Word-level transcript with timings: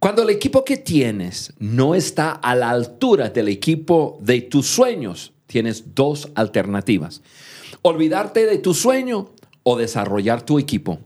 Cuando 0.00 0.22
el 0.22 0.30
equipo 0.30 0.64
que 0.64 0.76
tienes 0.76 1.52
no 1.58 1.96
está 1.96 2.30
a 2.30 2.54
la 2.54 2.70
altura 2.70 3.30
del 3.30 3.48
equipo 3.48 4.16
de 4.20 4.42
tus 4.42 4.68
sueños, 4.68 5.32
tienes 5.48 5.96
dos 5.96 6.30
alternativas. 6.36 7.20
Olvidarte 7.82 8.46
de 8.46 8.58
tu 8.58 8.74
sueño 8.74 9.30
o 9.64 9.76
desarrollar 9.76 10.42
tu 10.42 10.60
equipo. 10.60 11.00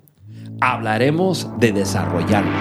Hablaremos 0.60 1.48
de 1.58 1.72
desarrollarlo. 1.72 2.52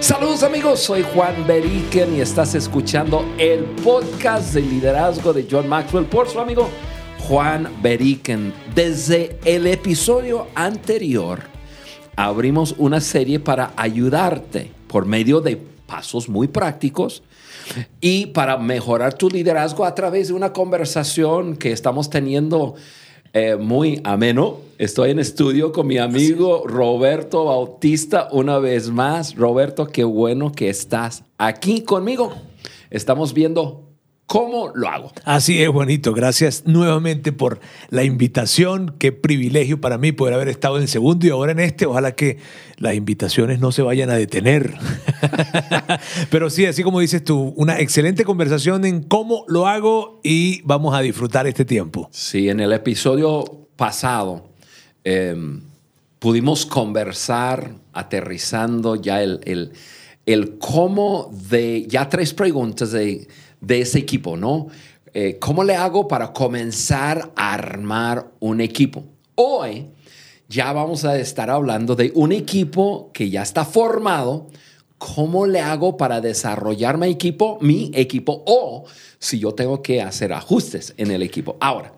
Saludos 0.00 0.42
amigos, 0.44 0.80
soy 0.80 1.04
Juan 1.14 1.46
Beriken 1.46 2.16
y 2.16 2.22
estás 2.22 2.54
escuchando 2.54 3.26
el 3.36 3.64
podcast 3.84 4.54
de 4.54 4.62
liderazgo 4.62 5.34
de 5.34 5.46
John 5.48 5.68
Maxwell 5.68 6.06
por 6.06 6.26
su 6.26 6.40
amigo 6.40 6.70
Juan 7.30 7.68
Beriken. 7.80 8.52
Desde 8.74 9.38
el 9.44 9.68
episodio 9.68 10.48
anterior 10.56 11.38
abrimos 12.16 12.74
una 12.76 13.00
serie 13.00 13.38
para 13.38 13.72
ayudarte 13.76 14.72
por 14.88 15.06
medio 15.06 15.40
de 15.40 15.56
pasos 15.86 16.28
muy 16.28 16.48
prácticos 16.48 17.22
y 18.00 18.26
para 18.26 18.56
mejorar 18.56 19.14
tu 19.14 19.30
liderazgo 19.30 19.84
a 19.84 19.94
través 19.94 20.26
de 20.26 20.34
una 20.34 20.52
conversación 20.52 21.56
que 21.56 21.70
estamos 21.70 22.10
teniendo 22.10 22.74
eh, 23.32 23.54
muy 23.54 24.00
ameno. 24.02 24.56
Estoy 24.76 25.12
en 25.12 25.20
estudio 25.20 25.70
con 25.70 25.86
mi 25.86 25.98
amigo 25.98 26.64
Roberto 26.66 27.44
Bautista 27.44 28.26
una 28.32 28.58
vez 28.58 28.90
más. 28.90 29.36
Roberto, 29.36 29.86
qué 29.86 30.02
bueno 30.02 30.50
que 30.50 30.68
estás 30.68 31.22
aquí 31.38 31.82
conmigo. 31.82 32.34
Estamos 32.90 33.32
viendo 33.34 33.89
¿Cómo 34.30 34.70
lo 34.76 34.88
hago? 34.88 35.10
Así 35.24 35.60
es, 35.60 35.68
bonito. 35.70 36.14
Gracias 36.14 36.62
nuevamente 36.64 37.32
por 37.32 37.58
la 37.88 38.04
invitación. 38.04 38.94
Qué 38.96 39.10
privilegio 39.10 39.80
para 39.80 39.98
mí 39.98 40.12
poder 40.12 40.34
haber 40.34 40.46
estado 40.46 40.76
en 40.76 40.82
el 40.82 40.88
segundo 40.88 41.26
y 41.26 41.30
ahora 41.30 41.50
en 41.50 41.58
este. 41.58 41.84
Ojalá 41.84 42.12
que 42.12 42.38
las 42.76 42.94
invitaciones 42.94 43.58
no 43.58 43.72
se 43.72 43.82
vayan 43.82 44.08
a 44.08 44.14
detener. 44.14 44.74
Pero 46.30 46.48
sí, 46.48 46.64
así 46.64 46.84
como 46.84 47.00
dices 47.00 47.24
tú, 47.24 47.52
una 47.56 47.80
excelente 47.80 48.24
conversación 48.24 48.84
en 48.84 49.02
cómo 49.02 49.44
lo 49.48 49.66
hago 49.66 50.20
y 50.22 50.62
vamos 50.62 50.94
a 50.94 51.00
disfrutar 51.00 51.48
este 51.48 51.64
tiempo. 51.64 52.08
Sí, 52.12 52.48
en 52.48 52.60
el 52.60 52.72
episodio 52.72 53.66
pasado 53.74 54.48
em, 55.02 55.60
pudimos 56.20 56.66
conversar 56.66 57.72
aterrizando 57.92 58.94
ya 58.94 59.24
el, 59.24 59.40
el, 59.44 59.72
el 60.24 60.56
cómo 60.58 61.36
de, 61.50 61.84
ya 61.88 62.08
tres 62.08 62.32
preguntas 62.32 62.92
de 62.92 63.26
de 63.60 63.80
ese 63.80 63.98
equipo, 63.98 64.36
¿no? 64.36 64.68
Eh, 65.12 65.38
¿Cómo 65.40 65.64
le 65.64 65.74
hago 65.74 66.06
para 66.06 66.32
comenzar 66.32 67.32
a 67.34 67.54
armar 67.54 68.30
un 68.38 68.60
equipo? 68.60 69.04
Hoy 69.34 69.88
ya 70.48 70.72
vamos 70.72 71.04
a 71.04 71.18
estar 71.18 71.50
hablando 71.50 71.96
de 71.96 72.12
un 72.14 72.32
equipo 72.32 73.10
que 73.12 73.30
ya 73.30 73.42
está 73.42 73.64
formado. 73.64 74.48
¿Cómo 74.98 75.46
le 75.46 75.60
hago 75.60 75.96
para 75.96 76.20
desarrollar 76.20 76.98
mi 76.98 77.08
equipo, 77.08 77.58
mi 77.60 77.90
equipo, 77.94 78.42
o 78.46 78.84
si 79.18 79.38
yo 79.38 79.52
tengo 79.52 79.82
que 79.82 80.02
hacer 80.02 80.32
ajustes 80.32 80.92
en 80.96 81.10
el 81.10 81.22
equipo? 81.22 81.56
Ahora, 81.60 81.94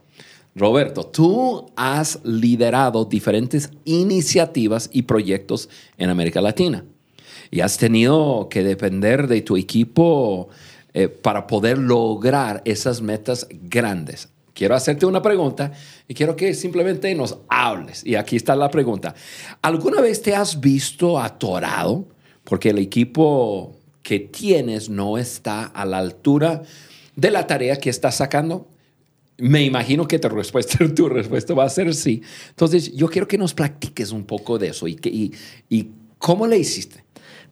Roberto, 0.55 1.05
tú 1.05 1.67
has 1.77 2.21
liderado 2.25 3.07
diferentes 3.07 3.71
iniciativas 3.85 4.91
y 4.93 5.03
proyectos 5.03 5.69
en 5.97 6.11
América 6.11 6.41
Latina 6.41 6.85
y 7.51 7.61
has 7.61 7.77
tenido 7.77 8.49
que 8.51 8.63
depender 8.63 9.29
de 9.29 9.43
tu 9.43 9.57
equipo 9.57 10.49
eh, 10.95 11.09
para 11.09 11.47
poder 11.47 11.79
lograr 11.79 12.63
esas 12.65 13.01
metas 13.01 13.47
grandes. 13.51 14.29
Quiero 14.55 14.75
hacerte 14.75 15.07
una 15.07 15.23
pregunta 15.23 15.73
y 16.07 16.15
quiero 16.15 16.37
que 16.37 16.53
simplemente 16.53 17.15
nos 17.15 17.39
hables. 17.49 18.05
Y 18.05 18.17
aquí 18.17 18.37
está 18.37 18.55
la 18.55 18.71
pregunta. 18.71 19.15
¿Alguna 19.63 20.03
vez 20.03 20.21
te 20.21 20.35
has 20.35 20.61
visto 20.61 21.19
atorado 21.19 22.07
porque 22.45 22.71
el 22.71 22.79
equipo 22.79 23.75
que 24.03 24.21
tienes 24.21 24.91
no 24.91 25.17
está 25.17 25.65
a 25.65 25.87
la 25.87 25.99
altura 25.99 26.63
de 27.17 27.31
la 27.31 27.47
tarea 27.47 27.77
que 27.77 27.89
estás 27.89 28.17
sacando? 28.17 28.69
Me 29.39 29.65
imagino 29.65 30.07
que 30.07 30.19
tu 30.19 30.29
respuesta, 30.29 30.79
va 31.55 31.65
a 31.65 31.71
ser 31.71 31.95
sí. 31.95 32.21
Entonces, 32.51 32.93
yo 32.93 33.09
quiero 33.09 33.27
que 33.27 33.39
nos 33.39 33.55
practiques 33.55 34.13
un 34.13 34.25
poco 34.25 34.59
de 34.59 34.69
eso 34.69 34.87
y, 34.87 35.33
y 35.71 35.89
cómo 36.19 36.47
le 36.47 36.59
hiciste. 36.59 37.03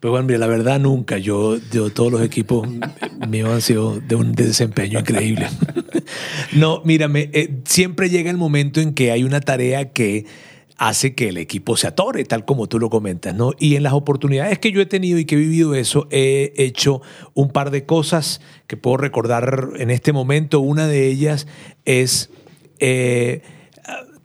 Pues 0.00 0.10
bueno, 0.10 0.28
la 0.38 0.46
verdad 0.46 0.80
nunca. 0.80 1.18
Yo, 1.18 1.58
yo 1.70 1.90
todos 1.90 2.10
los 2.10 2.22
equipos 2.22 2.66
míos 3.28 3.50
han 3.50 3.60
sido 3.60 4.00
de 4.00 4.14
un 4.14 4.32
desempeño 4.32 5.00
increíble. 5.00 5.46
no, 6.52 6.80
mírame, 6.86 7.28
eh, 7.34 7.60
siempre 7.66 8.08
llega 8.08 8.30
el 8.30 8.38
momento 8.38 8.80
en 8.80 8.94
que 8.94 9.12
hay 9.12 9.24
una 9.24 9.40
tarea 9.40 9.92
que 9.92 10.24
hace 10.78 11.14
que 11.14 11.28
el 11.28 11.36
equipo 11.36 11.76
se 11.76 11.86
atore, 11.86 12.24
tal 12.24 12.46
como 12.46 12.66
tú 12.66 12.78
lo 12.78 12.88
comentas, 12.88 13.34
¿no? 13.34 13.52
Y 13.58 13.76
en 13.76 13.82
las 13.82 13.92
oportunidades 13.92 14.58
que 14.58 14.72
yo 14.72 14.80
he 14.80 14.86
tenido 14.86 15.18
y 15.18 15.26
que 15.26 15.34
he 15.34 15.38
vivido 15.38 15.74
eso, 15.74 16.08
he 16.10 16.54
hecho 16.56 17.02
un 17.34 17.50
par 17.50 17.70
de 17.70 17.84
cosas 17.84 18.40
que 18.66 18.78
puedo 18.78 18.96
recordar 18.96 19.72
en 19.76 19.90
este 19.90 20.14
momento. 20.14 20.60
Una 20.60 20.86
de 20.86 21.08
ellas 21.08 21.46
es 21.84 22.30
eh, 22.78 23.42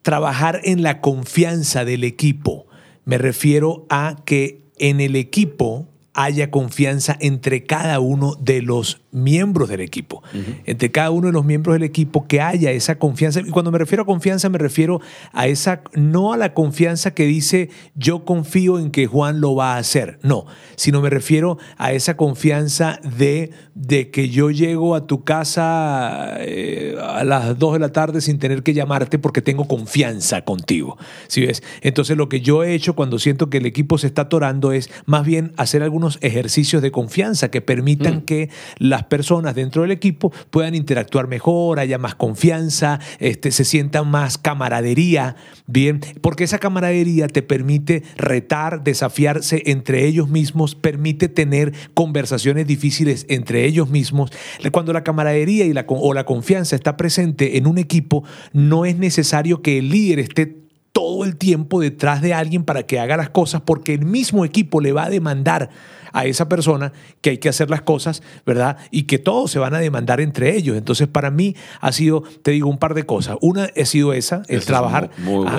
trabajar 0.03 0.61
en 0.63 0.83
la 0.83 1.01
confianza 1.01 1.83
del 1.83 2.05
equipo. 2.05 2.67
Me 3.03 3.17
refiero 3.17 3.85
a 3.89 4.15
que 4.23 4.64
en 4.77 5.01
el 5.01 5.15
equipo 5.15 5.87
haya 6.13 6.49
confianza 6.49 7.17
entre 7.19 7.65
cada 7.65 7.99
uno 7.99 8.35
de 8.39 8.61
los 8.61 9.01
miembros 9.15 9.69
del 9.69 9.81
equipo, 9.81 10.21
entre 10.65 10.91
cada 10.91 11.11
uno 11.11 11.27
de 11.27 11.33
los 11.33 11.45
miembros 11.45 11.75
del 11.75 11.83
equipo, 11.83 12.27
que 12.27 12.41
haya 12.41 12.71
esa 12.71 12.99
confianza. 12.99 13.39
Y 13.39 13.49
cuando 13.49 13.71
me 13.71 13.77
refiero 13.77 14.03
a 14.03 14.05
confianza, 14.05 14.49
me 14.49 14.57
refiero 14.57 15.01
a 15.33 15.47
esa, 15.47 15.81
no 15.93 16.33
a 16.33 16.37
la 16.37 16.53
confianza 16.53 17.13
que 17.13 17.25
dice 17.25 17.69
yo 17.95 18.25
confío 18.25 18.79
en 18.79 18.91
que 18.91 19.07
Juan 19.07 19.41
lo 19.41 19.55
va 19.55 19.75
a 19.75 19.77
hacer, 19.77 20.19
no, 20.21 20.45
sino 20.75 21.01
me 21.01 21.09
refiero 21.09 21.57
a 21.77 21.93
esa 21.93 22.17
confianza 22.17 22.99
de, 23.17 23.51
de 23.73 24.11
que 24.11 24.29
yo 24.29 24.51
llego 24.51 24.95
a 24.95 25.07
tu 25.07 25.23
casa 25.23 26.35
eh, 26.39 26.95
a 27.01 27.23
las 27.23 27.57
2 27.57 27.73
de 27.73 27.79
la 27.79 27.89
tarde 27.89 28.21
sin 28.21 28.39
tener 28.39 28.63
que 28.63 28.73
llamarte 28.73 29.19
porque 29.19 29.41
tengo 29.41 29.67
confianza 29.67 30.43
contigo. 30.43 30.97
¿Sí 31.27 31.45
ves? 31.45 31.63
Entonces 31.81 32.17
lo 32.17 32.29
que 32.29 32.41
yo 32.41 32.63
he 32.63 32.73
hecho 32.73 32.95
cuando 32.95 33.19
siento 33.19 33.49
que 33.49 33.57
el 33.57 33.65
equipo 33.65 33.97
se 33.97 34.07
está 34.07 34.23
atorando 34.23 34.71
es 34.71 34.89
más 35.05 35.25
bien 35.25 35.53
hacer 35.57 35.83
algunos 35.83 36.17
ejercicios 36.21 36.81
de 36.81 36.91
confianza 36.91 37.49
que 37.49 37.61
permitan 37.61 38.17
mm. 38.17 38.21
que 38.21 38.49
las 38.77 39.04
personas 39.05 39.55
dentro 39.55 39.81
del 39.81 39.91
equipo 39.91 40.31
puedan 40.49 40.75
interactuar 40.75 41.27
mejor, 41.27 41.79
haya 41.79 41.97
más 41.97 42.15
confianza, 42.15 42.99
este, 43.19 43.51
se 43.51 43.65
sienta 43.65 44.03
más 44.03 44.37
camaradería, 44.37 45.35
bien, 45.67 46.01
porque 46.21 46.43
esa 46.43 46.59
camaradería 46.59 47.27
te 47.27 47.41
permite 47.41 48.03
retar, 48.17 48.83
desafiarse 48.83 49.63
entre 49.65 50.05
ellos 50.05 50.29
mismos, 50.29 50.75
permite 50.75 51.29
tener 51.29 51.73
conversaciones 51.93 52.67
difíciles 52.67 53.25
entre 53.29 53.65
ellos 53.65 53.89
mismos. 53.89 54.31
Cuando 54.71 54.93
la 54.93 55.03
camaradería 55.03 55.65
y 55.65 55.73
la, 55.73 55.85
o 55.87 56.13
la 56.13 56.25
confianza 56.25 56.75
está 56.75 56.97
presente 56.97 57.57
en 57.57 57.67
un 57.67 57.77
equipo, 57.77 58.23
no 58.53 58.85
es 58.85 58.97
necesario 58.97 59.61
que 59.61 59.79
el 59.79 59.89
líder 59.89 60.19
esté 60.19 60.65
todo 60.95 61.25
el 61.25 61.35
tiempo 61.35 61.81
detrás 61.81 62.21
de 62.21 62.33
alguien 62.33 62.63
para 62.63 62.83
que 62.83 62.99
haga 62.99 63.17
las 63.17 63.29
cosas 63.29 63.61
porque 63.65 63.93
el 63.93 64.05
mismo 64.05 64.45
equipo 64.45 64.79
le 64.79 64.93
va 64.93 65.03
a 65.03 65.09
demandar 65.09 65.69
a 66.15 66.25
esa 66.25 66.49
persona 66.49 66.93
que 67.21 67.31
hay 67.31 67.37
que 67.39 67.49
hacer 67.49 67.69
las 67.69 67.81
cosas, 67.81 68.23
¿verdad? 68.45 68.77
Y 68.89 69.03
que 69.03 69.19
todos 69.19 69.51
se 69.51 69.59
van 69.59 69.75
a 69.75 69.79
demandar 69.79 70.21
entre 70.21 70.55
ellos. 70.55 70.77
Entonces, 70.77 71.07
para 71.07 71.29
mí 71.29 71.55
ha 71.81 71.91
sido, 71.91 72.23
te 72.41 72.51
digo, 72.51 72.69
un 72.69 72.77
par 72.77 72.93
de 72.93 73.03
cosas. 73.03 73.37
Una 73.41 73.69
ha 73.75 73.85
sido 73.85 74.13
esa, 74.13 74.43
el 74.47 74.63
trabajar, 74.63 75.11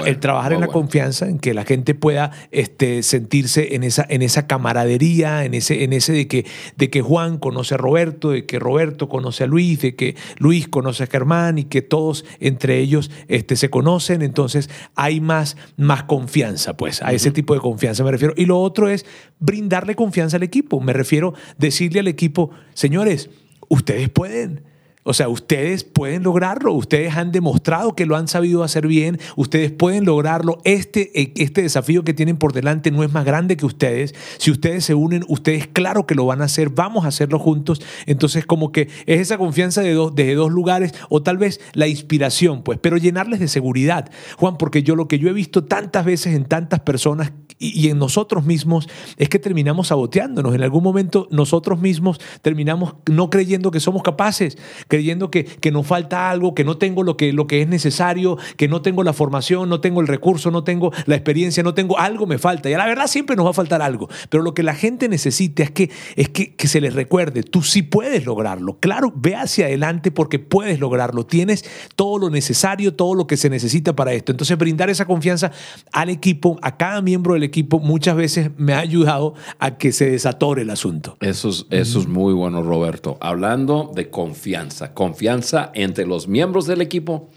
el 0.06 0.18
trabajar 0.18 0.54
en 0.54 0.60
la 0.60 0.68
confianza, 0.68 1.28
en 1.28 1.38
que 1.38 1.52
la 1.52 1.64
gente 1.64 1.94
pueda 1.94 2.32
este, 2.50 3.02
sentirse 3.02 3.74
en 3.74 3.84
esa, 3.84 4.06
en 4.08 4.22
esa 4.22 4.46
camaradería, 4.46 5.44
en 5.44 5.52
ese, 5.52 5.84
en 5.84 5.92
ese 5.92 6.12
de 6.12 6.26
que, 6.26 6.46
de 6.76 6.88
que 6.88 7.02
Juan 7.02 7.36
conoce 7.36 7.74
a 7.74 7.76
Roberto, 7.76 8.30
de 8.30 8.46
que 8.46 8.58
Roberto 8.58 9.10
conoce 9.10 9.44
a 9.44 9.46
Luis, 9.46 9.82
de 9.82 9.94
que 9.94 10.16
Luis 10.38 10.68
conoce 10.68 11.04
a 11.04 11.06
Germán 11.06 11.58
y 11.58 11.64
que 11.64 11.82
todos 11.82 12.24
entre 12.40 12.78
ellos 12.78 13.10
este, 13.28 13.56
se 13.56 13.68
conocen. 13.68 14.22
Entonces, 14.22 14.70
hay 14.94 15.20
más, 15.20 15.58
más 15.76 16.04
confianza, 16.04 16.78
pues, 16.78 17.02
a 17.02 17.12
ese 17.12 17.30
tipo 17.30 17.52
de 17.52 17.60
confianza 17.60 18.02
me 18.04 18.10
refiero. 18.10 18.32
Y 18.38 18.46
lo 18.46 18.58
otro 18.58 18.88
es 18.88 19.04
brindarle 19.38 19.94
confianza 19.94 20.38
al 20.38 20.45
equipo. 20.46 20.80
Me 20.80 20.92
refiero 20.92 21.34
decirle 21.58 22.00
al 22.00 22.08
equipo, 22.08 22.50
señores, 22.74 23.30
ustedes 23.68 24.08
pueden. 24.08 24.62
O 25.08 25.14
sea, 25.14 25.28
ustedes 25.28 25.84
pueden 25.84 26.24
lograrlo, 26.24 26.72
ustedes 26.72 27.16
han 27.16 27.30
demostrado 27.30 27.94
que 27.94 28.06
lo 28.06 28.16
han 28.16 28.26
sabido 28.26 28.64
hacer 28.64 28.88
bien, 28.88 29.20
ustedes 29.36 29.70
pueden 29.70 30.04
lograrlo. 30.04 30.58
Este, 30.64 31.32
este 31.40 31.62
desafío 31.62 32.02
que 32.02 32.12
tienen 32.12 32.36
por 32.36 32.52
delante 32.52 32.90
no 32.90 33.04
es 33.04 33.12
más 33.12 33.24
grande 33.24 33.56
que 33.56 33.66
ustedes. 33.66 34.16
Si 34.38 34.50
ustedes 34.50 34.84
se 34.84 34.94
unen, 34.94 35.24
ustedes 35.28 35.68
claro 35.68 36.06
que 36.06 36.16
lo 36.16 36.26
van 36.26 36.42
a 36.42 36.46
hacer, 36.46 36.70
vamos 36.70 37.04
a 37.04 37.08
hacerlo 37.08 37.38
juntos. 37.38 37.80
Entonces, 38.06 38.46
como 38.46 38.72
que 38.72 38.88
es 39.06 39.20
esa 39.20 39.38
confianza 39.38 39.80
de 39.80 39.92
dos, 39.92 40.12
desde 40.12 40.34
dos 40.34 40.50
lugares 40.50 40.92
o 41.08 41.22
tal 41.22 41.38
vez 41.38 41.60
la 41.72 41.86
inspiración, 41.86 42.64
pues, 42.64 42.80
pero 42.82 42.96
llenarles 42.96 43.38
de 43.38 43.46
seguridad. 43.46 44.10
Juan, 44.36 44.58
porque 44.58 44.82
yo 44.82 44.96
lo 44.96 45.06
que 45.06 45.20
yo 45.20 45.28
he 45.28 45.32
visto 45.32 45.62
tantas 45.62 46.04
veces 46.04 46.34
en 46.34 46.46
tantas 46.46 46.80
personas 46.80 47.30
y, 47.58 47.88
en 47.88 47.98
nosotros 47.98 48.44
mismos 48.44 48.88
es 49.16 49.28
que 49.28 49.38
terminamos 49.38 49.88
saboteándonos. 49.88 50.54
En 50.54 50.62
algún 50.62 50.82
momento 50.82 51.28
nosotros 51.30 51.80
mismos 51.80 52.20
terminamos 52.42 52.96
no 53.10 53.30
creyendo 53.30 53.70
que 53.70 53.80
somos 53.80 54.02
capaces, 54.02 54.58
creyendo 54.96 55.30
que, 55.30 55.44
que 55.44 55.70
nos 55.70 55.86
falta 55.86 56.30
algo, 56.30 56.54
que 56.54 56.64
no 56.64 56.78
tengo 56.78 57.02
lo 57.02 57.18
que, 57.18 57.34
lo 57.34 57.46
que 57.46 57.60
es 57.60 57.68
necesario, 57.68 58.38
que 58.56 58.66
no 58.66 58.80
tengo 58.80 59.02
la 59.02 59.12
formación, 59.12 59.68
no 59.68 59.80
tengo 59.80 60.00
el 60.00 60.06
recurso, 60.06 60.50
no 60.50 60.64
tengo 60.64 60.90
la 61.04 61.16
experiencia, 61.16 61.62
no 61.62 61.74
tengo 61.74 61.98
algo, 61.98 62.26
me 62.26 62.38
falta. 62.38 62.70
Y 62.70 62.72
a 62.72 62.78
la 62.78 62.86
verdad 62.86 63.06
siempre 63.08 63.36
nos 63.36 63.44
va 63.44 63.50
a 63.50 63.52
faltar 63.54 63.82
algo. 63.82 64.08
Pero 64.30 64.42
lo 64.42 64.54
que 64.54 64.62
la 64.62 64.74
gente 64.74 65.10
necesita 65.10 65.62
es 65.62 65.70
que, 65.70 65.90
es 66.16 66.30
que, 66.30 66.54
que 66.54 66.66
se 66.66 66.80
les 66.80 66.94
recuerde, 66.94 67.42
tú 67.42 67.62
sí 67.62 67.82
puedes 67.82 68.24
lograrlo. 68.24 68.78
Claro, 68.80 69.12
ve 69.14 69.36
hacia 69.36 69.66
adelante 69.66 70.10
porque 70.10 70.38
puedes 70.38 70.80
lograrlo. 70.80 71.26
Tienes 71.26 71.66
todo 71.94 72.18
lo 72.18 72.30
necesario, 72.30 72.94
todo 72.94 73.14
lo 73.14 73.26
que 73.26 73.36
se 73.36 73.50
necesita 73.50 73.94
para 73.94 74.14
esto. 74.14 74.32
Entonces, 74.32 74.56
brindar 74.56 74.88
esa 74.88 75.04
confianza 75.04 75.52
al 75.92 76.08
equipo, 76.08 76.58
a 76.62 76.78
cada 76.78 77.02
miembro 77.02 77.34
del 77.34 77.42
equipo, 77.42 77.80
muchas 77.80 78.16
veces 78.16 78.50
me 78.56 78.72
ha 78.72 78.78
ayudado 78.78 79.34
a 79.58 79.76
que 79.76 79.92
se 79.92 80.10
desatore 80.10 80.62
el 80.62 80.70
asunto. 80.70 81.18
Eso 81.20 81.50
es, 81.50 81.66
eso 81.68 82.00
es 82.00 82.08
muy 82.08 82.32
bueno, 82.32 82.62
Roberto. 82.62 83.18
Hablando 83.20 83.92
de 83.94 84.08
confianza, 84.08 84.85
confianza 84.94 85.70
entre 85.74 86.06
los 86.06 86.28
miembros 86.28 86.66
del 86.66 86.80
equipo 86.80 87.30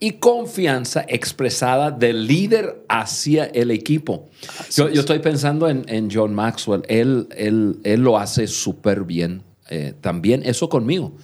y 0.00 0.12
confianza 0.12 1.04
expresada 1.08 1.90
del 1.90 2.26
líder 2.26 2.84
hacia 2.88 3.46
el 3.46 3.70
equipo. 3.70 4.28
Yo, 4.74 4.88
yo, 4.88 5.00
estoy 5.00 5.18
pensando 5.18 5.68
en, 5.68 5.84
en 5.88 6.08
John 6.12 6.34
Maxwell. 6.34 6.82
Él, 6.88 7.28
él, 7.36 7.78
él 7.82 8.00
lo 8.00 8.16
hace 8.16 8.46
súper 8.46 9.04
bien. 9.04 9.42
Eh, 9.70 9.94
también 10.00 10.42
eso 10.44 10.68
conmigo. 10.68 11.14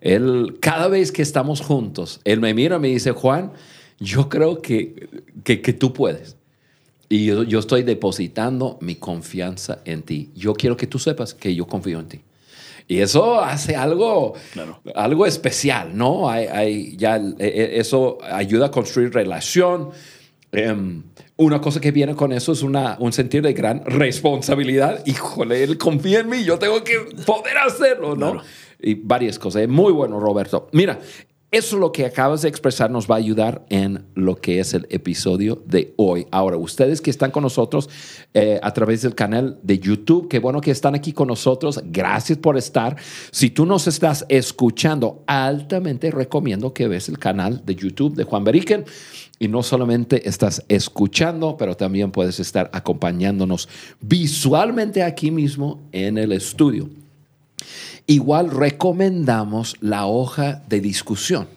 Él, 0.00 0.58
cada 0.60 0.88
vez 0.88 1.12
que 1.12 1.22
estamos 1.22 1.60
juntos, 1.60 2.20
él 2.24 2.40
me 2.40 2.52
mira 2.52 2.76
y 2.76 2.80
me 2.80 2.88
dice, 2.88 3.12
Juan, 3.12 3.52
yo 3.98 4.28
creo 4.28 4.60
que, 4.60 5.08
que, 5.44 5.62
que 5.62 5.72
tú 5.72 5.92
puedes. 5.92 6.36
Y 7.08 7.26
yo, 7.26 7.44
yo, 7.44 7.60
estoy 7.60 7.84
depositando 7.84 8.78
mi 8.80 8.96
confianza 8.96 9.78
en 9.84 10.02
ti. 10.02 10.30
Yo 10.34 10.54
quiero 10.54 10.76
que 10.76 10.88
tú 10.88 10.98
sepas 10.98 11.34
que 11.34 11.54
yo 11.54 11.66
confío 11.66 12.00
en 12.00 12.08
ti. 12.08 12.20
Y 12.88 13.00
eso 13.00 13.40
hace 13.40 13.74
algo, 13.74 14.34
claro. 14.52 14.80
algo 14.94 15.26
especial, 15.26 15.96
¿no? 15.96 16.30
Hay, 16.30 16.46
hay, 16.46 16.96
ya, 16.96 17.16
e, 17.16 17.34
e, 17.38 17.80
eso 17.80 18.18
ayuda 18.22 18.66
a 18.66 18.70
construir 18.70 19.12
relación. 19.12 19.90
Um, 20.52 21.02
una 21.36 21.60
cosa 21.60 21.80
que 21.80 21.90
viene 21.90 22.14
con 22.14 22.32
eso 22.32 22.52
es 22.52 22.62
una, 22.62 22.96
un 23.00 23.12
sentir 23.12 23.42
de 23.42 23.52
gran 23.52 23.84
responsabilidad. 23.84 25.02
Híjole, 25.04 25.64
él 25.64 25.78
confía 25.78 26.20
en 26.20 26.28
mí, 26.28 26.44
yo 26.44 26.58
tengo 26.58 26.82
que 26.84 26.94
poder 27.26 27.58
hacerlo, 27.58 28.14
¿no? 28.14 28.32
Claro. 28.32 28.46
Y 28.80 28.94
varias 28.94 29.38
cosas. 29.38 29.66
Muy 29.68 29.92
bueno, 29.92 30.20
Roberto. 30.20 30.68
Mira, 30.72 31.00
eso 31.56 31.78
lo 31.78 31.92
que 31.92 32.04
acabas 32.04 32.42
de 32.42 32.48
expresar 32.48 32.90
nos 32.90 33.10
va 33.10 33.14
a 33.14 33.18
ayudar 33.18 33.64
en 33.70 34.04
lo 34.14 34.36
que 34.36 34.60
es 34.60 34.74
el 34.74 34.86
episodio 34.90 35.62
de 35.66 35.94
hoy. 35.96 36.26
Ahora, 36.30 36.56
ustedes 36.56 37.00
que 37.00 37.10
están 37.10 37.30
con 37.30 37.42
nosotros 37.42 37.88
eh, 38.34 38.60
a 38.62 38.72
través 38.72 39.02
del 39.02 39.14
canal 39.14 39.58
de 39.62 39.78
YouTube, 39.78 40.28
qué 40.28 40.38
bueno 40.38 40.60
que 40.60 40.70
están 40.70 40.94
aquí 40.94 41.12
con 41.12 41.28
nosotros. 41.28 41.80
Gracias 41.86 42.38
por 42.38 42.56
estar. 42.56 42.96
Si 43.30 43.50
tú 43.50 43.64
nos 43.64 43.86
estás 43.86 44.26
escuchando, 44.28 45.22
altamente 45.26 46.10
recomiendo 46.10 46.72
que 46.72 46.88
ves 46.88 47.08
el 47.08 47.18
canal 47.18 47.62
de 47.64 47.74
YouTube 47.74 48.14
de 48.14 48.24
Juan 48.24 48.44
Beriken. 48.44 48.84
Y 49.38 49.48
no 49.48 49.62
solamente 49.62 50.28
estás 50.28 50.64
escuchando, 50.68 51.56
pero 51.58 51.76
también 51.76 52.10
puedes 52.10 52.40
estar 52.40 52.70
acompañándonos 52.72 53.68
visualmente 54.00 55.02
aquí 55.02 55.30
mismo 55.30 55.82
en 55.92 56.16
el 56.16 56.32
estudio. 56.32 56.88
Igual 58.06 58.50
recomendamos 58.50 59.76
la 59.80 60.06
hoja 60.06 60.62
de 60.68 60.80
discusión. 60.80 61.48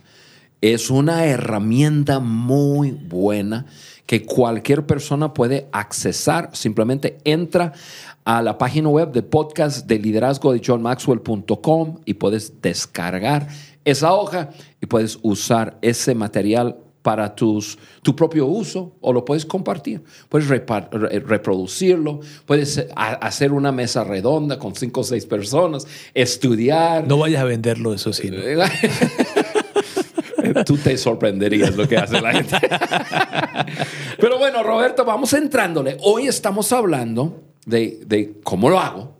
Es 0.61 0.89
una 0.89 1.25
herramienta 1.25 2.19
muy 2.19 2.91
buena 2.91 3.65
que 4.05 4.25
cualquier 4.25 4.85
persona 4.85 5.33
puede 5.33 5.67
accesar. 5.71 6.49
Simplemente 6.53 7.19
entra 7.23 7.73
a 8.25 8.41
la 8.41 8.57
página 8.57 8.89
web 8.89 9.11
de 9.11 9.23
podcast 9.23 9.87
de 9.87 9.99
liderazgo 9.99 10.51
de 10.51 10.61
johnmaxwell.com 10.65 11.99
y 12.05 12.15
puedes 12.15 12.61
descargar 12.61 13.47
esa 13.85 14.13
hoja 14.13 14.49
y 14.81 14.87
puedes 14.87 15.19
usar 15.21 15.77
ese 15.81 16.13
material 16.15 16.77
para 17.01 17.33
tus, 17.33 17.79
tu 18.01 18.13
propio 18.15 18.45
uso 18.45 18.95
o 19.01 19.11
lo 19.13 19.25
puedes 19.25 19.45
compartir. 19.45 20.03
Puedes 20.27 20.47
reproducirlo, 20.47 22.19
puedes 22.45 22.85
hacer 22.95 23.53
una 23.53 23.71
mesa 23.71 24.03
redonda 24.03 24.59
con 24.59 24.75
cinco 24.75 25.01
o 25.01 25.03
seis 25.03 25.25
personas, 25.25 25.87
estudiar. 26.13 27.07
No 27.07 27.17
vayas 27.17 27.41
a 27.41 27.45
venderlo, 27.45 27.93
eso 27.93 28.13
sí. 28.13 28.29
¿no? 28.29 28.37
Tú 30.65 30.77
te 30.77 30.97
sorprenderías 30.97 31.75
lo 31.75 31.87
que 31.87 31.97
hace 31.97 32.21
la 32.21 32.33
gente. 32.33 32.57
Pero 34.19 34.39
bueno, 34.39 34.63
Roberto, 34.63 35.05
vamos 35.05 35.33
entrándole. 35.33 35.97
Hoy 36.01 36.27
estamos 36.27 36.73
hablando 36.73 37.43
de, 37.65 38.01
de 38.05 38.39
cómo 38.43 38.69
lo 38.69 38.79
hago 38.79 39.19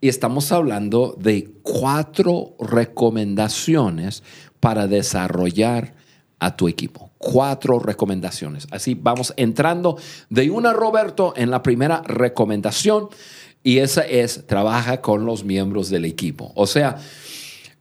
y 0.00 0.08
estamos 0.08 0.52
hablando 0.52 1.16
de 1.18 1.50
cuatro 1.62 2.54
recomendaciones 2.60 4.22
para 4.60 4.86
desarrollar 4.86 5.94
a 6.38 6.56
tu 6.56 6.68
equipo. 6.68 7.05
Cuatro 7.32 7.80
recomendaciones. 7.80 8.68
Así 8.70 8.94
vamos 8.94 9.34
entrando 9.36 9.98
de 10.30 10.48
una, 10.50 10.72
Roberto, 10.72 11.34
en 11.36 11.50
la 11.50 11.62
primera 11.62 12.02
recomendación 12.06 13.08
y 13.64 13.78
esa 13.78 14.02
es 14.02 14.46
trabaja 14.46 15.00
con 15.00 15.26
los 15.26 15.42
miembros 15.42 15.90
del 15.90 16.04
equipo. 16.04 16.52
O 16.54 16.66
sea, 16.66 16.98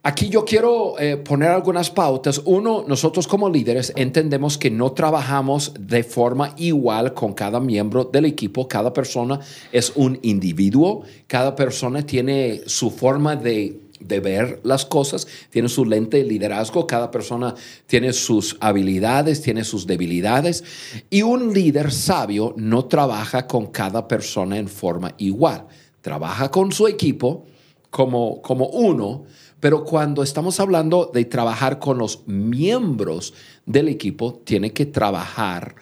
Aquí 0.07 0.29
yo 0.29 0.45
quiero 0.45 0.99
eh, 0.99 1.17
poner 1.17 1.49
algunas 1.49 1.89
pautas. 1.89 2.39
Uno, 2.45 2.85
nosotros 2.87 3.25
como 3.25 3.49
líderes 3.49 3.91
entendemos 3.95 4.55
que 4.55 4.69
no 4.69 4.91
trabajamos 4.91 5.73
de 5.79 6.03
forma 6.03 6.53
igual 6.57 7.15
con 7.15 7.33
cada 7.33 7.59
miembro 7.59 8.03
del 8.03 8.25
equipo. 8.25 8.67
Cada 8.67 8.93
persona 8.93 9.39
es 9.71 9.93
un 9.95 10.19
individuo. 10.21 11.01
Cada 11.25 11.55
persona 11.55 12.05
tiene 12.05 12.61
su 12.67 12.91
forma 12.91 13.35
de 13.35 13.79
de 14.07 14.19
ver 14.19 14.59
las 14.63 14.85
cosas, 14.85 15.27
tiene 15.49 15.69
su 15.69 15.85
lente 15.85 16.17
de 16.17 16.23
liderazgo, 16.23 16.87
cada 16.87 17.11
persona 17.11 17.55
tiene 17.85 18.13
sus 18.13 18.57
habilidades, 18.59 19.41
tiene 19.41 19.63
sus 19.63 19.87
debilidades 19.87 20.63
y 21.09 21.21
un 21.21 21.53
líder 21.53 21.91
sabio 21.91 22.53
no 22.57 22.85
trabaja 22.85 23.47
con 23.47 23.67
cada 23.67 24.07
persona 24.07 24.57
en 24.57 24.67
forma 24.67 25.13
igual, 25.17 25.67
trabaja 26.01 26.49
con 26.51 26.71
su 26.71 26.87
equipo 26.87 27.45
como, 27.89 28.41
como 28.41 28.67
uno, 28.67 29.23
pero 29.59 29.83
cuando 29.83 30.21
estamos 30.21 30.59
hablando 30.59 31.09
de 31.13 31.25
trabajar 31.25 31.79
con 31.79 31.97
los 31.97 32.27
miembros 32.27 33.33
del 33.65 33.87
equipo, 33.87 34.41
tiene 34.43 34.71
que 34.71 34.85
trabajar 34.85 35.75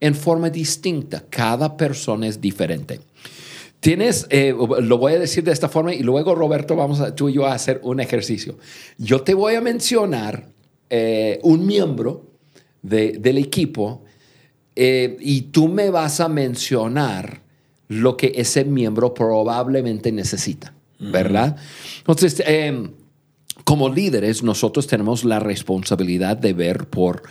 en 0.00 0.14
forma 0.14 0.50
distinta, 0.50 1.24
cada 1.28 1.76
persona 1.76 2.26
es 2.26 2.40
diferente. 2.40 3.00
Tienes, 3.80 4.26
eh, 4.28 4.54
lo 4.82 4.98
voy 4.98 5.14
a 5.14 5.18
decir 5.18 5.42
de 5.42 5.52
esta 5.52 5.70
forma 5.70 5.94
y 5.94 6.02
luego 6.02 6.34
Roberto 6.34 6.76
vamos 6.76 7.00
a, 7.00 7.14
tú 7.14 7.30
y 7.30 7.32
yo 7.32 7.46
a 7.46 7.54
hacer 7.54 7.80
un 7.82 7.98
ejercicio. 7.98 8.58
Yo 8.98 9.22
te 9.22 9.32
voy 9.32 9.54
a 9.54 9.62
mencionar 9.62 10.48
eh, 10.90 11.40
un 11.42 11.64
miembro 11.64 12.26
de, 12.82 13.12
del 13.12 13.38
equipo 13.38 14.04
eh, 14.76 15.16
y 15.20 15.42
tú 15.42 15.68
me 15.68 15.88
vas 15.88 16.20
a 16.20 16.28
mencionar 16.28 17.40
lo 17.88 18.18
que 18.18 18.34
ese 18.36 18.66
miembro 18.66 19.14
probablemente 19.14 20.12
necesita, 20.12 20.74
¿verdad? 20.98 21.56
Entonces, 21.98 22.42
em, 22.46 22.90
como 23.64 23.88
líderes, 23.88 24.42
nosotros 24.42 24.86
tenemos 24.86 25.24
la 25.24 25.40
responsabilidad 25.40 26.36
de 26.36 26.52
ver 26.52 26.86
por 26.86 27.22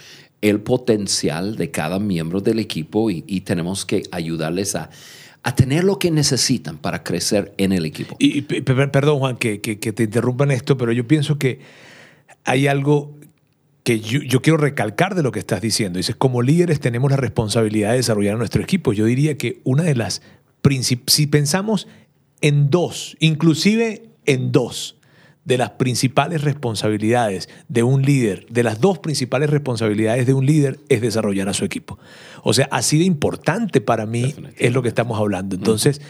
el 0.41 0.61
potencial 0.61 1.55
de 1.55 1.69
cada 1.69 1.99
miembro 1.99 2.41
del 2.41 2.59
equipo 2.59 3.11
y, 3.11 3.23
y 3.27 3.41
tenemos 3.41 3.85
que 3.85 4.03
ayudarles 4.11 4.75
a 4.75 4.89
a 5.43 5.55
tener 5.55 5.83
lo 5.83 5.99
que 5.99 6.11
necesitan 6.11 6.77
para 6.77 7.03
crecer 7.03 7.53
en 7.57 7.71
el 7.71 7.85
equipo. 7.85 8.15
Y, 8.19 8.41
perdón, 8.41 9.19
Juan, 9.19 9.37
que, 9.37 9.61
que, 9.61 9.75
te 9.77 10.03
interrumpan 10.03 10.51
esto, 10.51 10.77
pero 10.77 10.91
yo 10.91 11.07
pienso 11.07 11.37
que 11.37 11.59
hay 12.43 12.67
algo 12.67 13.15
que 13.83 13.99
yo, 13.99 14.41
quiero 14.41 14.57
recalcar 14.57 15.15
de 15.15 15.23
lo 15.23 15.31
que 15.31 15.39
estás 15.39 15.61
diciendo. 15.61 15.97
Dices, 15.97 16.15
como 16.15 16.41
líderes 16.41 16.79
tenemos 16.79 17.09
la 17.09 17.17
responsabilidad 17.17 17.91
de 17.91 17.97
desarrollar 17.97 18.37
nuestro 18.37 18.61
equipo. 18.61 18.93
Yo 18.93 19.05
diría 19.05 19.37
que 19.37 19.61
una 19.63 19.83
de 19.83 19.95
las 19.95 20.21
si 21.07 21.27
pensamos 21.27 21.87
en 22.41 22.69
dos, 22.69 23.15
inclusive 23.19 24.03
en 24.25 24.51
dos, 24.51 24.98
de 25.49 25.57
las 25.57 25.71
principales 25.71 26.43
responsabilidades 26.43 27.49
de 27.67 27.81
un 27.81 28.03
líder, 28.03 28.45
de 28.51 28.61
las 28.61 28.79
dos 28.79 28.99
principales 28.99 29.49
responsabilidades 29.49 30.27
de 30.27 30.35
un 30.35 30.45
líder 30.45 30.79
es 30.89 31.01
desarrollar 31.01 31.49
a 31.49 31.53
su 31.53 31.65
equipo. 31.65 31.97
O 32.43 32.53
sea, 32.53 32.69
así 32.69 32.99
de 32.99 33.05
importante 33.05 33.81
para 33.81 34.05
mí 34.05 34.35
es 34.57 34.73
lo 34.73 34.83
que 34.83 34.89
estamos 34.89 35.19
hablando. 35.19 35.55
Entonces, 35.55 36.01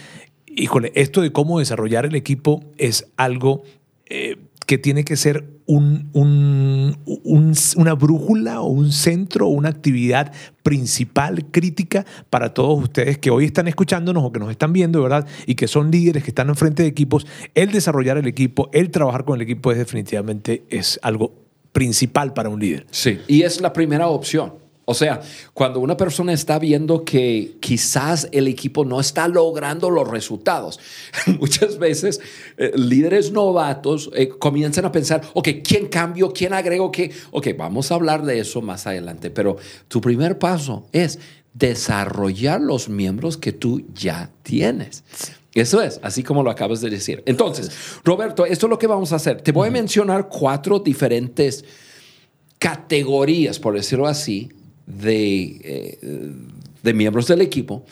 híjole, 0.45 0.91
esto 0.93 1.21
de 1.21 1.31
cómo 1.31 1.59
desarrollar 1.59 2.05
el 2.05 2.15
equipo 2.15 2.65
es 2.77 3.07
algo 3.15 3.63
eh, 4.07 4.35
que 4.69 4.77
tiene 4.77 5.03
que 5.03 5.17
ser 5.17 5.45
un, 5.65 6.11
un, 6.13 6.95
un, 7.23 7.53
una 7.77 7.93
brújula 7.95 8.61
o 8.61 8.67
un 8.67 8.91
centro 8.91 9.47
o 9.47 9.49
una 9.49 9.69
actividad 9.69 10.31
principal, 10.61 11.45
crítica 11.49 12.05
para 12.29 12.53
todos 12.53 12.79
ustedes 12.79 13.17
que 13.17 13.31
hoy 13.31 13.45
están 13.45 13.67
escuchándonos 13.67 14.23
o 14.23 14.31
que 14.31 14.37
nos 14.37 14.51
están 14.51 14.71
viendo, 14.71 15.01
¿verdad? 15.01 15.25
Y 15.47 15.55
que 15.55 15.67
son 15.67 15.89
líderes, 15.89 16.23
que 16.23 16.29
están 16.29 16.49
enfrente 16.49 16.83
de 16.83 16.89
equipos. 16.89 17.25
El 17.55 17.71
desarrollar 17.71 18.19
el 18.19 18.27
equipo, 18.27 18.69
el 18.71 18.91
trabajar 18.91 19.25
con 19.25 19.37
el 19.37 19.41
equipo 19.41 19.71
es 19.71 19.79
definitivamente 19.79 20.65
es 20.69 20.99
algo 21.01 21.33
principal 21.71 22.33
para 22.33 22.49
un 22.49 22.59
líder. 22.59 22.85
Sí, 22.91 23.17
y 23.27 23.41
es 23.41 23.61
la 23.61 23.73
primera 23.73 24.07
opción. 24.07 24.53
O 24.89 24.95
sea, 24.95 25.21
cuando 25.53 25.79
una 25.81 25.95
persona 25.95 26.33
está 26.33 26.57
viendo 26.57 27.05
que 27.05 27.57
quizás 27.59 28.27
el 28.31 28.47
equipo 28.47 28.85
no 28.85 28.99
está 28.99 29.27
logrando 29.27 29.91
los 29.91 30.07
resultados, 30.07 30.79
muchas 31.39 31.77
veces 31.77 32.19
eh, 32.57 32.71
líderes 32.73 33.31
novatos 33.31 34.09
eh, 34.15 34.29
comienzan 34.29 34.85
a 34.85 34.91
pensar, 34.91 35.21
ok, 35.35 35.47
¿quién 35.63 35.89
cambió? 35.89 36.33
¿Quién 36.33 36.53
agregó 36.53 36.91
qué? 36.91 37.11
Ok, 37.29 37.49
vamos 37.55 37.91
a 37.91 37.95
hablar 37.95 38.25
de 38.25 38.39
eso 38.39 38.63
más 38.63 38.87
adelante, 38.87 39.29
pero 39.29 39.57
tu 39.87 40.01
primer 40.01 40.39
paso 40.39 40.87
es 40.91 41.19
desarrollar 41.53 42.59
los 42.59 42.89
miembros 42.89 43.37
que 43.37 43.51
tú 43.51 43.85
ya 43.93 44.31
tienes. 44.41 45.03
Eso 45.53 45.83
es, 45.83 45.99
así 46.01 46.23
como 46.23 46.41
lo 46.41 46.49
acabas 46.49 46.81
de 46.81 46.89
decir. 46.89 47.21
Entonces, 47.27 47.69
Roberto, 48.03 48.43
esto 48.43 48.65
es 48.65 48.69
lo 48.71 48.79
que 48.79 48.87
vamos 48.87 49.13
a 49.13 49.17
hacer. 49.17 49.39
Te 49.41 49.51
voy 49.51 49.67
a 49.67 49.71
mencionar 49.71 50.29
cuatro 50.29 50.79
diferentes 50.79 51.63
categorías, 52.57 53.59
por 53.59 53.75
decirlo 53.75 54.07
así, 54.07 54.49
de, 54.89 55.61
eh, 55.63 56.33
de 56.83 56.93
miembros 56.93 57.27
del 57.27 57.41
equipo 57.41 57.85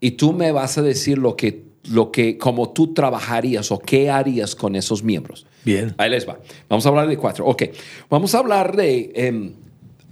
y 0.00 0.12
tú 0.12 0.32
me 0.32 0.52
vas 0.52 0.78
a 0.78 0.82
decir 0.82 1.18
lo 1.18 1.36
que, 1.36 1.64
lo 1.90 2.12
que, 2.12 2.36
cómo 2.38 2.72
tú 2.72 2.92
trabajarías 2.92 3.72
o 3.72 3.78
qué 3.78 4.10
harías 4.10 4.54
con 4.54 4.76
esos 4.76 5.02
miembros. 5.02 5.46
Bien. 5.64 5.94
Ahí 5.98 6.10
les 6.10 6.28
va. 6.28 6.38
Vamos 6.68 6.84
a 6.86 6.88
hablar 6.88 7.08
de 7.08 7.16
cuatro. 7.16 7.46
Ok. 7.46 7.64
Vamos 8.10 8.34
a 8.34 8.38
hablar 8.38 8.76
de, 8.76 9.12
em, 9.14 9.52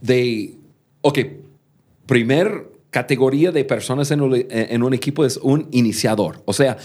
de 0.00 0.54
ok, 1.02 1.18
primer 2.06 2.70
categoría 2.90 3.52
de 3.52 3.64
personas 3.64 4.10
en 4.10 4.20
un, 4.20 4.46
en 4.48 4.82
un, 4.82 4.94
equipo 4.94 5.24
es 5.24 5.36
un 5.36 5.68
iniciador. 5.70 6.42
O 6.44 6.52
sea, 6.52 6.76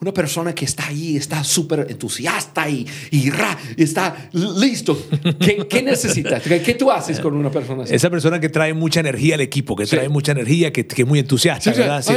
una 0.00 0.12
persona 0.12 0.54
que 0.54 0.64
está 0.64 0.88
ahí, 0.88 1.16
está 1.16 1.44
súper 1.44 1.86
entusiasta 1.88 2.68
y, 2.68 2.86
y 3.10 3.30
ra, 3.30 3.56
está 3.76 4.28
listo. 4.32 5.00
¿Qué, 5.38 5.66
qué 5.68 5.82
necesitas? 5.82 6.42
¿Qué, 6.42 6.60
¿Qué, 6.60 6.74
tú 6.74 6.90
haces 6.90 7.20
con 7.20 7.34
una 7.34 7.50
persona 7.50 7.84
así? 7.84 7.94
Esa 7.94 8.10
persona 8.10 8.40
que 8.40 8.48
trae 8.48 8.74
mucha 8.74 9.00
energía 9.00 9.36
al 9.36 9.40
equipo, 9.40 9.76
que 9.76 9.86
trae 9.86 10.06
sí. 10.06 10.08
mucha 10.08 10.32
energía, 10.32 10.72
que, 10.72 10.86
que, 10.86 11.02
es 11.02 11.08
muy 11.08 11.20
entusiasta, 11.20 11.72
sí, 11.72 11.78
¿verdad? 11.78 12.02
Sí, 12.02 12.12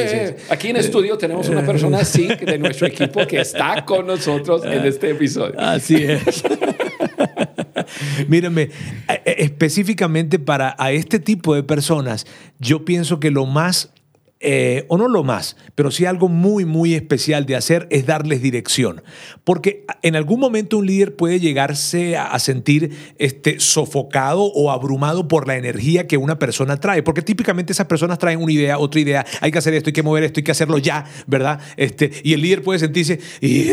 Aquí 0.50 0.70
en 0.70 0.78
el 0.78 0.86
estudio 0.86 1.18
tenemos 1.18 1.48
una 1.50 1.64
persona 1.66 2.00
así 2.00 2.28
de 2.28 2.58
nuestro 2.58 2.88
equipo 2.88 3.28
que 3.28 3.42
está 3.42 3.86
con 3.86 4.08
nosotros 4.08 4.64
en 4.66 4.86
este 4.86 5.12
episodio. 5.12 5.60
Así 5.60 5.96
es. 5.96 6.44
Mírenme, 8.28 8.70
específicamente 9.26 10.40
para 10.40 10.76
a 10.78 10.92
este 10.92 11.20
tipo 11.20 11.56
de 11.56 11.64
personas, 11.64 12.26
yo 12.60 12.86
pienso 12.86 13.20
que 13.20 13.32
lo 13.32 13.46
más 13.46 13.92
eh, 14.48 14.86
o 14.90 14.98
no 15.00 15.08
lo 15.08 15.24
más, 15.24 15.58
pero 15.74 15.90
sí 15.90 16.06
algo 16.06 16.30
muy, 16.30 16.66
muy 16.66 16.94
especial 16.94 17.48
de 17.48 17.56
hacer 17.56 17.88
es 17.90 18.06
darles 18.06 18.44
dirección. 18.44 19.02
Porque 19.44 19.86
en 20.04 20.16
algún 20.16 20.40
momento 20.40 20.78
un 20.78 20.86
líder 20.86 21.16
puede 21.16 21.40
llegarse 21.40 22.16
a, 22.16 22.28
a, 22.28 22.38
sentir 22.38 22.96
este, 23.18 23.60
sofocado 23.60 24.44
o 24.44 24.70
abrumado 24.70 25.28
por 25.28 25.48
la 25.48 25.58
energía 25.58 26.06
que 26.06 26.18
una 26.18 26.38
persona 26.38 26.80
trae. 26.80 27.02
Porque 27.02 27.24
típicamente 27.24 27.74
esas 27.74 27.88
personas 27.88 28.20
traen 28.20 28.40
una 28.40 28.54
idea, 28.54 28.78
otra 28.78 29.02
idea, 29.02 29.26
hay 29.42 29.52
que 29.52 29.58
hacer 29.58 29.74
esto, 29.74 29.90
hay 29.90 29.94
que 29.94 30.04
mover 30.04 30.24
esto, 30.24 30.40
hay 30.40 30.44
que 30.44 30.52
hacerlo 30.52 30.78
ya, 30.78 31.06
¿verdad? 31.26 31.60
Este, 31.76 32.12
y 32.24 32.34
el 32.34 32.42
líder 32.42 32.62
puede 32.62 32.78
sentirse, 32.78 33.20
y, 33.42 33.68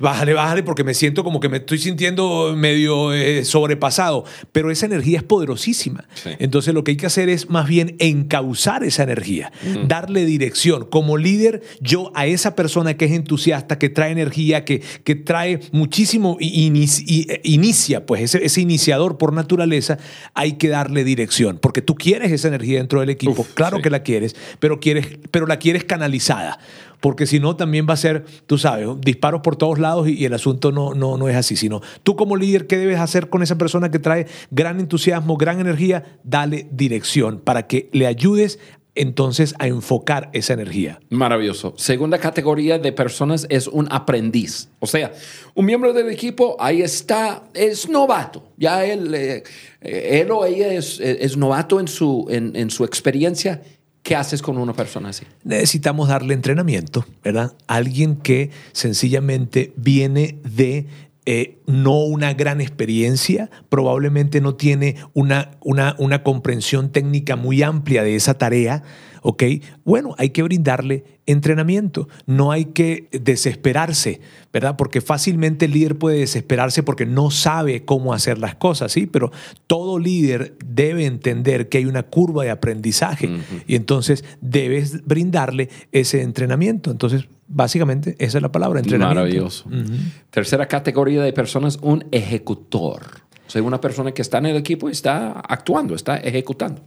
bájale, 0.00 0.32
bájale, 0.32 0.62
porque 0.62 0.82
me 0.82 0.94
siento 0.94 1.24
como 1.24 1.40
que 1.40 1.50
me 1.50 1.58
estoy 1.58 1.76
sintiendo 1.76 2.54
medio 2.56 3.12
eh, 3.12 3.44
sobrepasado. 3.44 4.24
Pero 4.52 4.70
esa 4.70 4.86
energía 4.86 5.18
es 5.18 5.24
poderosísima. 5.24 6.08
Sí. 6.14 6.30
Entonces 6.38 6.72
lo 6.72 6.84
que 6.84 6.92
hay 6.92 6.96
que 6.96 7.06
hacer 7.06 7.28
es 7.28 7.50
más 7.50 7.68
bien 7.68 7.96
encauzar 7.98 8.82
esa 8.82 9.02
energía. 9.02 9.52
Mm. 9.62 9.88
Dar 9.88 10.05
darle 10.06 10.24
dirección. 10.24 10.86
Como 10.88 11.16
líder, 11.16 11.62
yo 11.80 12.12
a 12.14 12.26
esa 12.26 12.54
persona 12.54 12.96
que 12.96 13.06
es 13.06 13.12
entusiasta, 13.12 13.78
que 13.78 13.88
trae 13.88 14.12
energía, 14.12 14.64
que, 14.64 14.82
que 15.04 15.16
trae 15.16 15.60
muchísimo, 15.72 16.36
inicia, 16.38 17.40
inicia 17.42 18.06
pues 18.06 18.22
ese, 18.22 18.44
ese, 18.44 18.60
iniciador 18.60 19.18
por 19.18 19.32
naturaleza, 19.32 19.98
hay 20.34 20.52
que 20.52 20.68
darle 20.68 21.04
dirección. 21.04 21.58
Porque 21.60 21.82
tú 21.82 21.96
quieres 21.96 22.30
esa 22.32 22.48
energía 22.48 22.78
dentro 22.78 23.00
del 23.00 23.10
equipo, 23.10 23.42
Uf, 23.42 23.54
claro 23.54 23.78
sí. 23.78 23.82
que 23.82 23.90
la 23.90 24.02
quieres, 24.02 24.36
pero, 24.60 24.80
quieres, 24.80 25.18
pero 25.30 25.46
la 25.46 25.58
quieres 25.58 25.84
canalizada 25.84 26.58
porque 27.00 27.26
si 27.26 27.40
no 27.40 27.56
también 27.56 27.86
va 27.88 27.94
a 27.94 27.98
ser, 27.98 28.24
tú 28.46 28.58
sabes, 28.58 28.88
disparos 29.00 29.42
por 29.42 29.56
todos 29.56 29.78
lados 29.78 30.08
y, 30.08 30.14
y, 30.14 30.24
el 30.24 30.34
asunto 30.34 30.72
no, 30.72 30.94
no, 30.94 31.16
no 31.16 31.28
es 31.28 31.36
así, 31.36 31.54
sino 31.54 31.80
tú 32.02 32.16
como 32.16 32.36
líder, 32.36 32.66
¿qué 32.66 32.78
debes 32.78 32.98
hacer 32.98 33.28
con 33.28 33.42
esa 33.42 33.58
persona 33.58 33.90
que 33.90 33.98
trae 33.98 34.26
gran 34.50 34.80
entusiasmo, 34.80 35.36
gran 35.36 35.60
energía? 35.60 36.18
Dale 36.24 36.66
dirección 36.72 37.40
para 37.40 37.66
que 37.66 37.88
le 37.92 38.06
ayudes 38.06 38.58
entonces 38.96 39.54
a 39.58 39.68
enfocar 39.68 40.30
esa 40.32 40.54
energía. 40.54 40.98
Maravilloso. 41.10 41.74
Segunda 41.76 42.18
categoría 42.18 42.78
de 42.78 42.92
personas 42.92 43.46
es 43.50 43.68
un 43.68 43.86
aprendiz. 43.90 44.68
O 44.80 44.86
sea, 44.86 45.12
un 45.54 45.64
miembro 45.66 45.92
del 45.92 46.10
equipo 46.10 46.56
ahí 46.58 46.82
está, 46.82 47.44
es 47.54 47.88
novato. 47.88 48.52
Ya 48.56 48.84
él, 48.84 49.14
eh, 49.14 49.42
él 49.80 50.30
o 50.30 50.44
ella 50.44 50.72
es, 50.72 50.98
es 51.00 51.36
novato 51.36 51.78
en 51.78 51.88
su, 51.88 52.26
en, 52.30 52.56
en 52.56 52.70
su 52.70 52.84
experiencia. 52.84 53.62
¿Qué 54.02 54.14
haces 54.14 54.40
con 54.40 54.56
una 54.56 54.72
persona 54.72 55.08
así? 55.08 55.24
Necesitamos 55.42 56.08
darle 56.08 56.32
entrenamiento, 56.32 57.04
¿verdad? 57.24 57.54
Alguien 57.66 58.14
que 58.14 58.50
sencillamente 58.70 59.72
viene 59.74 60.38
de 60.44 60.86
eh, 61.28 61.58
no 61.66 62.04
una 62.04 62.34
gran 62.34 62.60
experiencia, 62.60 63.50
probablemente 63.68 64.40
no 64.40 64.54
tiene 64.54 64.94
una, 65.12 65.58
una, 65.60 65.96
una, 65.98 66.22
comprensión 66.22 66.92
técnica 66.92 67.34
muy 67.34 67.64
amplia 67.64 68.04
de 68.04 68.14
esa 68.14 68.34
tarea, 68.34 68.84
¿ok? 69.22 69.42
Bueno, 69.84 70.14
hay 70.18 70.30
que 70.30 70.44
brindarle 70.44 71.02
entrenamiento, 71.26 72.08
no 72.26 72.52
hay 72.52 72.66
que 72.66 73.08
desesperarse, 73.10 74.20
¿verdad? 74.52 74.76
Porque 74.76 75.00
fácilmente 75.00 75.64
el 75.64 75.72
líder 75.72 75.98
puede 75.98 76.20
desesperarse 76.20 76.84
porque 76.84 77.06
no 77.06 77.32
sabe 77.32 77.84
cómo 77.84 78.14
hacer 78.14 78.38
las 78.38 78.54
cosas, 78.54 78.92
¿sí? 78.92 79.06
Pero 79.06 79.32
todo 79.66 79.98
líder 79.98 80.56
debe 80.64 81.06
entender 81.06 81.68
que 81.68 81.78
hay 81.78 81.86
una 81.86 82.04
curva 82.04 82.44
de 82.44 82.50
aprendizaje 82.50 83.26
uh 83.26 83.30
-huh. 83.30 83.64
y 83.66 83.74
entonces 83.74 84.24
debes 84.40 85.04
brindarle 85.04 85.70
ese 85.90 86.22
entrenamiento. 86.22 86.92
Entonces, 86.92 87.26
básicamente, 87.48 88.16
esa 88.18 88.38
es 88.38 88.42
la 88.42 88.52
palabra, 88.52 88.80
entrenamiento. 88.80 89.20
Maravilloso. 89.20 89.64
Uh 89.68 89.72
-huh. 89.72 89.98
Tercera 90.30 90.66
categoría 90.66 91.22
de 91.22 91.32
personas, 91.32 91.78
un 91.82 92.04
ejecutor. 92.10 93.02
O 93.46 93.50
sea, 93.50 93.62
una 93.62 93.80
persona 93.80 94.12
que 94.12 94.22
está 94.22 94.38
en 94.38 94.46
el 94.46 94.56
equipo 94.56 94.88
y 94.88 94.92
está 94.92 95.32
actuando, 95.40 95.94
está 95.94 96.16
ejecutando. 96.16 96.82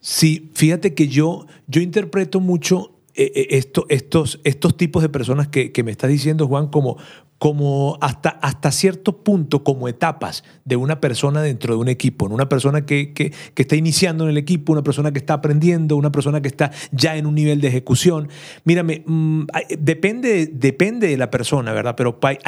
Sí, 0.00 0.50
fíjate 0.54 0.94
que 0.94 1.08
yo, 1.08 1.46
yo 1.66 1.80
interpreto 1.80 2.40
mucho 2.40 2.97
esto, 3.18 3.84
estos, 3.88 4.40
estos 4.44 4.76
tipos 4.76 5.02
de 5.02 5.08
personas 5.08 5.48
que, 5.48 5.72
me 5.84 5.90
estás 5.90 6.08
diciendo, 6.08 6.46
Juan, 6.46 6.68
como, 6.68 6.96
como 7.38 7.98
hasta, 8.00 8.30
hasta 8.30 8.70
cierto 8.70 9.24
punto, 9.24 9.64
como 9.64 9.88
etapas 9.88 10.44
de 10.64 10.76
una 10.76 11.00
persona 11.00 11.42
dentro 11.42 11.74
de 11.74 11.80
un 11.80 11.88
equipo, 11.88 12.26
una 12.26 12.48
persona 12.48 12.86
que, 12.86 13.12
que, 13.12 13.32
está 13.56 13.74
iniciando 13.74 14.24
en 14.24 14.30
el 14.30 14.36
equipo, 14.38 14.72
una 14.72 14.84
persona 14.84 15.10
que 15.12 15.18
está 15.18 15.34
aprendiendo, 15.34 15.96
una 15.96 16.12
persona 16.12 16.40
que 16.40 16.48
está 16.48 16.70
ya 16.92 17.16
en 17.16 17.26
un 17.26 17.34
nivel 17.34 17.60
de 17.60 17.68
ejecución. 17.68 18.28
Mírame, 18.64 19.02
mmm, 19.04 19.46
depende, 19.80 20.46
depende 20.46 21.08
de 21.08 21.16
la 21.16 21.30
persona, 21.30 21.72
¿verdad? 21.72 21.94
Pero 21.96 22.20
hay, 22.22 22.38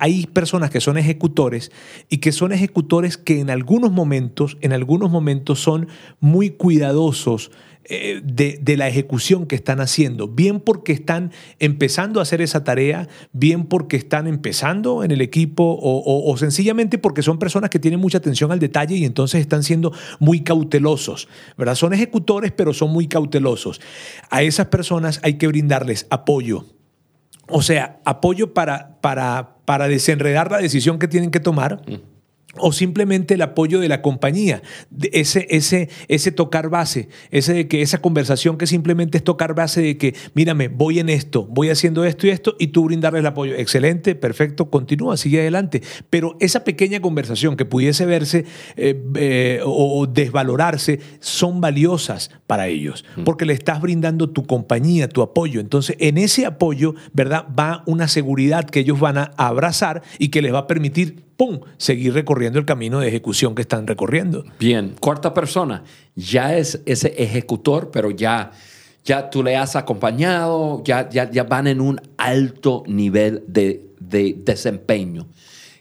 hay 0.00 0.26
personas 0.26 0.68
que 0.68 0.80
son 0.80 0.98
ejecutores 0.98 1.72
y 2.10 2.18
que 2.18 2.32
son 2.32 2.52
ejecutores 2.52 3.16
que 3.16 3.40
en 3.40 3.48
algunos 3.48 3.90
momentos, 3.90 4.58
en 4.60 4.74
algunos 4.74 5.10
momentos 5.10 5.60
son 5.60 5.88
muy 6.20 6.50
cuidadosos 6.50 7.50
eh, 7.92 8.20
de, 8.22 8.60
de, 8.62 8.76
la 8.76 8.86
ejecución 8.86 9.46
que 9.46 9.56
están 9.56 9.80
haciendo, 9.80 10.28
bien 10.28 10.60
porque 10.60 10.92
están 10.92 11.32
empezando 11.58 12.20
a 12.20 12.22
hacer 12.22 12.40
esa 12.40 12.62
tarea, 12.62 13.08
bien 13.32 13.64
porque 13.64 13.96
están 13.96 14.28
empezando 14.28 15.02
en 15.02 15.10
el 15.10 15.20
equipo 15.20 15.64
o, 15.64 16.30
o, 16.30 16.36
sencillamente 16.36 16.98
porque 16.98 17.22
son 17.22 17.40
personas 17.40 17.68
que 17.68 17.80
tienen 17.80 17.98
mucha 17.98 18.18
atención 18.18 18.52
al 18.52 18.60
detalle 18.60 18.94
y 18.94 19.04
entonces 19.04 19.40
están 19.40 19.64
siendo 19.64 19.92
muy 20.20 20.42
cautelosos, 20.42 21.28
¿verdad? 21.58 21.74
Son 21.74 21.92
ejecutores, 21.92 22.52
pero 22.52 22.72
son 22.72 22.92
muy 22.92 23.08
cautelosos. 23.08 23.80
A 24.30 24.42
esas 24.42 24.66
personas 24.66 25.18
hay 25.24 25.34
que 25.34 25.48
brindarles 25.48 26.06
apoyo. 26.10 26.66
O 27.48 27.60
sea, 27.60 28.00
apoyo 28.04 28.54
para, 28.54 29.00
para, 29.00 29.56
para 29.64 29.88
desenredar 29.88 30.52
la 30.52 30.58
decisión 30.58 31.00
que 31.00 31.08
tienen 31.08 31.32
que 31.32 31.40
tomar. 31.40 31.82
Mm 31.88 32.09
o 32.56 32.72
simplemente 32.72 33.34
el 33.34 33.42
apoyo 33.42 33.78
de 33.78 33.88
la 33.88 34.02
compañía, 34.02 34.62
ese, 35.12 35.46
ese, 35.50 35.88
ese 36.08 36.32
tocar 36.32 36.68
base, 36.68 37.08
ese 37.30 37.54
de 37.54 37.68
que 37.68 37.80
esa 37.80 37.98
conversación 37.98 38.58
que 38.58 38.66
simplemente 38.66 39.18
es 39.18 39.24
tocar 39.24 39.54
base 39.54 39.80
de 39.80 39.96
que, 39.96 40.14
mírame, 40.34 40.66
voy 40.66 40.98
en 40.98 41.08
esto, 41.08 41.46
voy 41.46 41.70
haciendo 41.70 42.04
esto 42.04 42.26
y 42.26 42.30
esto, 42.30 42.56
y 42.58 42.68
tú 42.68 42.84
brindarle 42.84 43.20
el 43.20 43.26
apoyo. 43.26 43.54
Excelente, 43.54 44.16
perfecto, 44.16 44.68
continúa, 44.68 45.16
sigue 45.16 45.40
adelante. 45.40 45.82
Pero 46.10 46.36
esa 46.40 46.64
pequeña 46.64 47.00
conversación 47.00 47.56
que 47.56 47.64
pudiese 47.64 48.04
verse 48.04 48.44
eh, 48.76 49.00
eh, 49.14 49.60
o, 49.64 50.00
o, 50.00 50.06
desvalorarse 50.06 50.98
son 51.20 51.60
valiosas 51.60 52.30
para 52.48 52.66
ellos, 52.66 53.04
porque 53.24 53.44
le 53.44 53.52
estás 53.52 53.80
brindando 53.80 54.28
tu 54.30 54.44
compañía, 54.44 55.08
tu 55.08 55.22
apoyo. 55.22 55.60
Entonces, 55.60 55.94
en 56.00 56.18
ese 56.18 56.46
apoyo, 56.46 56.96
¿verdad? 57.12 57.46
Va 57.56 57.84
una 57.86 58.08
seguridad 58.08 58.64
que 58.64 58.80
ellos 58.80 58.98
van 58.98 59.18
a 59.18 59.30
abrazar 59.36 60.02
y 60.18 60.28
que 60.28 60.42
les 60.42 60.52
va 60.52 60.60
a 60.60 60.66
permitir 60.66 61.29
¡pum!, 61.40 61.60
seguir 61.78 62.12
recorriendo 62.12 62.58
el 62.58 62.66
camino 62.66 63.00
de 63.00 63.08
ejecución 63.08 63.54
que 63.54 63.62
están 63.62 63.86
recorriendo. 63.86 64.44
Bien, 64.58 64.94
cuarta 65.00 65.32
persona, 65.32 65.84
ya 66.14 66.54
es 66.54 66.82
ese 66.84 67.14
ejecutor, 67.16 67.90
pero 67.90 68.10
ya, 68.10 68.50
ya 69.06 69.30
tú 69.30 69.42
le 69.42 69.56
has 69.56 69.74
acompañado, 69.74 70.82
ya, 70.84 71.08
ya, 71.08 71.30
ya 71.30 71.44
van 71.44 71.66
en 71.66 71.80
un 71.80 71.98
alto 72.18 72.82
nivel 72.86 73.42
de, 73.46 73.86
de 73.98 74.36
desempeño. 74.44 75.28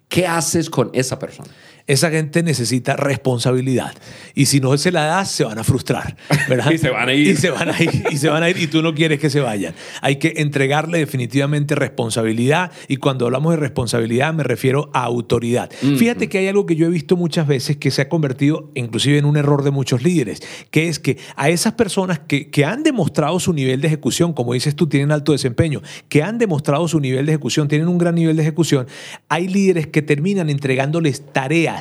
¿Qué 0.07 0.25
haces 0.25 0.69
con 0.69 0.91
esa 0.93 1.19
persona? 1.19 1.49
Esa 1.89 2.11
gente 2.11 2.43
necesita 2.43 2.95
responsabilidad. 2.95 3.95
Y 4.35 4.45
si 4.45 4.59
no 4.59 4.77
se 4.77 4.91
la 4.91 5.05
das, 5.05 5.31
se 5.31 5.43
van 5.43 5.57
a 5.57 5.63
frustrar. 5.63 6.15
¿verdad? 6.47 6.71
Y 6.73 6.77
se 6.77 6.91
van 6.91 7.09
a 7.09 7.13
ir. 7.13 7.27
Y 7.27 7.35
se 7.35 7.49
van 7.49 7.69
a 7.69 7.81
ir. 7.81 8.03
Y 8.11 8.17
se 8.17 8.29
van 8.29 8.43
a 8.43 8.49
ir. 8.49 8.57
Y 8.57 8.67
tú 8.67 8.83
no 8.83 8.93
quieres 8.93 9.19
que 9.19 9.31
se 9.31 9.39
vayan. 9.39 9.73
Hay 10.01 10.17
que 10.17 10.33
entregarle 10.37 10.99
definitivamente 10.99 11.73
responsabilidad. 11.73 12.71
Y 12.87 12.97
cuando 12.97 13.25
hablamos 13.25 13.53
de 13.53 13.57
responsabilidad, 13.57 14.31
me 14.35 14.43
refiero 14.43 14.91
a 14.93 15.01
autoridad. 15.01 15.71
Fíjate 15.71 16.29
que 16.29 16.37
hay 16.37 16.47
algo 16.47 16.67
que 16.67 16.75
yo 16.75 16.85
he 16.85 16.89
visto 16.89 17.17
muchas 17.17 17.47
veces 17.47 17.77
que 17.77 17.89
se 17.89 18.03
ha 18.03 18.07
convertido 18.07 18.69
inclusive 18.75 19.17
en 19.17 19.25
un 19.25 19.35
error 19.35 19.63
de 19.63 19.71
muchos 19.71 20.03
líderes, 20.03 20.41
que 20.69 20.89
es 20.89 20.99
que 20.99 21.17
a 21.35 21.49
esas 21.49 21.73
personas 21.73 22.19
que, 22.19 22.51
que 22.51 22.65
han 22.65 22.83
demostrado 22.83 23.39
su 23.39 23.51
nivel 23.51 23.81
de 23.81 23.87
ejecución, 23.87 24.33
como 24.33 24.53
dices 24.53 24.75
tú, 24.75 24.87
tienen 24.87 25.11
alto 25.11 25.31
desempeño, 25.31 25.81
que 26.07 26.21
han 26.21 26.37
demostrado 26.37 26.87
su 26.87 26.99
nivel 26.99 27.25
de 27.25 27.31
ejecución, 27.31 27.67
tienen 27.67 27.87
un 27.87 27.97
gran 27.97 28.13
nivel 28.13 28.35
de 28.35 28.43
ejecución, 28.43 28.85
hay 29.27 29.47
líderes 29.47 29.87
que 29.87 30.03
terminan 30.03 30.51
entregándoles 30.51 31.23
tareas 31.33 31.78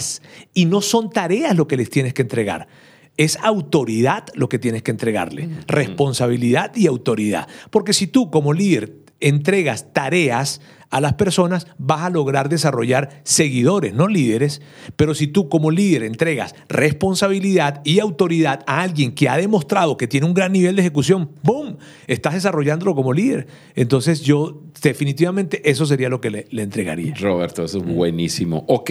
y 0.55 0.65
no 0.65 0.81
son 0.81 1.11
tareas 1.11 1.57
lo 1.57 1.69
que 1.69 1.77
les 1.77 1.91
tienes 1.91 2.15
que 2.15 2.23
entregar. 2.23 2.69
Es 3.17 3.37
autoridad 3.43 4.25
lo 4.35 4.49
que 4.49 4.59
tienes 4.59 4.83
que 4.83 4.93
entregarle, 4.93 5.49
responsabilidad 5.67 6.75
y 6.77 6.87
autoridad. 6.87 7.49
Porque 7.71 7.93
si 7.93 8.07
tú 8.07 8.31
como 8.31 8.53
líder 8.53 8.95
entregas 9.21 9.93
tareas 9.93 10.61
a 10.91 11.01
las 11.01 11.15
personas, 11.15 11.67
vas 11.77 12.03
a 12.03 12.11
lograr 12.11 12.49
desarrollar 12.49 13.21
seguidores, 13.25 13.93
no 13.93 14.09
líderes. 14.09 14.63
Pero 14.97 15.15
si 15.15 15.27
tú 15.27 15.49
como 15.49 15.71
líder 15.71 16.03
entregas 16.03 16.55
responsabilidad 16.69 17.83
y 17.85 18.01
autoridad 18.01 18.65
a 18.67 18.81
alguien 18.81 19.13
que 19.13 19.29
ha 19.29 19.37
demostrado 19.37 19.97
que 19.97 20.09
tiene 20.09 20.27
un 20.27 20.35
gran 20.35 20.53
nivel 20.53 20.77
de 20.77 20.83
ejecución, 20.83 21.31
¡boom! 21.43 21.77
Estás 22.07 22.35
desarrollándolo 22.35 22.95
como 22.95 23.13
líder. 23.13 23.47
Entonces 23.75 24.23
yo 24.23 24.63
definitivamente 24.83 25.69
eso 25.69 25.85
sería 25.85 26.09
lo 26.09 26.21
que 26.21 26.31
le, 26.31 26.47
entregaría. 26.63 27.15
Roberto, 27.15 27.65
eso 27.65 27.79
es 27.79 27.85
buenísimo. 27.85 28.65
Ok, 28.69 28.91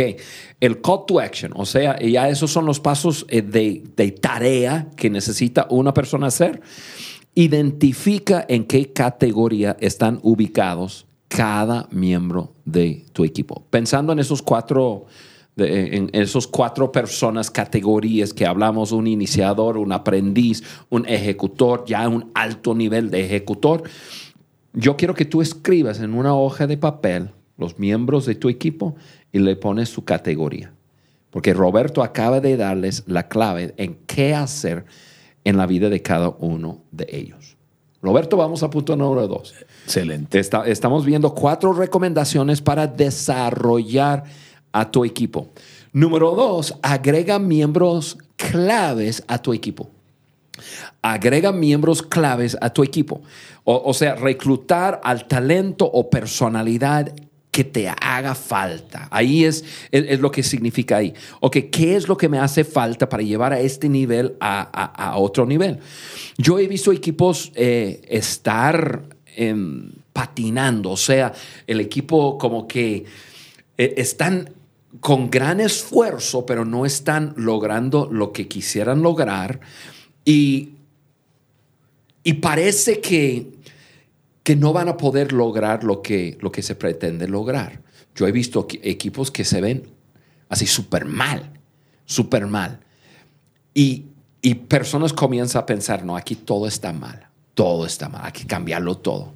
el 0.60 0.82
call 0.82 1.06
to 1.08 1.20
action, 1.20 1.51
o 1.56 1.66
sea, 1.66 2.00
ya 2.00 2.30
esos 2.30 2.51
son 2.51 2.66
los 2.66 2.80
pasos 2.80 3.25
eh, 3.30 3.42
de, 3.42 3.84
de 3.96 4.12
tarea 4.12 4.89
que 4.96 5.10
necesita 5.10 5.68
una 5.70 5.94
persona 5.94 6.27
hacer. 6.27 6.62
Identifica 7.34 8.46
en 8.48 8.66
qué 8.66 8.92
categoría 8.92 9.77
están 9.80 10.20
ubicados 10.24 11.06
cada 11.27 11.88
miembro 11.91 12.53
de 12.65 13.05
tu 13.13 13.24
equipo. 13.24 13.65
Pensando 13.69 14.13
en 14.13 14.19
esos 14.19 14.41
cuatro, 14.41 15.05
en 15.57 16.10
esos 16.13 16.48
cuatro 16.48 16.91
personas, 16.91 17.51
categorías 17.51 18.34
que 18.34 18.46
hablamos, 18.46 18.91
un 18.91 19.07
iniciador, 19.07 19.77
un 19.77 19.91
aprendiz, 19.91 20.63
un 20.89 21.05
ejecutor, 21.07 21.84
ya 21.86 22.07
un 22.07 22.31
alto 22.34 22.75
nivel 22.75 23.10
de 23.10 23.25
ejecutor, 23.25 23.84
yo 24.74 24.96
quiero 24.96 25.15
que 25.15 25.25
tú 25.25 25.41
escribas 25.41 26.00
en 26.00 26.13
una 26.13 26.36
hoja 26.36 26.67
de 26.67 26.77
papel 26.77 27.31
los 27.57 27.79
miembros 27.79 28.25
de 28.25 28.36
tu 28.36 28.50
equipo 28.50 28.96
y 29.31 29.39
le 29.39 29.55
pones 29.55 29.89
su 29.89 30.05
categoría. 30.05 30.72
Porque 31.31 31.53
Roberto 31.53 32.03
acaba 32.03 32.39
de 32.39 32.55
darles 32.55 33.03
la 33.07 33.27
clave 33.27 33.74
en 33.77 33.98
qué 34.05 34.34
hacer 34.34 34.86
en 35.43 35.57
la 35.57 35.65
vida 35.65 35.89
de 35.89 36.01
cada 36.01 36.29
uno 36.29 36.84
de 36.91 37.07
ellos. 37.12 37.56
Roberto, 38.01 38.38
vamos 38.38 38.62
a 38.63 38.70
punto 38.70 38.96
número 38.96 39.27
dos. 39.27 39.54
Excelente. 39.86 40.39
Está- 40.39 40.66
estamos 40.68 41.04
viendo 41.06 41.34
cuatro 41.34 41.74
recomendaciones 41.74 42.62
para 42.62 42.88
desarrollar 42.88 44.24
a 44.72 44.92
tu 44.92 45.04
equipo. 45.04 45.50
Número 45.94 46.36
dos, 46.36 46.75
agrega 46.84 47.39
miembros 47.39 48.18
claves 48.36 49.24
a 49.27 49.39
tu 49.42 49.54
equipo. 49.54 49.89
Agrega 51.01 51.51
miembros 51.51 52.01
claves 52.04 52.58
a 52.62 52.70
tu 52.72 52.84
equipo. 52.84 53.22
O, 53.63 53.82
o 53.86 53.94
sea, 53.94 54.16
reclutar 54.16 55.00
al 55.04 55.27
talento 55.27 55.86
o 55.86 56.10
personalidad 56.10 57.12
que 57.57 57.63
te 57.63 57.89
haga 57.89 58.35
falta. 58.35 59.07
Ahí 59.09 59.43
es, 59.43 59.65
es, 59.91 60.19
lo 60.19 60.29
que 60.29 60.43
significa 60.43 60.97
ahí. 60.97 61.11
Ok, 61.39 61.57
¿qué 61.71 61.95
es 61.95 62.07
lo 62.07 62.15
que 62.15 62.29
me 62.29 62.37
hace 62.37 62.63
falta 62.63 63.09
para 63.09 63.23
llevar 63.23 63.51
a 63.51 63.59
este 63.59 63.89
nivel 63.89 64.35
a, 64.39 64.61
a- 64.61 65.09
a 65.09 65.17
otro 65.17 65.43
nivel? 65.47 65.79
Yo 66.37 66.59
he 66.59 66.67
visto 66.67 66.91
equipos 66.91 67.51
eh, 67.55 67.99
estar 68.09 69.01
em, 69.35 69.89
patinando, 70.13 70.91
o 70.91 70.97
sea, 70.97 71.33
el 71.65 71.79
equipo 71.79 72.37
como 72.37 72.67
que 72.67 73.05
eh, 73.75 73.93
están 73.97 74.51
con 74.99 75.31
gran 75.31 75.59
esfuerzo, 75.59 76.45
pero 76.45 76.63
no 76.63 76.85
están 76.85 77.33
logrando 77.37 78.07
lo 78.11 78.33
que 78.33 78.47
quisieran 78.47 79.01
lograr. 79.01 79.61
Y, 80.25 80.73
y 82.23 82.33
parece 82.33 82.99
que, 83.01 83.47
que 84.48 84.56
no 84.56 84.72
van 84.72 84.88
a 84.88 84.96
poder 84.96 85.34
lograr 85.34 85.84
lo 85.84 86.01
que, 86.01 86.38
lo 86.40 86.53
que 86.53 86.62
se 86.62 86.74
pretende 86.74 87.27
lograr. 87.27 87.81
Yo 88.16 88.27
he 88.27 88.31
visto 88.31 88.66
equipos 88.81 89.29
que 89.29 89.44
se 89.44 89.60
ven 89.60 89.90
así 90.48 90.66
súper 90.66 91.03
mal, 91.03 91.51
súper 92.05 92.48
mal. 92.48 92.79
Y, 93.74 94.05
y 94.42 94.55
personas 94.55 95.12
comienzan 95.12 95.64
a 95.64 95.66
pensar, 95.66 96.05
no, 96.05 96.16
aquí 96.16 96.36
todo 96.36 96.66
está 96.66 96.94
mal, 96.94 97.27
todo 97.55 97.86
está 97.86 98.07
mal, 98.07 98.22
hay 98.24 98.31
que 98.31 98.48
cambiarlo 98.48 98.96
todo. 98.96 99.33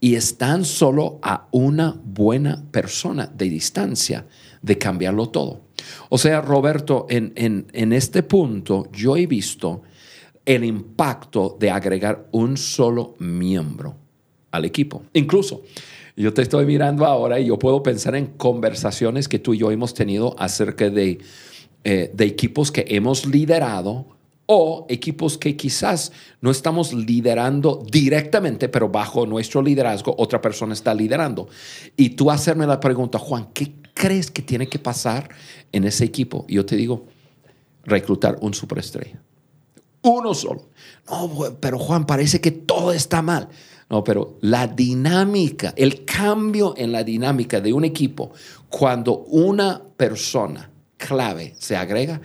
Y 0.00 0.14
están 0.14 0.64
solo 0.64 1.18
a 1.20 1.46
una 1.50 2.00
buena 2.02 2.64
persona 2.70 3.26
de 3.26 3.50
distancia 3.50 4.24
de 4.62 4.78
cambiarlo 4.78 5.28
todo. 5.28 5.60
O 6.08 6.16
sea, 6.16 6.40
Roberto, 6.40 7.04
en, 7.10 7.34
en, 7.36 7.66
en 7.74 7.92
este 7.92 8.22
punto 8.22 8.88
yo 8.92 9.14
he 9.14 9.26
visto 9.26 9.82
el 10.46 10.64
impacto 10.64 11.54
de 11.60 11.70
agregar 11.70 12.28
un 12.32 12.56
solo 12.56 13.14
miembro 13.18 14.07
al 14.50 14.64
equipo. 14.64 15.02
Incluso, 15.12 15.62
yo 16.16 16.34
te 16.34 16.42
estoy 16.42 16.66
mirando 16.66 17.06
ahora 17.06 17.38
y 17.38 17.46
yo 17.46 17.58
puedo 17.58 17.82
pensar 17.82 18.16
en 18.16 18.26
conversaciones 18.26 19.28
que 19.28 19.38
tú 19.38 19.54
y 19.54 19.58
yo 19.58 19.70
hemos 19.70 19.94
tenido 19.94 20.34
acerca 20.38 20.90
de, 20.90 21.18
eh, 21.84 22.10
de 22.12 22.24
equipos 22.24 22.72
que 22.72 22.84
hemos 22.88 23.26
liderado 23.26 24.06
o 24.46 24.86
equipos 24.88 25.36
que 25.36 25.56
quizás 25.56 26.10
no 26.40 26.50
estamos 26.50 26.94
liderando 26.94 27.84
directamente, 27.90 28.70
pero 28.70 28.88
bajo 28.88 29.26
nuestro 29.26 29.60
liderazgo 29.60 30.14
otra 30.18 30.40
persona 30.40 30.72
está 30.72 30.94
liderando. 30.94 31.48
Y 31.96 32.10
tú 32.10 32.30
hacerme 32.30 32.66
la 32.66 32.80
pregunta, 32.80 33.18
Juan, 33.18 33.48
¿qué 33.52 33.74
crees 33.92 34.30
que 34.30 34.40
tiene 34.40 34.66
que 34.66 34.78
pasar 34.78 35.28
en 35.70 35.84
ese 35.84 36.04
equipo? 36.04 36.46
Yo 36.48 36.64
te 36.64 36.76
digo, 36.76 37.06
reclutar 37.84 38.38
un 38.40 38.54
superestrella. 38.54 39.20
Uno 40.02 40.32
solo. 40.32 40.68
No, 41.10 41.56
pero 41.60 41.78
Juan, 41.78 42.06
parece 42.06 42.40
que 42.40 42.50
todo 42.50 42.92
está 42.92 43.20
mal. 43.20 43.48
No, 43.90 44.04
pero 44.04 44.36
la 44.42 44.66
dinámica, 44.66 45.72
el 45.76 46.04
cambio 46.04 46.74
en 46.76 46.92
la 46.92 47.02
dinámica 47.02 47.60
de 47.60 47.72
un 47.72 47.84
equipo, 47.84 48.32
cuando 48.68 49.20
una 49.20 49.80
persona 49.96 50.70
clave 50.98 51.54
se 51.58 51.76
agrega, 51.76 52.20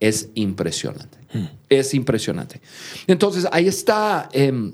es 0.00 0.30
impresionante. 0.34 1.18
Es 1.68 1.94
impresionante. 1.94 2.60
Entonces, 3.06 3.46
ahí 3.50 3.66
está 3.66 4.28
em, 4.32 4.72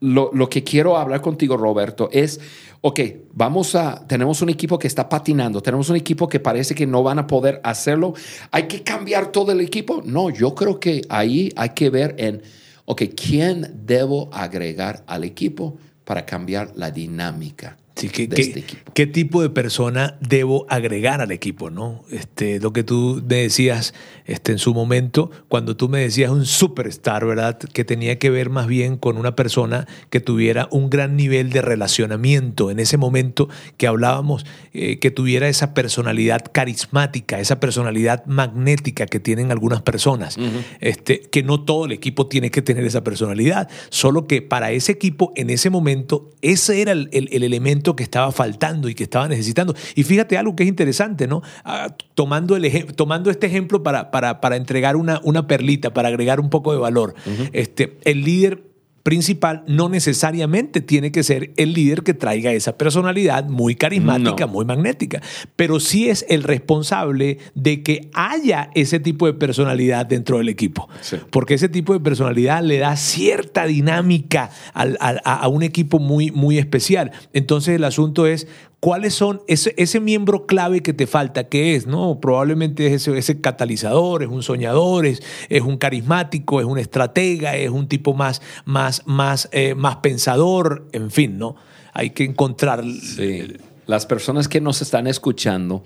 lo, 0.00 0.30
lo 0.32 0.48
que 0.48 0.64
quiero 0.64 0.96
hablar 0.96 1.20
contigo, 1.20 1.56
Roberto, 1.56 2.08
es, 2.12 2.40
ok, 2.80 3.00
vamos 3.32 3.74
a, 3.74 4.04
tenemos 4.06 4.42
un 4.42 4.48
equipo 4.48 4.78
que 4.78 4.88
está 4.88 5.08
patinando, 5.08 5.62
tenemos 5.62 5.88
un 5.90 5.96
equipo 5.96 6.28
que 6.28 6.40
parece 6.40 6.74
que 6.74 6.86
no 6.86 7.02
van 7.02 7.20
a 7.20 7.26
poder 7.26 7.60
hacerlo. 7.62 8.14
¿Hay 8.50 8.66
que 8.66 8.82
cambiar 8.82 9.30
todo 9.30 9.52
el 9.52 9.60
equipo? 9.60 10.02
No, 10.04 10.30
yo 10.30 10.54
creo 10.54 10.80
que 10.80 11.02
ahí 11.08 11.52
hay 11.56 11.70
que 11.70 11.90
ver 11.90 12.16
en, 12.18 12.42
ok, 12.86 13.02
¿quién 13.14 13.82
debo 13.84 14.30
agregar 14.32 15.04
al 15.06 15.24
equipo 15.24 15.76
para 16.04 16.24
cambiar 16.24 16.72
la 16.76 16.90
dinámica 16.90 17.76
Sí, 17.96 18.08
¿qué, 18.10 18.26
de 18.26 18.36
qué- 18.36 18.42
este 18.42 18.58
equipo? 18.60 18.92
qué 18.94 19.06
tipo 19.06 19.40
de 19.42 19.48
persona 19.50 20.18
debo 20.20 20.66
agregar 20.68 21.20
al 21.22 21.30
equipo? 21.32 21.70
¿no? 21.70 22.04
Este, 22.10 22.60
lo 22.60 22.72
que 22.72 22.84
tú 22.84 23.22
me 23.28 23.36
decías 23.36 23.94
este, 24.26 24.52
en 24.52 24.58
su 24.58 24.74
momento, 24.74 25.30
cuando 25.48 25.76
tú 25.76 25.88
me 25.88 26.00
decías 26.00 26.30
un 26.30 26.44
superstar, 26.46 27.24
¿verdad? 27.24 27.58
Que 27.58 27.84
tenía 27.84 28.18
que 28.18 28.28
ver 28.30 28.50
más 28.50 28.66
bien 28.66 28.96
con 28.98 29.16
una 29.16 29.34
persona 29.34 29.86
que 30.10 30.20
tuviera 30.20 30.68
un 30.70 30.90
gran 30.90 31.16
nivel 31.16 31.50
de 31.50 31.62
relacionamiento. 31.62 32.70
En 32.70 32.78
ese 32.80 32.96
momento 32.98 33.48
que 33.76 33.86
hablábamos, 33.86 34.44
eh, 34.74 34.98
que 34.98 35.10
tuviera 35.10 35.48
esa 35.48 35.72
personalidad 35.74 36.42
carismática, 36.52 37.40
esa 37.40 37.60
personalidad 37.60 38.24
magnética 38.26 39.06
que 39.06 39.20
tienen 39.20 39.50
algunas 39.50 39.82
personas. 39.82 40.36
este, 40.80 41.20
que 41.20 41.42
no 41.42 41.64
todo 41.64 41.86
el 41.86 41.92
equipo 41.92 42.26
tiene 42.26 42.50
que 42.50 42.60
tener 42.62 42.84
esa 42.84 43.02
personalidad, 43.04 43.68
solo 43.88 44.26
que 44.26 44.42
para 44.42 44.72
ese 44.72 44.92
equipo 44.92 45.32
en 45.36 45.48
ese 45.50 45.70
momento 45.70 46.30
ese 46.42 46.82
era 46.82 46.92
el, 46.92 47.08
el- 47.12 47.28
el 47.32 47.42
elemento 47.42 47.85
que 47.94 48.02
estaba 48.02 48.32
faltando 48.32 48.88
y 48.88 48.94
que 48.94 49.04
estaba 49.04 49.28
necesitando. 49.28 49.74
Y 49.94 50.02
fíjate 50.02 50.36
algo 50.38 50.56
que 50.56 50.64
es 50.64 50.68
interesante, 50.68 51.26
¿no? 51.28 51.42
Ah, 51.64 51.94
tomando, 52.14 52.56
el 52.56 52.94
tomando 52.94 53.30
este 53.30 53.46
ejemplo 53.46 53.82
para, 53.82 54.10
para, 54.10 54.40
para 54.40 54.56
entregar 54.56 54.96
una, 54.96 55.20
una 55.22 55.46
perlita, 55.46 55.92
para 55.92 56.08
agregar 56.08 56.40
un 56.40 56.50
poco 56.50 56.72
de 56.72 56.78
valor. 56.78 57.14
este, 57.52 57.98
el 58.04 58.24
líder 58.24 58.75
principal 59.06 59.62
no 59.68 59.88
necesariamente 59.88 60.80
tiene 60.80 61.12
que 61.12 61.22
ser 61.22 61.52
el 61.56 61.74
líder 61.74 62.02
que 62.02 62.12
traiga 62.12 62.50
esa 62.52 62.76
personalidad 62.76 63.44
muy 63.48 63.76
carismática, 63.76 64.46
No. 64.46 64.52
muy 64.52 64.64
magnética, 64.64 65.22
pero 65.54 65.78
sí 65.78 66.08
es 66.08 66.26
el 66.28 66.42
responsable 66.42 67.38
de 67.54 67.84
que 67.84 68.10
haya 68.14 68.68
ese 68.74 68.98
tipo 68.98 69.26
de 69.26 69.34
personalidad 69.34 70.06
dentro 70.06 70.38
del 70.38 70.48
equipo. 70.48 70.88
Sí. 71.02 71.18
Porque 71.30 71.54
ese 71.54 71.68
tipo 71.68 71.92
de 71.92 72.00
personalidad 72.00 72.64
le 72.64 72.78
da 72.78 72.96
cierta 72.96 73.64
dinámica 73.66 74.50
al- 74.74 74.96
al- 74.98 75.20
a, 75.24 75.34
a 75.36 75.46
un 75.46 75.62
equipo 75.62 76.00
muy, 76.00 76.32
muy 76.32 76.58
especial. 76.58 77.12
Entonces 77.32 77.76
el 77.76 77.84
asunto 77.84 78.26
es 78.26 78.48
¿cuáles 78.86 79.14
son 79.14 79.42
ese, 79.48 79.98
miembro 79.98 80.46
clave 80.46 80.80
que 80.80 80.92
te 80.92 81.08
falta? 81.08 81.48
¿Qué 81.48 81.74
es? 81.74 81.88
¿no? 81.88 82.20
Probablemente 82.20 82.86
es 82.86 82.92
ese, 82.92 83.18
ese 83.18 83.40
catalizador, 83.40 84.22
es 84.22 84.28
un 84.28 84.44
soñador, 84.44 85.06
es, 85.06 85.24
es, 85.48 85.62
un 85.62 85.76
carismático, 85.76 86.60
es 86.60 86.66
un 86.66 86.78
estratega, 86.78 87.56
es 87.56 87.70
un 87.70 87.88
tipo 87.88 88.14
más, 88.14 88.40
más, 88.64 89.02
más, 89.04 89.48
eh, 89.50 89.74
más 89.74 89.96
pensador, 89.96 90.86
en 90.92 91.10
fin, 91.10 91.36
¿no? 91.36 91.56
Hay 91.94 92.10
que 92.10 92.22
encontrar... 92.22 92.84
Sí. 92.84 93.56
Las 93.86 94.06
personas 94.06 94.46
que 94.46 94.60
nos 94.60 94.80
están 94.80 95.08
escuchando, 95.08 95.82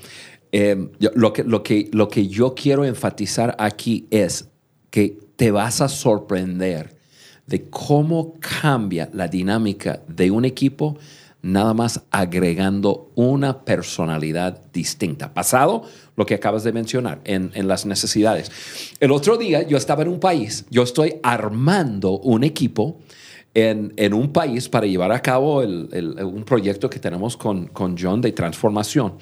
eh, 0.53 0.91
lo, 0.99 1.33
que, 1.33 1.43
lo, 1.43 1.63
que, 1.63 1.89
lo 1.93 2.07
que 2.09 2.29
yo 2.29 2.55
quiero 2.55 2.85
enfatizar 2.85 3.57
aquí 3.59 4.09
es 4.11 4.51
que 4.91 5.19
te 5.37 5.51
vas 5.51 5.81
a 5.81 5.89
sorprender 5.89 6.99
de 7.47 7.65
cómo 7.71 8.35
cambia 8.61 9.09
la 9.15 9.27
dinámica 9.27 10.03
de 10.07 10.31
un 10.31 10.45
equipo 10.45 10.99
nada 11.43 11.75
más 11.75 12.03
agregando 12.11 13.11
una 13.15 13.65
personalidad 13.65 14.61
distinta. 14.73 15.33
Pasado 15.33 15.85
lo 16.17 16.27
que 16.27 16.35
acabas 16.35 16.65
de 16.65 16.73
mencionar 16.73 17.21
en, 17.25 17.51
las 17.67 17.87
necesidades. 17.87 18.51
El 19.01 19.11
otro 19.11 19.37
día 19.37 19.63
yo 19.63 19.77
estaba 19.77 20.03
en 20.03 20.09
un 20.09 20.21
país, 20.21 20.67
yo 20.71 20.83
estoy 20.83 21.15
armando 21.23 22.19
un 22.19 22.45
equipo 22.45 22.99
en, 23.55 24.15
un 24.15 24.33
país 24.33 24.69
para 24.69 24.87
llevar 24.87 25.13
a 25.13 25.23
cabo 25.23 25.61
un 25.61 26.45
proyecto 26.47 26.91
que 26.91 26.99
tenemos 26.99 27.37
con, 27.37 27.67
con 27.69 27.97
John 27.99 28.21
de 28.21 28.33
transformación. 28.33 29.15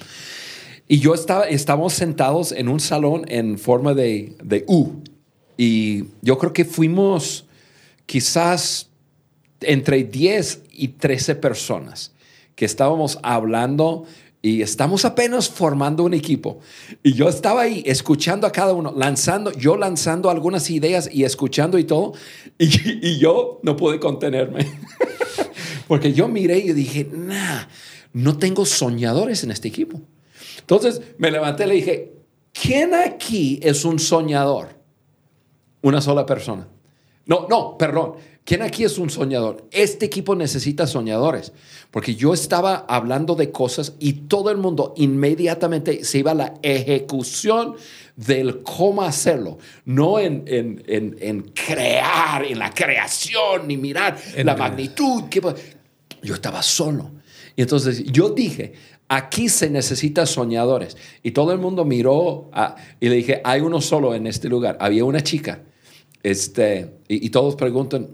Y 0.88 0.98
yo 0.98 1.14
estaba, 1.14 1.44
estábamos 1.44 1.92
sentados 1.92 2.50
en 2.52 2.68
un 2.68 2.80
salón 2.80 3.24
en 3.28 3.58
forma 3.58 3.94
de, 3.94 4.36
de 4.42 4.64
U. 4.66 5.02
Y 5.56 6.04
yo 6.22 6.38
creo 6.38 6.52
que 6.52 6.64
fuimos 6.64 7.46
quizás 8.06 8.88
entre 9.60 10.04
10 10.04 10.64
y 10.72 10.88
13 10.88 11.36
personas 11.36 12.12
que 12.54 12.64
estábamos 12.64 13.18
hablando 13.22 14.04
y 14.40 14.62
estamos 14.62 15.04
apenas 15.04 15.48
formando 15.48 16.04
un 16.04 16.14
equipo. 16.14 16.60
Y 17.02 17.14
yo 17.14 17.28
estaba 17.28 17.62
ahí 17.62 17.82
escuchando 17.86 18.46
a 18.46 18.52
cada 18.52 18.72
uno, 18.72 18.92
lanzando, 18.96 19.52
yo 19.52 19.76
lanzando 19.76 20.30
algunas 20.30 20.70
ideas 20.70 21.10
y 21.12 21.24
escuchando 21.24 21.78
y 21.78 21.84
todo. 21.84 22.14
Y, 22.58 23.18
yo 23.18 23.60
no 23.62 23.76
pude 23.76 23.98
contenerme. 23.98 24.66
Porque 25.88 26.12
yo 26.12 26.28
miré 26.28 26.58
y 26.58 26.72
dije, 26.72 27.08
nah, 27.12 27.64
no 28.12 28.38
tengo 28.38 28.64
soñadores 28.64 29.42
en 29.42 29.50
este 29.50 29.68
equipo. 29.68 30.00
Entonces 30.60 31.00
me 31.18 31.30
levanté 31.30 31.64
y 31.64 31.66
le 31.66 31.74
dije, 31.74 32.12
¿quién 32.52 32.94
aquí 32.94 33.58
es 33.62 33.84
un 33.84 33.98
soñador? 33.98 34.68
Una 35.82 36.00
sola 36.00 36.26
persona. 36.26 36.68
No, 37.26 37.46
no, 37.48 37.76
perdón. 37.76 38.14
¿Quién 38.48 38.62
aquí 38.62 38.82
es 38.82 38.96
un 38.96 39.10
soñador? 39.10 39.68
Este 39.70 40.06
equipo 40.06 40.34
necesita 40.34 40.86
soñadores, 40.86 41.52
porque 41.90 42.14
yo 42.14 42.32
estaba 42.32 42.86
hablando 42.88 43.34
de 43.34 43.52
cosas 43.52 43.92
y 43.98 44.14
todo 44.26 44.50
el 44.50 44.56
mundo 44.56 44.94
inmediatamente 44.96 46.02
se 46.02 46.20
iba 46.20 46.30
a 46.30 46.34
la 46.34 46.54
ejecución 46.62 47.74
del 48.16 48.62
cómo 48.62 49.02
hacerlo, 49.02 49.58
no 49.84 50.18
en, 50.18 50.46
crear, 51.52 52.42
en 52.42 52.58
la 52.58 52.72
creación, 52.72 53.68
ni 53.68 53.76
mirar 53.76 54.16
la 54.42 54.56
magnitud. 54.56 55.24
yo 56.22 56.32
estaba 56.32 56.62
solo. 56.62 57.10
Y 57.54 57.60
entonces 57.60 58.02
yo 58.04 58.30
dije, 58.30 58.72
aquí 59.08 59.50
se 59.50 59.68
necesita 59.68 60.24
soñadores. 60.24 60.96
Y 61.22 61.32
todo 61.32 61.52
el 61.52 61.58
mundo 61.58 61.84
miró 61.84 62.50
y 62.98 63.10
le 63.10 63.16
dije, 63.16 63.42
hay 63.44 63.60
uno 63.60 63.82
solo 63.82 64.14
en 64.14 64.26
este 64.26 64.48
lugar. 64.48 64.78
Había 64.80 65.04
una 65.04 65.20
chica. 65.20 65.60
Este, 66.22 66.94
y, 67.08 67.30
todos 67.30 67.54
preguntan, 67.54 68.08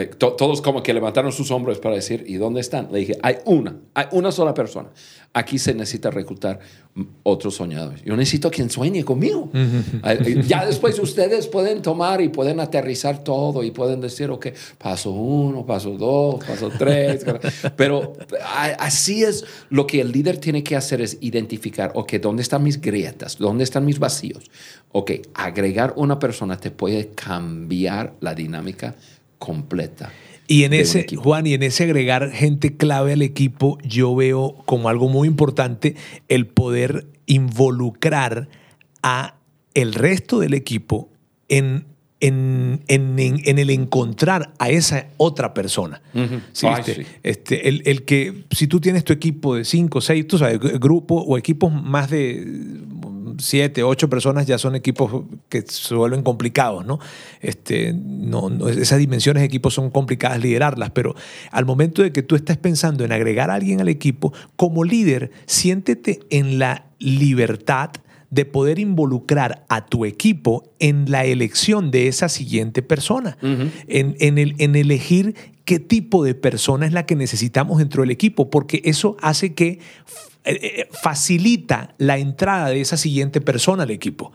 eh, 0.00 0.10
todos 0.18 0.62
como 0.62 0.82
que 0.82 0.94
levantaron 0.94 1.32
sus 1.32 1.50
hombros 1.50 1.78
para 1.78 1.94
decir, 1.94 2.24
¿y 2.26 2.34
dónde 2.34 2.60
están? 2.60 2.88
Le 2.90 3.00
dije, 3.00 3.18
hay 3.22 3.36
una, 3.44 3.76
hay 3.94 4.06
una 4.12 4.32
sola 4.32 4.54
persona. 4.54 4.88
Aquí 5.32 5.58
se 5.58 5.74
necesita 5.74 6.10
reclutar 6.10 6.58
otros 7.22 7.54
soñadores. 7.54 8.02
Yo 8.02 8.16
necesito 8.16 8.50
quien 8.50 8.68
sueñe 8.68 9.04
conmigo. 9.04 9.50
ya 10.46 10.66
después 10.66 10.98
ustedes 10.98 11.46
pueden 11.46 11.82
tomar 11.82 12.20
y 12.20 12.28
pueden 12.28 12.58
aterrizar 12.58 13.22
todo 13.22 13.62
y 13.62 13.70
pueden 13.70 14.00
decir, 14.00 14.30
ok, 14.30 14.48
paso 14.76 15.10
uno, 15.12 15.64
paso 15.64 15.90
dos, 15.96 16.44
paso 16.44 16.70
tres. 16.76 17.24
Pero 17.76 18.14
así 18.78 19.22
es 19.22 19.44
lo 19.68 19.86
que 19.86 20.00
el 20.00 20.10
líder 20.10 20.38
tiene 20.38 20.64
que 20.64 20.74
hacer 20.74 21.00
es 21.00 21.18
identificar, 21.20 21.92
ok, 21.94 22.14
¿dónde 22.14 22.42
están 22.42 22.62
mis 22.62 22.80
grietas? 22.80 23.38
¿Dónde 23.38 23.64
están 23.64 23.84
mis 23.84 23.98
vacíos? 23.98 24.50
Ok, 24.90 25.12
agregar 25.34 25.94
una 25.96 26.18
persona 26.18 26.56
te 26.56 26.72
puede 26.72 27.10
cambiar 27.10 28.14
la 28.20 28.34
dinámica 28.34 28.96
completa. 29.40 30.12
Y 30.46 30.64
en 30.64 30.72
ese, 30.72 31.06
Juan, 31.16 31.46
y 31.46 31.54
en 31.54 31.62
ese 31.62 31.84
agregar 31.84 32.30
gente 32.30 32.76
clave 32.76 33.12
al 33.12 33.22
equipo, 33.22 33.78
yo 33.84 34.14
veo 34.14 34.56
como 34.66 34.88
algo 34.88 35.08
muy 35.08 35.26
importante 35.26 35.94
el 36.28 36.46
poder 36.46 37.06
involucrar 37.26 38.48
a 39.02 39.36
el 39.74 39.94
resto 39.94 40.40
del 40.40 40.54
equipo 40.54 41.08
en, 41.48 41.86
en, 42.18 42.80
el 42.88 43.70
encontrar 43.70 44.52
a 44.58 44.70
esa 44.70 45.06
otra 45.16 45.54
persona. 45.54 46.02
Este, 46.52 47.06
este, 47.22 47.68
el, 47.68 47.82
el, 47.86 48.02
que 48.02 48.44
si 48.50 48.66
tú 48.66 48.80
tienes 48.80 49.04
tu 49.04 49.12
equipo 49.12 49.54
de 49.54 49.64
cinco, 49.64 50.00
seis, 50.00 50.26
tú 50.26 50.36
sabes, 50.36 50.58
grupo 50.58 51.14
o 51.14 51.38
equipos 51.38 51.72
más 51.72 52.10
de 52.10 52.44
siete, 53.40 53.82
ocho 53.82 54.08
personas 54.08 54.46
ya 54.46 54.58
son 54.58 54.74
equipos 54.74 55.24
que 55.48 55.62
se 55.62 55.94
vuelven 55.94 56.22
complicados, 56.22 56.86
¿no? 56.86 56.98
Este, 57.40 57.92
no, 57.92 58.68
esas 58.68 58.98
dimensiones 58.98 59.40
de 59.42 59.46
equipos 59.46 59.74
son 59.74 59.90
complicadas 59.90 60.40
liderarlas, 60.40 60.90
pero 60.90 61.14
al 61.50 61.66
momento 61.66 62.02
de 62.02 62.12
que 62.12 62.22
tú 62.22 62.36
estés 62.36 62.56
pensando 62.56 63.04
en 63.04 63.12
agregar 63.12 63.50
a 63.50 63.54
alguien 63.54 63.80
al 63.80 63.88
equipo, 63.88 64.32
como 64.56 64.84
líder, 64.84 65.30
siéntete 65.46 66.20
en 66.30 66.58
la 66.58 66.86
libertad 66.98 67.90
de 68.30 68.44
poder 68.44 68.78
involucrar 68.78 69.64
a 69.68 69.86
tu 69.86 70.04
equipo 70.04 70.72
en 70.78 71.10
la 71.10 71.24
elección 71.24 71.90
de 71.90 72.06
esa 72.06 72.28
siguiente 72.28 72.80
persona, 72.80 73.36
en, 73.42 74.16
en, 74.20 74.38
el, 74.38 74.54
en 74.58 74.76
elegir 74.76 75.34
qué 75.64 75.80
tipo 75.80 76.24
de 76.24 76.34
persona 76.34 76.86
es 76.86 76.92
la 76.92 77.06
que 77.06 77.16
necesitamos 77.16 77.78
dentro 77.78 78.02
del 78.02 78.10
equipo, 78.10 78.48
porque 78.48 78.82
eso 78.84 79.16
hace 79.20 79.54
que 79.54 79.80
eh, 80.42 80.58
eh, 80.62 80.88
facilita 80.90 81.94
la 81.98 82.16
entrada 82.16 82.70
de 82.70 82.80
esa 82.80 82.96
siguiente 82.96 83.42
persona 83.42 83.82
al 83.82 83.90
equipo. 83.90 84.32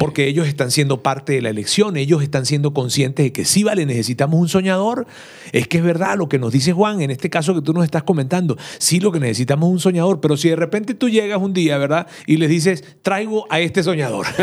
Porque 0.00 0.26
ellos 0.26 0.48
están 0.48 0.72
siendo 0.72 1.00
parte 1.02 1.34
de 1.34 1.42
la 1.42 1.50
elección, 1.50 1.96
ellos 1.96 2.24
están 2.24 2.44
siendo 2.44 2.74
conscientes 2.74 3.24
de 3.24 3.32
que 3.32 3.44
sí, 3.44 3.62
vale, 3.62 3.86
necesitamos 3.86 4.40
un 4.40 4.48
soñador. 4.48 5.06
Es 5.52 5.68
que 5.68 5.78
es 5.78 5.84
verdad 5.84 6.18
lo 6.18 6.28
que 6.28 6.40
nos 6.40 6.52
dice 6.52 6.72
Juan, 6.72 7.02
en 7.02 7.12
este 7.12 7.30
caso 7.30 7.54
que 7.54 7.62
tú 7.62 7.72
nos 7.72 7.84
estás 7.84 8.02
comentando. 8.02 8.58
Sí, 8.78 8.98
lo 8.98 9.12
que 9.12 9.20
necesitamos 9.20 9.68
es 9.68 9.72
un 9.74 9.80
soñador, 9.80 10.20
pero 10.20 10.36
si 10.36 10.48
de 10.48 10.56
repente 10.56 10.94
tú 10.94 11.08
llegas 11.08 11.40
un 11.40 11.52
día, 11.52 11.78
¿verdad? 11.78 12.08
Y 12.26 12.38
les 12.38 12.48
dices, 12.48 12.82
traigo 13.02 13.46
a 13.48 13.60
este 13.60 13.84
soñador. 13.84 14.26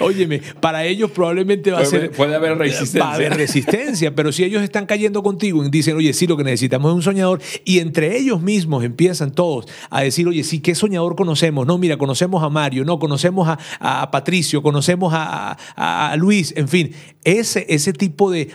Óyeme, 0.00 0.42
para 0.60 0.84
ellos 0.84 1.10
probablemente 1.10 1.70
va 1.70 1.80
a 1.80 1.86
ser. 1.86 2.10
Puede 2.10 2.34
haber 2.34 2.58
resistencia. 2.58 3.02
Va 3.02 3.12
a 3.12 3.14
haber 3.14 3.34
resistencia, 3.34 4.14
pero 4.14 4.30
si 4.32 4.44
ellos 4.44 4.62
están 4.62 4.84
cayendo 4.84 5.22
contigo 5.22 5.64
y 5.64 5.70
dicen, 5.70 5.96
oye, 5.96 6.12
sí, 6.12 6.26
lo 6.26 6.36
que 6.36 6.44
necesitamos 6.44 6.90
es 6.90 6.96
un 6.96 7.02
soñador, 7.02 7.40
y 7.64 7.78
entre 7.78 8.18
ellos 8.18 8.42
mismos 8.42 8.84
empiezan 8.90 9.32
todos 9.32 9.66
a 9.88 10.02
decir, 10.02 10.28
oye, 10.28 10.44
sí, 10.44 10.60
¿qué 10.60 10.74
soñador 10.74 11.16
conocemos? 11.16 11.66
No, 11.66 11.78
mira, 11.78 11.96
conocemos 11.96 12.42
a 12.42 12.48
Mario, 12.48 12.84
no, 12.84 12.98
conocemos 12.98 13.48
a, 13.48 14.10
Patricio, 14.10 14.62
conocemos 14.62 15.12
a, 15.14 16.14
Luis, 16.18 16.52
en 16.56 16.68
fin, 16.68 16.92
ese, 17.24 17.66
ese 17.68 17.92
tipo 17.92 18.30
de, 18.30 18.48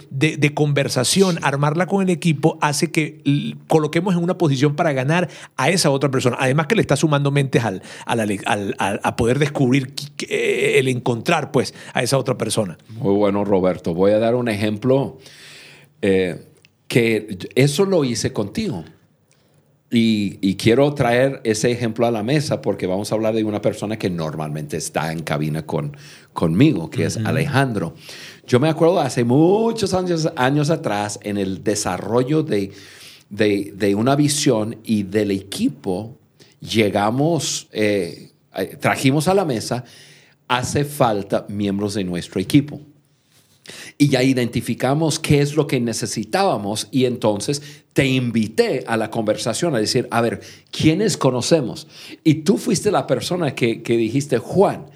conversación, 0.54 1.40
armarla 1.42 1.88
con 1.88 2.04
el 2.04 2.10
equipo, 2.10 2.58
hace 2.62 2.92
que 2.92 3.22
coloquemos 3.68 4.16
en 4.16 4.24
una 4.24 4.38
posición 4.38 4.76
para 4.76 4.94
ganar 4.94 5.30
a 5.58 5.70
esa 5.70 5.90
otra 5.90 6.12
persona. 6.12 6.38
Además 6.40 6.68
que 6.68 6.76
le 6.76 6.82
está 6.82 6.96
sumando 6.96 7.32
mentes 7.32 7.64
al, 7.64 7.82
al, 8.06 8.76
a 8.80 9.16
poder 9.16 9.40
descubrir 9.40 9.94
el 10.30 10.88
encontrar 10.88 11.52
pues 11.52 11.74
a 11.94 12.04
esa 12.04 12.18
otra 12.18 12.38
persona. 12.38 12.78
Muy 12.90 13.14
bueno, 13.16 13.44
Roberto. 13.46 13.94
Voy 13.94 14.12
a 14.12 14.20
dar 14.20 14.36
un 14.36 14.50
ejemplo 14.50 15.18
eh, 16.02 16.46
que 16.88 17.38
eso 17.56 17.86
lo 17.86 18.04
hice 18.04 18.32
contigo. 18.34 18.84
Y, 19.98 20.56
quiero 20.56 20.94
traer 20.94 21.40
ese 21.46 21.72
ejemplo 21.72 22.06
a 22.06 22.12
la 22.12 22.22
mesa 22.22 22.62
porque 22.62 22.86
vamos 22.86 23.12
a 23.12 23.16
hablar 23.16 23.34
de 23.34 23.46
una 23.46 23.62
persona 23.62 23.98
que 23.98 24.10
normalmente 24.10 24.76
está 24.76 25.12
en 25.14 25.22
cabina 25.22 25.66
con, 25.66 25.96
conmigo, 26.34 26.90
que 26.90 27.06
es 27.06 27.18
Alejandro. 27.18 27.96
Yo 28.46 28.60
me 28.60 28.68
acuerdo 28.68 29.00
hace 29.00 29.24
muchos 29.24 29.94
años, 29.94 30.30
años 30.36 30.70
atrás 30.70 31.18
en 31.24 31.38
el 31.38 31.64
desarrollo 31.64 32.44
de, 32.44 32.74
de, 33.30 33.96
una 33.96 34.18
visión 34.18 34.78
y 34.84 35.04
del 35.04 35.32
equipo, 35.32 36.18
llegamos, 36.60 37.70
eh, 37.72 38.32
eh, 38.58 38.78
trajimos 38.80 39.30
a 39.30 39.34
la 39.34 39.46
mesa, 39.46 39.86
hace 40.50 40.84
falta 40.84 41.46
miembros 41.48 41.94
de 41.94 42.04
nuestro 42.04 42.42
equipo 42.42 42.82
y 43.98 44.10
ya 44.10 44.22
identificamos 44.22 45.20
qué 45.20 45.42
es 45.42 45.56
lo 45.56 45.68
que 45.68 45.80
necesitábamos 45.80 46.88
y 46.92 47.06
entonces 47.06 47.85
te 47.96 48.06
invité 48.06 48.84
a 48.88 48.98
la 48.98 49.10
conversación 49.10 49.74
a 49.74 49.80
decir, 49.80 50.06
a 50.12 50.20
ver, 50.20 50.42
¿quiénes 50.70 51.16
conocemos? 51.16 51.88
Y 52.26 52.44
tú 52.44 52.58
fuiste 52.58 52.92
la 52.92 53.08
persona 53.08 53.56
que, 53.56 53.78
dijiste, 53.78 54.38
Juan, 54.38 54.88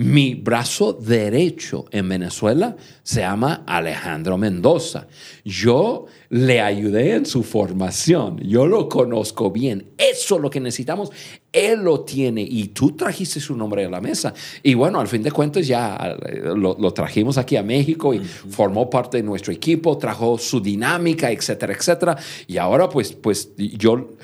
Mi 0.00 0.34
brazo 0.34 0.92
derecho 0.92 1.86
en 1.90 2.08
Venezuela 2.08 2.76
se 3.02 3.20
llama 3.22 3.64
Alejandro 3.66 4.38
Mendoza. 4.38 5.08
Yo 5.44 6.06
le 6.30 6.60
ayudé 6.60 7.14
en 7.14 7.26
su 7.26 7.42
formación, 7.42 8.38
yo 8.38 8.66
lo 8.66 8.88
conozco 8.88 9.50
bien. 9.50 9.86
Eso 9.96 10.36
es 10.36 10.42
lo 10.42 10.50
que 10.50 10.60
necesitamos. 10.60 11.10
Él 11.50 11.80
lo 11.80 12.00
tiene 12.00 12.42
y 12.42 12.68
tú 12.68 12.92
trajiste 12.92 13.40
su 13.40 13.56
nombre 13.56 13.86
a 13.86 13.90
la 13.90 14.00
mesa. 14.00 14.34
Y 14.62 14.74
bueno, 14.74 15.00
al 15.00 15.08
fin 15.08 15.22
de 15.22 15.32
cuentas 15.32 15.66
ya 15.66 16.16
eh, 16.26 16.42
lo, 16.54 16.92
trajimos 16.92 17.38
aquí 17.38 17.56
a 17.56 17.62
México 17.62 18.12
y 18.12 18.18
formó 18.20 18.90
parte 18.90 19.16
de 19.16 19.22
nuestro 19.22 19.52
equipo, 19.52 19.96
trajo 19.96 20.36
su 20.36 20.60
dinámica, 20.60 21.30
etcétera, 21.30 21.72
etcétera. 21.72 22.16
Y 22.48 22.56
ahora 22.56 22.88
pues, 22.88 23.12
pues 23.12 23.50
yo 23.56 24.16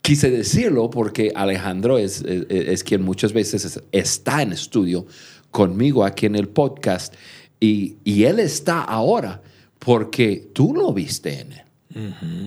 quise 0.00 0.30
decirlo 0.30 0.88
porque 0.88 1.32
Alejandro 1.34 1.98
es, 1.98 2.22
es, 2.22 2.84
quien 2.84 3.02
muchas 3.02 3.32
veces 3.32 3.82
está 3.90 4.40
en 4.40 4.52
estudio 4.52 5.04
conmigo 5.50 6.04
aquí 6.04 6.26
en 6.26 6.36
el 6.36 6.48
podcast. 6.48 7.12
Y, 7.58 7.96
y, 8.04 8.22
él 8.24 8.38
está 8.38 8.82
ahora 8.82 9.42
porque 9.80 10.48
tú 10.52 10.72
lo 10.74 10.92
viste 10.92 11.40
en 11.40 11.52
él. 11.52 11.62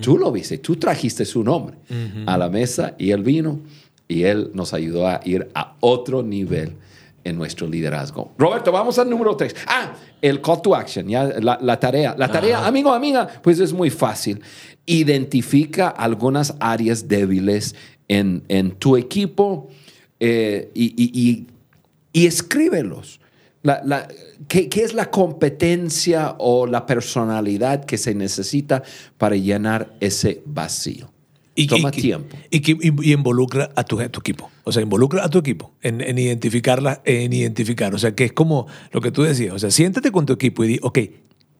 Tú 0.00 0.18
lo 0.18 0.32
viste, 0.32 0.58
tú 0.58 0.74
trajiste 0.74 1.24
su 1.24 1.44
nombre 1.44 1.76
a 2.24 2.36
la 2.36 2.48
mesa 2.48 2.96
y 2.98 3.10
él 3.10 3.22
vino 3.22 3.60
y 4.08 4.22
él 4.24 4.50
nos 4.54 4.72
ayudó 4.72 5.06
a 5.06 5.20
ir 5.24 5.48
a 5.54 5.76
otro 5.80 6.22
nivel 6.22 6.72
en 7.26 7.36
nuestro 7.36 7.66
liderazgo. 7.66 8.32
Roberto, 8.38 8.72
vamos 8.72 8.98
al 8.98 9.10
número 9.10 9.36
tres. 9.36 9.54
Ah, 9.66 9.92
el 10.22 10.40
call 10.40 10.62
to 10.62 10.74
action, 10.74 11.08
ya 11.08 11.24
la, 11.24 11.80
tarea. 11.80 12.14
La 12.16 12.28
tarea, 12.28 12.66
amigo, 12.66 12.92
amiga, 12.92 13.28
pues 13.42 13.60
es 13.60 13.72
muy 13.72 13.90
fácil 13.90 14.40
identifica 14.86 15.88
algunas 15.88 16.54
áreas 16.60 17.08
débiles 17.08 17.74
en, 18.08 18.70
tu 18.78 18.96
equipo 18.96 19.68
eh, 20.20 20.70
y, 20.74 21.46
escríbelos. 22.12 23.20
¿qué, 24.48 24.68
es 24.72 24.94
la 24.94 25.10
competencia 25.10 26.36
o 26.38 26.66
la 26.66 26.86
personalidad 26.86 27.84
que 27.84 27.98
se 27.98 28.14
necesita 28.14 28.82
para 29.18 29.36
llenar 29.36 29.92
ese 30.00 30.40
vacío? 30.46 31.12
Y, 31.56 31.66
Toma 31.66 31.90
tiempo. 31.90 32.36
Y, 32.50 33.12
involucra 33.12 33.70
a 33.74 33.82
tu, 33.82 34.00
equipo. 34.00 34.50
O 34.68 34.72
sea, 34.72 34.82
involucra 34.82 35.24
a 35.24 35.30
tu 35.30 35.38
equipo 35.38 35.72
en, 35.80 36.00
en, 36.00 36.18
identificarla, 36.18 37.00
en 37.04 37.32
identificar. 37.32 37.94
O 37.94 37.98
sea, 37.98 38.16
que 38.16 38.24
es 38.24 38.32
como 38.32 38.66
lo 38.90 39.00
que 39.00 39.12
tú 39.12 39.22
decías. 39.22 39.54
O 39.54 39.58
sea, 39.60 39.70
siéntate 39.70 40.10
con 40.10 40.26
tu 40.26 40.32
equipo 40.32 40.64
y 40.64 40.68
di, 40.68 40.78
ok, 40.82 40.98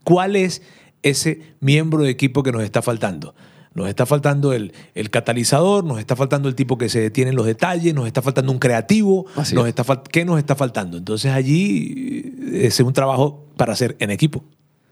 ¿cuál 0.02 0.34
es 0.34 0.60
ese 1.02 1.40
miembro 1.60 2.02
de 2.02 2.10
equipo 2.10 2.42
que 2.42 2.52
nos 2.52 2.62
está 2.62 2.82
faltando. 2.82 3.34
Nos 3.74 3.88
está 3.88 4.06
faltando 4.06 4.52
el, 4.54 4.72
el, 4.94 5.10
catalizador, 5.10 5.84
nos 5.84 5.98
está 5.98 6.16
faltando 6.16 6.48
el 6.48 6.54
tipo 6.54 6.78
que 6.78 6.88
se 6.88 7.00
detiene 7.00 7.30
en 7.30 7.36
los 7.36 7.44
detalles, 7.44 7.94
nos 7.94 8.06
está 8.06 8.22
faltando 8.22 8.50
un 8.50 8.58
creativo, 8.58 9.26
nos 9.36 9.68
está 9.68 10.02
¿qué 10.10 10.24
nos 10.24 10.38
está 10.38 10.56
faltando? 10.56 10.96
Entonces 10.96 11.30
allí 11.30 12.32
eh, 12.52 12.66
es 12.66 12.80
un 12.80 12.94
trabajo 12.94 13.44
para 13.56 13.74
hacer 13.74 13.94
en 13.98 14.10
equipo. 14.10 14.42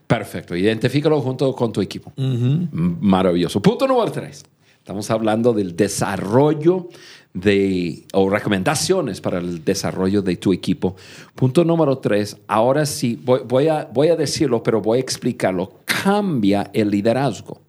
Perfecto, 0.05 0.55
identifícalo 0.55 1.19
junto 1.19 1.53
con 1.55 1.73
tu 1.73 1.81
equipo. 1.81 2.13
Maravilloso. 2.15 3.59
Punto 3.59 3.87
número 3.87 4.11
tres. 4.11 4.43
Estamos 4.77 5.09
hablando 5.09 5.51
del 5.51 5.75
desarrollo 5.75 6.89
de, 7.35 8.05
o 8.13 8.29
recomendaciones 8.29 9.21
para 9.21 9.39
el 9.39 9.63
desarrollo 9.63 10.21
de 10.21 10.37
tu 10.37 10.53
equipo. 10.53 10.95
Punto 11.35 11.63
número 11.63 11.99
tres, 11.99 12.37
ahora 12.47 12.85
sí, 12.85 13.19
voy, 13.23 13.67
a, 13.67 13.85
voy 13.93 14.07
a 14.07 14.15
decirlo, 14.15 14.63
pero 14.63 14.81
voy 14.81 14.97
a 14.97 15.01
explicarlo. 15.01 15.81
Cambia 15.85 16.71
el 16.73 16.89
liderazgo. 16.89 17.61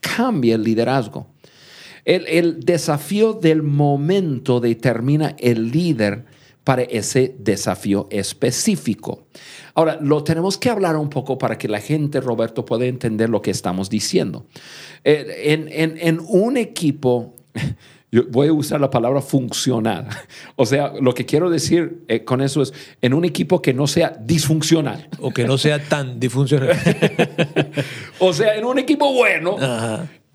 Cambia 0.00 0.54
el 0.54 0.62
liderazgo. 0.62 1.26
El, 2.04 2.26
el 2.28 2.60
desafío 2.60 3.32
del 3.34 3.62
momento 3.62 4.60
determina 4.60 5.34
el 5.38 5.70
líder 5.70 6.24
para 6.64 6.82
ese 6.82 7.34
desafío 7.40 8.06
específico. 8.10 9.26
Ahora, 9.74 9.98
lo 10.00 10.22
tenemos 10.22 10.58
que 10.58 10.70
hablar 10.70 10.96
un 10.96 11.08
poco 11.08 11.38
para 11.38 11.58
que 11.58 11.66
la 11.66 11.80
gente, 11.80 12.20
Roberto, 12.20 12.64
pueda 12.64 12.86
entender 12.86 13.28
lo 13.28 13.42
que 13.42 13.50
estamos 13.50 13.90
diciendo. 13.90 14.46
Eh, 15.02 15.42
en, 15.46 15.68
en, 15.72 15.98
en 15.98 16.20
un 16.28 16.56
equipo 16.56 17.34
yo 18.12 18.24
voy 18.28 18.48
a 18.48 18.52
usar 18.52 18.80
la 18.80 18.90
palabra 18.90 19.22
funcional. 19.22 20.06
O 20.56 20.66
sea, 20.66 20.92
lo 21.00 21.14
que 21.14 21.24
quiero 21.24 21.50
decir 21.50 22.04
eh, 22.08 22.24
con 22.24 22.40
eso 22.42 22.62
es 22.62 22.72
en 23.00 23.14
un 23.14 23.24
equipo 23.24 23.62
que 23.62 23.72
no 23.72 23.86
sea 23.86 24.10
disfuncional. 24.10 25.08
O 25.18 25.30
que 25.32 25.44
no 25.44 25.56
sea 25.56 25.82
tan 25.82 26.20
disfuncional. 26.20 26.76
o 28.18 28.32
sea, 28.32 28.54
en 28.54 28.64
un 28.64 28.78
equipo 28.78 29.12
bueno, 29.12 29.56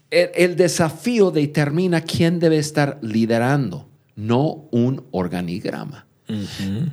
el, 0.10 0.56
desafío 0.56 1.32
determina 1.32 2.02
quién 2.02 2.40
debe 2.40 2.58
estar 2.58 2.98
liderando, 3.02 3.88
no 4.16 4.68
un 4.72 5.06
organigrama. 5.12 6.08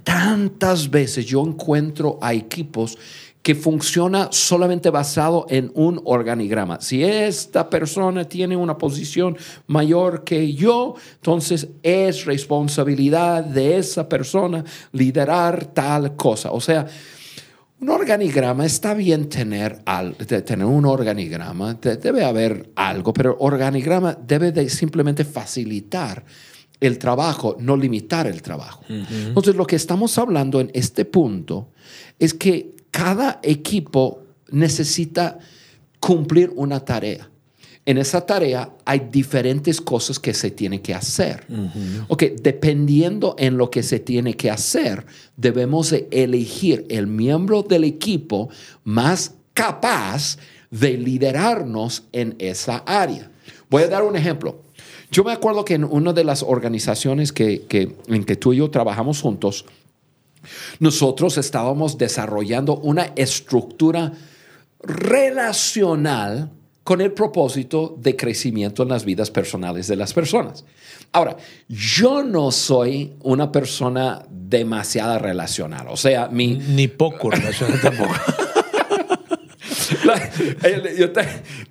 Tantas 0.04 0.90
veces 0.90 1.26
yo 1.26 1.44
encuentro 1.44 2.18
a 2.22 2.34
equipos 2.34 2.96
que 3.44 3.54
funciona 3.54 4.28
solamente 4.32 4.88
basado 4.88 5.44
en 5.50 5.70
un 5.74 6.00
organigrama. 6.06 6.80
Si 6.80 7.04
esta 7.04 7.68
persona 7.68 8.24
tiene 8.24 8.56
una 8.56 8.78
posición 8.78 9.36
mayor 9.66 10.24
que 10.24 10.54
yo, 10.54 10.94
entonces 11.16 11.68
es 11.82 12.24
responsabilidad 12.24 13.44
de 13.44 13.76
esa 13.76 14.08
persona 14.08 14.64
liderar 14.92 15.66
tal 15.66 16.16
cosa. 16.16 16.52
O 16.52 16.60
sea, 16.60 16.86
un 17.80 17.90
organigrama 17.90 18.64
está 18.64 18.94
bien 18.94 19.28
tener, 19.28 19.78
al, 19.84 20.16
tener 20.16 20.64
un 20.64 20.86
organigrama, 20.86 21.74
debe 21.74 22.24
haber 22.24 22.70
algo, 22.76 23.12
pero 23.12 23.32
el 23.32 23.36
organigrama 23.40 24.16
debe 24.26 24.52
de 24.52 24.70
simplemente 24.70 25.22
facilitar 25.22 26.24
el 26.80 26.96
trabajo, 26.96 27.58
no 27.60 27.76
limitar 27.76 28.26
el 28.26 28.40
trabajo. 28.40 28.84
Entonces, 28.88 29.54
lo 29.54 29.66
que 29.66 29.76
estamos 29.76 30.16
hablando 30.16 30.62
en 30.62 30.70
este 30.72 31.04
punto 31.04 31.72
es 32.18 32.32
que 32.32 32.74
cada 32.94 33.40
equipo 33.42 34.22
necesita 34.52 35.40
cumplir 35.98 36.52
una 36.54 36.78
tarea. 36.78 37.28
En 37.84 37.98
esa 37.98 38.24
tarea 38.24 38.70
hay 38.84 39.08
diferentes 39.10 39.80
cosas 39.80 40.20
que 40.20 40.32
se 40.32 40.52
tienen 40.52 40.78
que 40.78 40.94
hacer. 40.94 41.44
Ok, 42.06 42.22
dependiendo 42.40 43.34
en 43.36 43.56
lo 43.58 43.68
que 43.68 43.82
se 43.82 43.98
tiene 43.98 44.34
que 44.34 44.48
hacer, 44.48 45.04
debemos 45.36 45.92
elegir 46.12 46.86
el 46.88 47.08
miembro 47.08 47.64
del 47.64 47.82
equipo 47.82 48.48
más 48.84 49.34
capaz 49.54 50.38
de 50.70 50.96
liderarnos 50.96 52.04
en 52.12 52.36
esa 52.38 52.76
área. 52.86 53.28
Voy 53.70 53.82
a 53.82 53.88
dar 53.88 54.04
un 54.04 54.14
ejemplo. 54.14 54.60
Yo 55.10 55.24
me 55.24 55.32
acuerdo 55.32 55.64
que 55.64 55.74
en 55.74 55.82
una 55.82 56.12
de 56.12 56.22
las 56.22 56.44
organizaciones 56.44 57.32
que, 57.32 57.66
en 58.06 58.24
que 58.24 58.36
tú 58.36 58.52
y 58.52 58.58
yo 58.58 58.70
trabajamos 58.70 59.20
juntos, 59.20 59.64
nosotros 60.80 61.38
estábamos 61.38 61.98
desarrollando 61.98 62.76
una 62.76 63.12
estructura 63.16 64.12
relacional 64.80 66.50
con 66.84 67.00
el 67.00 67.12
propósito 67.12 67.96
de 67.98 68.14
crecimiento 68.14 68.82
en 68.82 68.90
las 68.90 69.04
vidas 69.06 69.30
personales 69.30 69.88
de 69.88 69.96
las 69.96 70.12
personas. 70.12 70.64
Ahora, 71.12 71.36
yo 71.68 72.22
no 72.22 72.50
soy 72.50 73.14
una 73.20 73.50
persona 73.50 74.22
demasiado 74.30 75.18
relacional, 75.18 75.86
o 75.88 75.96
sea, 75.96 76.28
mi... 76.28 76.54
Ni 76.56 76.88
poco 76.88 77.30
relacional 77.30 77.80
tampoco. 77.80 78.14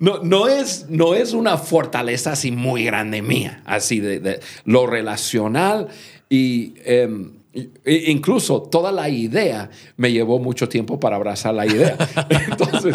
no, 0.00 0.48
es, 0.48 0.86
no 0.88 1.14
es 1.14 1.32
una 1.32 1.58
fortaleza 1.58 2.32
así 2.32 2.50
muy 2.50 2.84
grande 2.84 3.22
mía, 3.22 3.62
así 3.64 4.00
de, 4.00 4.40
lo 4.64 4.86
relacional 4.86 5.88
y... 6.28 6.74
Em, 6.84 7.43
Incluso 7.84 8.62
toda 8.62 8.90
la 8.90 9.08
idea 9.08 9.70
me 9.96 10.10
llevó 10.10 10.40
mucho 10.40 10.68
tiempo 10.68 10.98
para 10.98 11.16
abrazar 11.16 11.54
la 11.54 11.66
idea. 11.66 11.96
Entonces, 12.50 12.94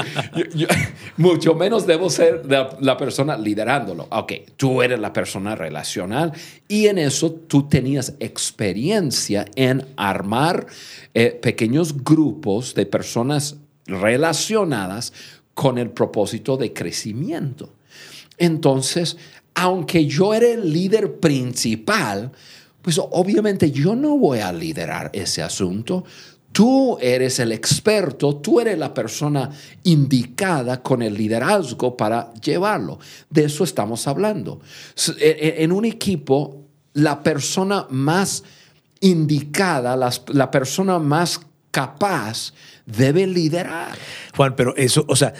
mucho 1.17 1.55
menos 1.55 1.87
debo 1.87 2.09
ser 2.09 2.43
la, 2.47 2.97
persona 2.97 3.37
liderándolo. 3.37 4.07
Ok, 4.11 4.33
tú 4.57 4.81
eres 4.81 4.99
la 4.99 5.13
persona 5.13 5.55
relacional 5.55 6.33
y 6.67 6.87
en 6.87 6.97
eso 6.97 7.31
tú 7.31 7.69
tenías 7.69 8.15
experiencia 8.19 9.45
en 9.55 9.85
armar 9.95 10.67
eh, 11.13 11.39
pequeños 11.41 12.03
grupos 12.03 12.75
de 12.75 12.85
personas 12.85 13.55
relacionadas 13.85 15.13
con 15.53 15.77
el 15.77 15.89
propósito 15.89 16.57
de 16.57 16.73
crecimiento. 16.73 17.69
Entonces, 18.37 19.17
aunque 19.53 20.05
yo 20.05 20.33
era 20.33 20.47
el 20.47 20.71
líder 20.71 21.19
principal, 21.19 22.31
pues 22.81 22.99
obviamente 22.99 23.71
yo 23.71 23.95
no 23.95 24.17
voy 24.17 24.39
a 24.39 24.51
liderar 24.53 25.09
ese 25.13 25.41
asunto. 25.41 26.03
Tú 26.51 26.97
eres 26.99 27.39
el 27.39 27.51
experto, 27.51 28.37
tú 28.37 28.59
eres 28.59 28.77
la 28.77 28.93
persona 28.93 29.51
indicada 29.83 30.81
con 30.81 31.01
el 31.01 31.13
liderazgo 31.13 31.95
para 31.95 32.33
llevarlo. 32.33 32.99
De 33.29 33.43
eso 33.45 33.63
estamos 33.63 34.07
hablando. 34.07 34.59
E, 35.19 35.37
e, 35.59 35.63
en 35.63 35.71
un 35.71 35.85
equipo, 35.85 36.65
la 36.93 37.21
persona 37.21 37.85
más 37.89 38.43
indicada, 38.99 39.95
la, 39.95 40.51
persona 40.51 40.99
más 40.99 41.39
capaz 41.71 42.53
debe 42.85 43.27
liderar. 43.27 43.97
Juan, 44.35 44.55
pero 44.55 44.75
eso, 44.75 45.05
o 45.07 45.15
sea, 45.15 45.33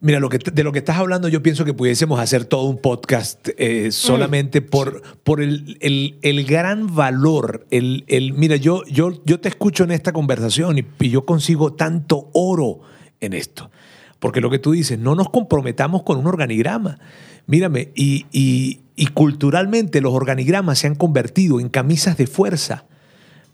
mira, 0.00 0.20
lo 0.20 0.28
que, 0.28 0.38
de 0.38 0.64
lo 0.64 0.72
que 0.72 0.78
estás 0.80 0.96
hablando, 0.98 1.28
yo 1.28 1.42
pienso 1.42 1.64
que 1.64 1.74
pudiésemos 1.74 2.20
hacer 2.20 2.44
todo 2.44 2.64
un 2.64 2.78
podcast 2.78 3.48
eh, 3.58 3.90
solamente 3.92 4.62
por, 4.62 5.02
por 5.24 5.40
el, 5.40 5.78
el- 5.80 6.18
el 6.22 6.44
gran 6.44 6.94
valor. 6.94 7.66
El, 7.70 8.04
el- 8.08 8.32
mira, 8.34 8.56
yo, 8.56 8.84
yo, 8.86 9.22
yo 9.24 9.40
te 9.40 9.48
escucho 9.48 9.84
en 9.84 9.90
esta 9.90 10.12
conversación 10.12 10.78
y, 10.78 10.84
y 11.00 11.10
yo 11.10 11.24
consigo 11.24 11.72
tanto 11.74 12.30
oro 12.34 12.80
en 13.20 13.32
esto. 13.32 13.70
Porque 14.18 14.40
lo 14.40 14.50
que 14.50 14.58
tú 14.58 14.72
dices, 14.72 14.98
no 14.98 15.14
nos 15.14 15.28
comprometamos 15.30 16.02
con 16.02 16.18
un 16.18 16.26
organigrama. 16.26 16.98
Mírame, 17.46 17.92
y, 17.94 18.26
y- 18.32 18.80
y 18.96 19.06
culturalmente 19.08 20.00
los 20.00 20.14
organigramas 20.14 20.78
se 20.78 20.86
han 20.86 20.94
convertido 20.94 21.60
en 21.60 21.68
camisas 21.68 22.16
de 22.16 22.26
fuerza 22.26 22.86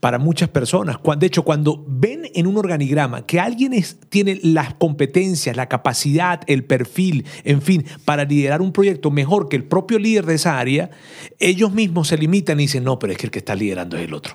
para 0.03 0.19
muchas 0.19 0.49
personas. 0.49 0.97
De 1.17 1.27
hecho, 1.29 1.45
cuando 1.45 1.85
ven 1.87 2.29
en 2.35 2.49
un 2.49 2.59
organigrama 2.59 3.25
que 3.25 3.39
alguien 3.39 3.73
es- 3.73 4.01
tiene 4.09 4.41
las 4.43 4.75
competencias, 4.75 5.57
la 5.57 5.69
capacidad, 5.69 6.41
el 6.49 6.65
perfil, 6.65 7.25
en 7.45 7.63
fin, 7.63 7.85
para 8.05 8.25
liderar 8.25 8.63
un 8.63 8.73
proyecto 8.73 9.13
mejor 9.13 9.49
que 9.49 9.55
el 9.55 9.63
propio 9.63 10.01
líder 10.01 10.27
de 10.27 10.35
esa 10.35 10.59
área, 10.59 10.91
ellos 11.39 11.73
mismos 11.73 12.09
se 12.09 12.19
limitan 12.19 12.59
y 12.59 12.65
dicen, 12.65 12.83
no, 12.83 12.99
pero 12.99 13.13
es 13.13 13.19
que 13.19 13.27
el 13.27 13.31
que 13.31 13.39
está 13.39 13.55
liderando 13.55 13.97
es 13.97 14.03
el 14.03 14.15
otro. 14.15 14.35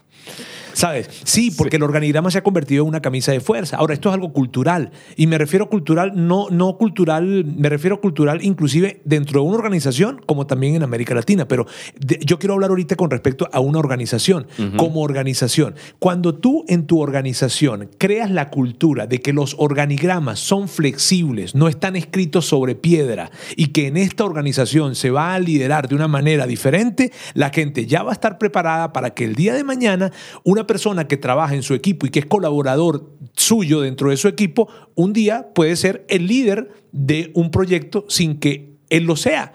¿Sabes? 0.78 1.10
Sí, 1.24 1.50
porque 1.50 1.78
el 1.78 1.84
organigrama 1.84 2.30
se 2.30 2.38
ha 2.38 2.44
convertido 2.44 2.84
en 2.84 2.90
una 2.90 3.02
camisa 3.02 3.32
de 3.32 3.40
fuerza. 3.40 3.78
Ahora, 3.78 3.96
esto 3.96 4.10
es 4.10 4.14
algo 4.14 4.32
cultural. 4.32 4.92
Y 5.16 5.26
me 5.26 5.40
refiero 5.40 5.70
cultural, 5.72 6.12
no, 6.14 6.50
no 6.52 6.78
cultural, 6.78 7.46
me 7.46 7.68
refiero 7.68 8.00
cultural 8.00 8.44
inclusive 8.44 9.02
dentro 9.04 9.42
de 9.42 9.48
una 9.48 9.58
organización, 9.58 10.22
como 10.28 10.46
también 10.46 10.76
en 10.76 10.84
América 10.84 11.16
Latina. 11.16 11.48
Pero 11.48 11.66
de- 12.00 12.20
yo 12.24 12.38
quiero 12.38 12.54
hablar 12.54 12.70
ahorita 12.70 12.96
con 12.96 13.10
respecto 13.10 13.50
a 13.52 13.60
una 13.60 13.80
organización, 13.80 14.46
como 14.76 15.02
organización. 15.02 15.74
Cuando 15.98 16.36
tú 16.36 16.64
en 16.68 16.86
tu 16.86 17.00
organización 17.02 17.90
creas 17.98 18.30
la 18.30 18.52
cultura 18.52 19.08
de 19.08 19.20
que 19.20 19.34
los 19.34 19.56
organigramas 19.58 20.38
son 20.38 20.68
flexibles, 20.68 21.56
no 21.56 21.68
están 21.70 21.96
escritos 21.96 22.46
sobre 22.46 22.76
piedra 22.76 23.32
y 23.56 23.70
que 23.70 23.88
en 23.88 23.98
esta 23.98 24.26
organización 24.26 24.94
se 24.94 25.10
va 25.10 25.34
a 25.34 25.40
liderar 25.40 25.88
de 25.88 25.96
una 25.96 26.08
manera 26.08 26.46
diferente, 26.46 27.12
la 27.34 27.50
gente 27.50 27.88
ya 27.88 28.04
va 28.04 28.12
a 28.12 28.14
estar 28.14 28.38
preparada 28.38 28.94
para 28.94 29.16
que 29.16 29.24
el 29.26 29.34
día 29.34 29.56
de 29.56 29.64
mañana 29.64 30.12
una 30.44 30.67
persona 30.68 31.08
que 31.08 31.18
trabaja 31.18 31.56
en 31.56 31.64
su 31.64 31.74
equipo 31.74 32.06
y 32.06 32.10
que 32.10 32.20
es 32.20 32.26
colaborador 32.26 33.12
suyo 33.36 33.82
dentro 33.82 34.10
de 34.10 34.18
su 34.18 34.28
equipo, 34.28 34.68
un 34.96 35.14
día 35.14 35.48
puede 35.54 35.76
ser 35.76 36.06
el 36.10 36.28
líder 36.28 36.70
de 36.92 37.32
un 37.34 37.52
proyecto 37.52 38.06
sin 38.08 38.40
que 38.40 38.78
él 38.90 39.04
lo 39.04 39.16
sea. 39.16 39.54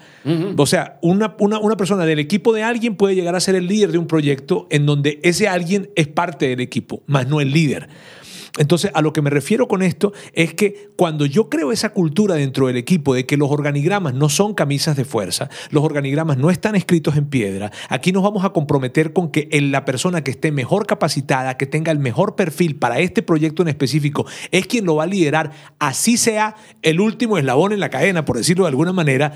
O 0.57 0.67
sea, 0.67 0.99
una, 1.03 1.37
una, 1.39 1.59
una 1.59 1.77
persona 1.77 2.05
del 2.05 2.19
equipo 2.19 2.53
de 2.53 2.63
alguien 2.63 2.97
puede 2.97 3.15
llegar 3.15 3.35
a 3.35 3.41
ser 3.41 3.55
el 3.55 3.67
líder 3.67 3.93
de 3.93 3.99
un 3.99 4.07
proyecto 4.07 4.67
en 4.71 4.87
donde 4.87 5.21
ese 5.23 5.49
alguien 5.49 5.91
es 5.97 6.07
parte 6.09 6.49
del 6.49 6.61
equipo, 6.61 7.03
más 7.07 7.27
no 7.29 7.41
el 7.41 7.53
líder. 7.53 7.89
Entonces, 8.59 8.91
a 8.95 9.01
lo 9.01 9.13
que 9.13 9.23
me 9.23 9.31
refiero 9.31 9.67
con 9.67 9.83
esto 9.83 10.13
es 10.35 10.53
que 10.53 10.91
cuando 10.97 11.25
yo 11.25 11.49
creo 11.49 11.73
esa 11.73 11.91
cultura 11.91 12.35
dentro 12.35 12.67
del 12.67 12.77
equipo 12.77 13.15
de 13.15 13.25
que 13.25 13.39
los 13.39 13.51
organigramas 13.51 14.13
no 14.13 14.29
son 14.29 14.55
camisas 14.55 14.97
de 14.97 15.07
fuerza, 15.07 15.49
los 15.71 15.83
organigramas 15.83 16.37
no 16.37 16.51
están 16.51 16.75
escritos 16.75 17.17
en 17.17 17.27
piedra, 17.27 17.73
aquí 17.89 18.13
nos 18.13 18.23
vamos 18.23 18.45
a 18.45 18.51
comprometer 18.51 19.13
con 19.15 19.31
que 19.31 19.49
la 19.63 19.85
persona 19.87 20.23
que 20.23 20.33
esté 20.33 20.53
mejor 20.53 20.87
capacitada, 20.87 21.57
que 21.57 21.67
tenga 21.67 21.93
el 21.93 21.99
mejor 21.99 22.37
perfil 22.37 22.77
para 22.77 22.99
este 22.99 23.23
proyecto 23.23 23.63
en 23.63 23.69
específico, 23.69 24.27
es 24.51 24.67
quien 24.67 24.85
lo 24.85 24.97
va 24.97 25.05
a 25.05 25.07
liderar, 25.07 25.53
así 25.79 26.19
sea 26.19 26.55
el 26.83 27.01
último 27.01 27.39
eslabón 27.39 27.73
en 27.73 27.81
la 27.81 27.89
cadena, 27.89 28.25
por 28.25 28.37
decirlo 28.37 28.65
de 28.65 28.69
alguna 28.69 28.93
manera. 28.93 29.33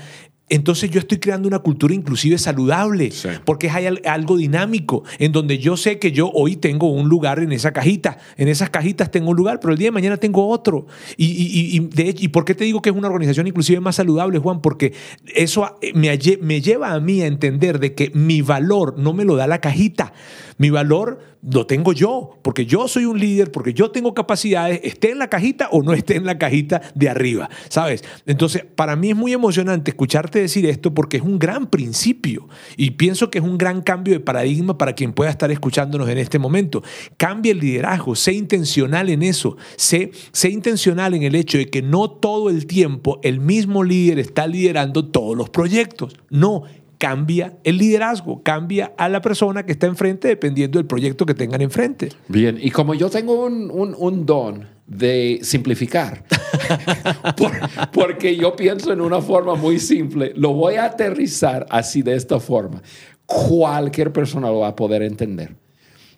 Entonces 0.49 0.89
yo 0.89 0.99
estoy 0.99 1.17
creando 1.19 1.47
una 1.47 1.59
cultura 1.59 1.93
inclusive 1.93 2.37
saludable, 2.37 3.11
Sí. 3.11 3.27
porque 3.43 3.69
hay 3.69 3.85
al- 3.87 4.01
algo 4.05 4.37
dinámico, 4.37 5.03
en 5.19 5.31
donde 5.33 5.57
yo 5.59 5.75
sé 5.75 5.99
que 5.99 6.11
yo 6.13 6.29
hoy 6.33 6.55
tengo 6.55 6.89
un 6.89 7.09
lugar 7.09 7.39
en 7.39 7.51
esa 7.51 7.73
cajita, 7.73 8.17
en 8.37 8.47
esas 8.47 8.69
cajitas 8.69 9.11
tengo 9.11 9.31
un 9.31 9.35
lugar, 9.37 9.59
pero 9.59 9.73
el 9.73 9.79
día 9.79 9.87
de 9.87 9.91
mañana 9.91 10.15
tengo 10.17 10.47
otro. 10.47 10.87
Y, 11.17 11.25
y- 11.25 11.59
y- 11.59 11.77
y 11.77 11.79
de 11.81 12.09
hecho, 12.09 12.23
¿y 12.23 12.27
por 12.29 12.45
qué 12.45 12.55
te 12.55 12.63
digo 12.63 12.81
que 12.81 12.89
es 12.91 12.95
una 12.95 13.07
organización 13.07 13.45
inclusive 13.47 13.81
más 13.81 13.95
saludable, 13.97 14.39
Juan? 14.39 14.61
Porque 14.61 14.93
eso 15.35 15.65
a- 15.65 15.77
me, 15.93 16.17
me 16.41 16.61
lleva 16.61 16.93
a 16.93 16.99
mí 17.01 17.21
a 17.21 17.27
entender 17.27 17.79
de 17.79 17.93
que 17.93 18.11
mi 18.13 18.41
valor 18.41 18.97
no 18.97 19.11
me 19.13 19.25
lo 19.25 19.35
da 19.35 19.47
la 19.47 19.59
cajita, 19.59 20.13
mi 20.57 20.69
valor 20.69 21.19
lo 21.41 21.65
tengo 21.65 21.93
yo, 21.93 22.37
porque 22.41 22.65
yo 22.65 22.87
soy 22.87 23.05
un 23.05 23.19
líder, 23.19 23.51
porque 23.51 23.73
yo 23.73 23.91
tengo 23.91 24.13
capacidades, 24.13 24.81
esté 24.83 25.11
en 25.11 25.19
la 25.19 25.29
cajita 25.29 25.69
o 25.71 25.81
no 25.81 25.93
esté 25.93 26.15
en 26.15 26.25
la 26.25 26.37
cajita 26.37 26.81
de 26.95 27.09
arriba, 27.09 27.49
¿sabes? 27.69 28.03
Entonces, 28.25 28.65
para 28.75 28.95
mí 28.95 29.11
es 29.11 29.15
muy 29.15 29.33
emocionante 29.33 29.91
escucharte 29.91 30.39
decir 30.39 30.65
esto 30.65 30.93
porque 30.93 31.17
es 31.17 31.23
un 31.23 31.39
gran 31.39 31.67
principio 31.67 32.47
y 32.75 32.91
pienso 32.91 33.29
que 33.29 33.39
es 33.39 33.43
un 33.43 33.57
gran 33.57 33.81
cambio 33.81 34.13
de 34.13 34.19
paradigma 34.19 34.77
para 34.77 34.93
quien 34.93 35.13
pueda 35.13 35.29
estar 35.29 35.51
escuchándonos 35.51 36.09
en 36.09 36.17
este 36.17 36.39
momento. 36.39 36.83
Cambia 37.17 37.51
el 37.51 37.59
liderazgo, 37.59 38.15
sé 38.15 38.33
intencional 38.33 39.09
en 39.09 39.23
eso, 39.23 39.57
sé, 39.75 40.11
sé 40.31 40.49
intencional 40.49 41.13
en 41.13 41.23
el 41.23 41.35
hecho 41.35 41.57
de 41.57 41.69
que 41.69 41.81
no 41.81 42.09
todo 42.09 42.49
el 42.49 42.65
tiempo 42.65 43.19
el 43.23 43.39
mismo 43.39 43.83
líder 43.83 44.19
está 44.19 44.47
liderando 44.47 45.05
todos 45.05 45.37
los 45.37 45.49
proyectos, 45.49 46.15
no 46.29 46.63
cambia 46.97 47.57
el 47.63 47.77
liderazgo, 47.77 48.41
cambia 48.43 48.93
a 48.97 49.07
la 49.09 49.21
persona 49.21 49.65
que 49.65 49.71
está 49.73 49.87
enfrente 49.87 50.27
dependiendo 50.27 50.79
del 50.79 50.85
proyecto 50.87 51.25
que 51.25 51.33
tengan 51.33 51.61
enfrente. 51.61 52.09
Bien, 52.27 52.57
y 52.61 52.71
como 52.71 52.93
yo 52.93 53.09
tengo 53.09 53.45
un, 53.45 53.69
un- 53.71 53.95
un 53.97 54.25
don 54.25 54.65
de 54.87 55.39
simplificar, 55.43 56.23
por- 57.37 57.51
porque 57.91 58.35
yo 58.35 58.55
pienso 58.55 58.91
en 58.93 59.01
una 59.01 59.21
forma 59.21 59.55
muy 59.55 59.79
simple, 59.79 60.33
lo 60.35 60.53
voy 60.53 60.75
a 60.75 60.85
aterrizar 60.85 61.65
así 61.69 62.01
de 62.01 62.15
esta 62.15 62.39
forma. 62.39 62.81
Cualquier 63.25 64.11
persona 64.13 64.47
lo 64.49 64.59
va 64.59 64.69
a 64.69 64.75
poder 64.75 65.01
entender. 65.01 65.55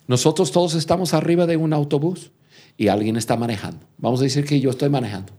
Nosotros 0.06 0.50
todos 0.52 0.74
estamos 0.74 1.14
arriba 1.14 1.46
de 1.46 1.56
un 1.56 1.72
autobús 1.72 2.30
y 2.76 2.88
alguien 2.88 3.16
está 3.16 3.36
manejando. 3.36 3.86
Vamos 3.98 4.20
a 4.20 4.24
decir 4.24 4.44
que 4.44 4.60
yo 4.60 4.70
estoy 4.70 4.88
manejando. 4.88 5.32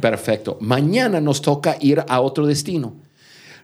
Perfecto. 0.00 0.58
Mañana 0.60 1.20
nos 1.20 1.40
toca 1.42 1.76
ir 1.80 2.02
a 2.08 2.20
otro 2.20 2.46
destino. 2.46 2.96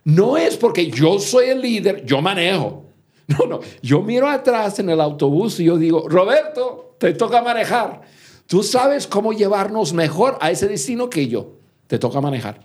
No 0.05 0.37
es 0.37 0.57
porque 0.57 0.91
yo 0.91 1.19
soy 1.19 1.51
el 1.51 1.61
líder, 1.61 2.05
yo 2.05 2.21
manejo. 2.21 2.81
No, 3.29 3.47
no. 3.47 3.61
Yo 3.81 4.03
miro 4.03 4.29
atrás 4.29 4.79
en 4.81 4.91
el 4.91 5.01
autobús 5.01 5.59
y 5.61 5.65
yo 5.65 5.79
digo, 5.79 6.07
Roberto, 6.07 6.97
te 6.99 7.15
toca 7.15 7.41
manejar. 7.41 8.03
Tú 8.47 8.63
sabes 8.63 9.07
cómo 9.07 9.33
llevarnos 9.33 9.95
mejor 9.95 10.37
a 10.41 10.51
ese 10.51 10.69
destino 10.69 11.09
que 11.09 11.29
yo. 11.29 11.53
Te 11.87 11.99
toca 11.99 12.21
manejar. 12.21 12.61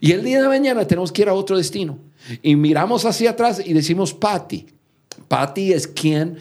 Y 0.00 0.12
el 0.12 0.22
día 0.22 0.42
de 0.42 0.48
mañana 0.48 0.86
tenemos 0.86 1.12
que 1.12 1.22
ir 1.22 1.28
a 1.28 1.34
otro 1.34 1.56
destino. 1.56 1.98
Y 2.42 2.56
miramos 2.56 3.04
hacia 3.06 3.30
atrás 3.30 3.62
y 3.64 3.72
decimos, 3.72 4.12
Patty. 4.12 4.66
Patty 5.28 5.72
es 5.72 5.86
quien 5.86 6.38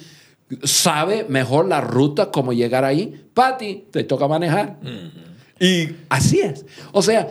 sabe 0.63 1.25
mejor 1.29 1.67
la 1.67 1.81
ruta, 1.81 2.31
cómo 2.31 2.51
llegar 2.51 2.83
ahí. 2.83 3.25
Patty, 3.33 3.85
te 3.91 4.03
toca 4.03 4.27
manejar. 4.27 4.79
Y 5.59 5.89
así 6.09 6.39
es. 6.39 6.65
O 6.91 7.01
sea, 7.01 7.29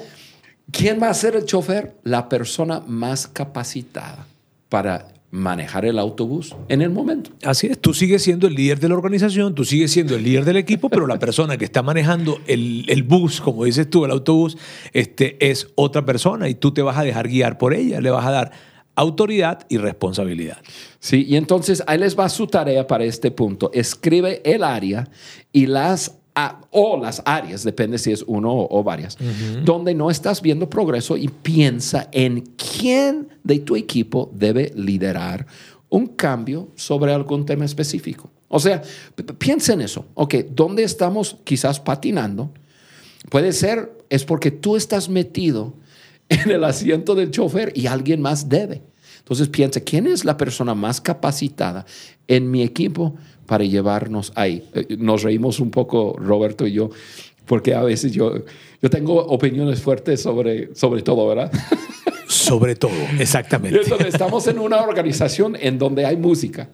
¿quién 0.73 1.01
va 1.03 1.11
a 1.11 1.15
ser 1.15 1.37
el 1.37 1.45
chofer? 1.45 1.97
La 2.03 2.29
persona 2.29 2.83
más 2.87 3.27
capacitada 3.27 4.27
para 4.69 5.09
manejar 5.31 5.85
el 5.85 5.99
autobús 5.99 6.57
en 6.69 6.83
el 6.83 6.91
momento. 6.91 7.31
Así 7.45 7.69
es, 7.69 7.79
tú 7.79 7.95
sigues 7.95 8.23
siendo 8.23 8.49
el 8.49 8.55
líder 8.55 8.81
de 8.81 8.89
la 8.89 8.97
organización, 8.97 9.55
tú 9.55 9.65
sigues 9.65 9.93
siendo 9.93 10.17
el 10.17 10.25
líder 10.25 10.45
del 10.45 10.57
equipo, 10.57 10.89
pero 10.89 11.07
la 11.07 11.19
persona 11.19 11.57
que 11.57 11.65
está 11.65 11.83
manejando 11.83 12.41
el, 12.47 12.85
el 12.89 13.05
bus, 13.05 13.41
como 13.41 13.65
dices 13.65 13.89
tú, 13.89 14.05
el 14.05 14.11
autobús, 14.11 14.59
este, 14.93 15.37
es 15.51 15.69
otra 15.77 16.05
persona 16.05 16.49
y 16.49 16.55
tú 16.55 16.73
te 16.73 16.83
vas 16.83 16.99
a 16.99 17.05
dejar 17.05 17.29
guiar 17.29 17.59
por 17.59 17.75
ella, 17.75 18.01
le 18.01 18.11
vas 18.11 18.27
a 18.27 18.31
dar 18.33 18.53
autoridad 18.97 19.67
y 19.69 19.79
responsabilidad. 19.79 20.59
Sí, 20.99 21.25
y 21.29 21.37
entonces 21.37 21.83
ahí 21.87 21.99
les 21.99 22.19
va 22.19 22.29
su 22.29 22.47
tarea 22.47 22.87
para 22.87 23.05
este 23.05 23.31
punto. 23.31 23.71
Escribe 23.73 24.43
el 24.45 24.65
área 24.65 25.09
y 25.53 25.67
las 25.67 26.20
a- 26.35 26.61
o 26.71 26.97
las 27.01 27.23
áreas, 27.25 27.65
depende 27.65 27.99
si 27.99 28.13
es 28.13 28.23
uno 28.27 28.53
o, 28.53 28.79
o 28.81 28.83
varias, 28.85 29.17
donde 29.65 29.95
no 29.95 30.11
estás 30.11 30.41
viendo 30.43 30.69
progreso 30.71 31.17
y 31.17 31.29
piensa 31.29 32.09
en 32.13 32.41
quién 32.57 33.29
de 33.43 33.59
tu 33.61 33.77
equipo 33.77 34.31
debe 34.35 34.73
liderar 34.77 35.47
un 35.89 36.07
cambio 36.07 36.69
sobre 36.77 37.13
algún 37.13 37.45
tema 37.45 37.65
específico. 37.65 38.31
O 38.49 38.59
sea, 38.61 38.83
piensa 39.39 39.73
en 39.73 39.81
eso. 39.81 40.07
Ok, 40.15 40.35
¿dónde 40.55 40.83
estamos 40.85 41.37
quizás 41.45 41.79
patinando? 41.81 42.53
Puede 43.29 43.53
ser, 43.53 43.93
es 44.09 44.25
porque 44.25 44.51
tú 44.51 44.77
estás 44.77 45.09
metido 45.09 45.75
en 46.29 46.51
el 46.51 46.65
asiento 46.65 47.15
del 47.15 47.31
chofer 47.31 47.73
y 47.77 47.87
alguien 47.87 48.21
más 48.21 48.49
debe. 48.49 48.83
Entonces 49.21 49.49
piensa, 49.49 49.81
¿quién 49.81 50.07
es 50.07 50.25
la 50.25 50.37
persona 50.37 50.75
más 50.75 51.01
capacitada 51.01 51.87
en 52.27 52.51
mi 52.51 52.63
equipo 52.63 53.15
para 53.47 53.65
llevarnos 53.65 54.33
ahí? 54.35 54.69
Eh, 54.75 54.97
Nos 54.99 55.23
reímos 55.23 55.61
un 55.61 55.71
poco, 55.71 56.17
Roberto 56.19 56.67
y 56.67 56.73
yo, 56.73 56.91
porque 57.47 57.75
a 57.75 57.83
veces 57.83 58.13
yo, 58.13 58.45
yo 58.83 58.91
tengo 58.91 59.15
opiniones 59.15 59.81
fuertes 59.81 60.21
sobre, 60.23 60.75
sobre 60.75 61.03
todo, 61.03 61.27
¿verdad? 61.29 61.53
Sobre 62.27 62.77
todo, 62.77 62.93
exactamente. 63.19 63.81
entonces 63.83 64.09
estamos 64.09 64.47
en 64.47 64.59
una 64.59 64.83
organización 64.83 65.57
en 65.61 65.79
donde 65.79 66.07
hay 66.07 66.17
música. 66.17 66.69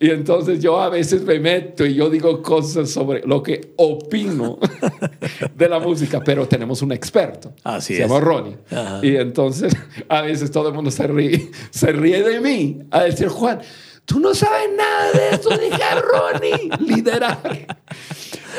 Y 0.00 0.10
entonces 0.10 0.60
yo 0.60 0.80
a 0.80 0.88
veces 0.88 1.22
me 1.22 1.38
meto 1.38 1.86
y 1.86 1.94
yo 1.94 2.10
digo 2.10 2.42
cosas 2.42 2.90
sobre 2.90 3.22
lo 3.26 3.42
que 3.42 3.72
opino 3.76 4.58
de 5.56 5.68
la 5.68 5.78
música, 5.78 6.20
pero 6.22 6.46
tenemos 6.46 6.82
un 6.82 6.92
experto. 6.92 7.54
Así 7.62 7.94
se 7.94 8.02
es. 8.02 8.08
llama 8.08 8.20
Ronnie. 8.20 8.56
Ajá. 8.70 9.00
Y 9.02 9.16
entonces 9.16 9.74
a 10.08 10.22
veces 10.22 10.50
todo 10.50 10.68
el 10.68 10.74
mundo 10.74 10.90
se 10.90 11.06
ríe, 11.06 11.50
se 11.70 11.92
ríe 11.92 12.22
de 12.22 12.40
mí 12.40 12.80
a 12.90 13.04
decir, 13.04 13.28
Juan, 13.28 13.60
tú 14.04 14.20
no 14.20 14.34
sabes 14.34 14.68
nada 14.76 15.12
de 15.12 15.36
eso, 15.36 15.50
dije 15.50 15.78
Ronnie, 16.00 16.70
liderar. 16.80 17.66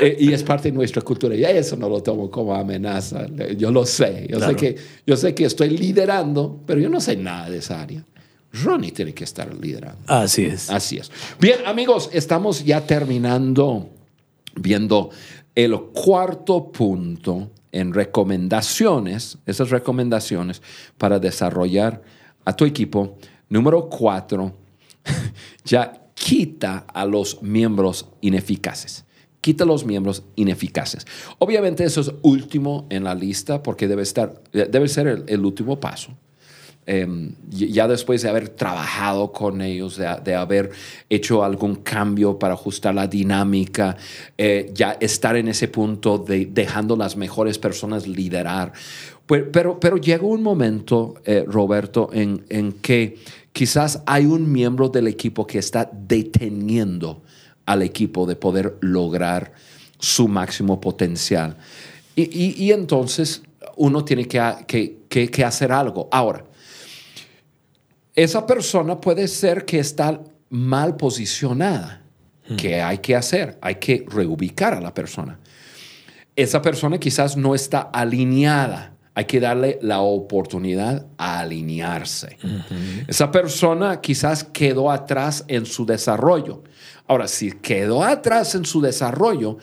Eh, 0.02 0.18
y 0.20 0.34
es 0.34 0.44
parte 0.44 0.70
de 0.70 0.76
nuestra 0.76 1.02
cultura. 1.02 1.36
Y 1.36 1.44
eso 1.44 1.76
no 1.76 1.90
lo 1.90 2.02
tomo 2.02 2.30
como 2.30 2.54
amenaza. 2.54 3.28
Yo 3.58 3.72
lo 3.72 3.86
sé. 3.86 4.28
Yo, 4.30 4.40
sé 4.40 4.56
que, 4.56 4.76
yo 5.06 5.16
sé 5.16 5.34
que 5.34 5.46
estoy 5.46 5.70
liderando, 5.70 6.62
pero 6.66 6.80
yo 6.80 6.90
no 6.90 7.00
sé 7.00 7.16
nada 7.16 7.50
de 7.50 7.58
esa 7.58 7.82
área. 7.82 8.04
Ronnie 8.64 8.92
tiene 8.92 9.14
que 9.14 9.24
estar 9.24 9.54
liderando. 9.54 10.02
Así 10.08 10.46
es. 10.46 10.70
Así 10.70 10.98
es. 10.98 11.12
Bien, 11.40 11.60
amigos, 11.66 12.10
estamos 12.14 12.64
ya 12.64 12.86
terminando 12.86 13.90
viendo 14.56 15.10
el 15.54 15.80
cuarto 15.94 16.72
punto 16.72 17.52
en 17.72 17.94
recomendaciones, 17.94 19.38
esas 19.46 19.70
recomendaciones 19.70 20.62
para 20.98 21.20
desarrollar 21.20 22.02
a 22.46 22.56
tu 22.56 22.66
equipo. 22.66 23.18
Número 23.50 23.90
cuatro, 23.90 24.56
ya 25.66 26.02
quita 26.14 26.86
a 26.94 27.06
los 27.06 27.42
miembros 27.42 28.08
ineficaces. 28.22 29.04
Quita 29.42 29.64
a 29.64 29.68
los 29.68 29.86
miembros 29.86 30.24
ineficaces. 30.36 31.06
Obviamente 31.38 31.84
eso 31.84 32.02
es 32.02 32.12
último 32.24 32.88
en 32.90 33.04
la 33.04 33.14
lista 33.14 33.62
porque 33.62 33.88
debe, 33.88 34.02
estar, 34.02 34.42
debe 34.52 34.88
ser 34.88 35.24
el 35.28 35.46
último 35.46 35.80
paso. 35.80 36.18
Em, 36.88 37.32
ya 37.50 37.88
después 37.88 38.22
de 38.22 38.30
haber 38.30 38.50
trabajado 38.50 39.32
con 39.32 39.62
ellos, 39.62 39.98
de, 39.98 40.36
haber 40.36 40.70
hecho 41.10 41.44
algún 41.44 41.78
cambio 41.78 42.38
para 42.38 42.54
ajustar 42.54 42.94
la 42.94 43.08
dinámica, 43.08 43.98
eh, 44.38 44.70
ya 44.72 44.96
estar 45.00 45.36
en 45.36 45.48
ese 45.48 45.68
punto 45.68 46.20
de 46.20 46.46
dejando 46.46 46.96
las 46.96 47.18
mejores 47.18 47.58
personas 47.58 48.08
liderar. 48.08 48.72
Pues, 49.26 49.46
pero, 49.52 49.80
pero 49.80 49.98
llega 49.98 50.26
un 50.26 50.44
momento, 50.44 51.16
eh, 51.26 51.44
Roberto, 51.48 52.12
en, 52.14 52.46
en 52.50 52.74
que 52.74 53.18
quizás 53.52 54.04
hay 54.06 54.28
un 54.28 54.52
miembro 54.52 54.88
del 54.90 55.08
equipo 55.08 55.48
que 55.48 55.58
está 55.58 55.90
deteniendo 55.92 57.24
al 57.66 57.82
equipo 57.82 58.28
de 58.28 58.36
poder 58.36 58.78
lograr 58.82 59.54
su 59.98 60.28
máximo 60.28 60.80
potencial. 60.80 61.58
Y, 62.16 62.64
y, 62.64 62.72
entonces 62.72 63.42
uno 63.76 64.06
tiene 64.06 64.28
que, 64.28 64.96
que, 65.10 65.32
que 65.32 65.44
hacer 65.44 65.72
algo. 65.72 66.08
Ahora, 66.12 66.46
esa 68.16 68.46
persona 68.46 69.00
puede 69.00 69.28
ser 69.28 69.66
que 69.66 69.80
está 69.80 70.22
mal 70.50 70.96
posicionada. 70.96 72.02
Hmm. 72.48 72.56
¿Qué 72.56 72.82
hay 72.82 73.00
que 73.00 73.16
hacer? 73.16 73.58
Hay 73.62 73.76
que 73.76 74.06
reubicar 74.08 74.74
a 74.74 74.82
la 74.82 74.94
persona. 74.94 75.40
Esa 76.36 76.62
persona 76.62 77.00
quizás 77.00 77.38
no 77.38 77.56
está 77.56 77.82
alineada. 77.82 78.94
Hay 79.14 79.26
que 79.26 79.40
darle 79.40 79.80
la 79.82 80.02
oportunidad 80.02 81.06
a 81.18 81.40
alinearse. 81.40 82.38
Esa 83.08 83.32
persona 83.32 84.02
quizás 84.02 84.44
quedó 84.44 84.92
atrás 84.92 85.46
en 85.48 85.66
su 85.66 85.86
desarrollo. 85.86 86.64
Ahora, 87.08 87.30
si 87.30 87.54
quedó 87.54 88.04
atrás 88.04 88.56
en 88.56 88.66
su 88.66 88.82
desarrollo, 88.82 89.58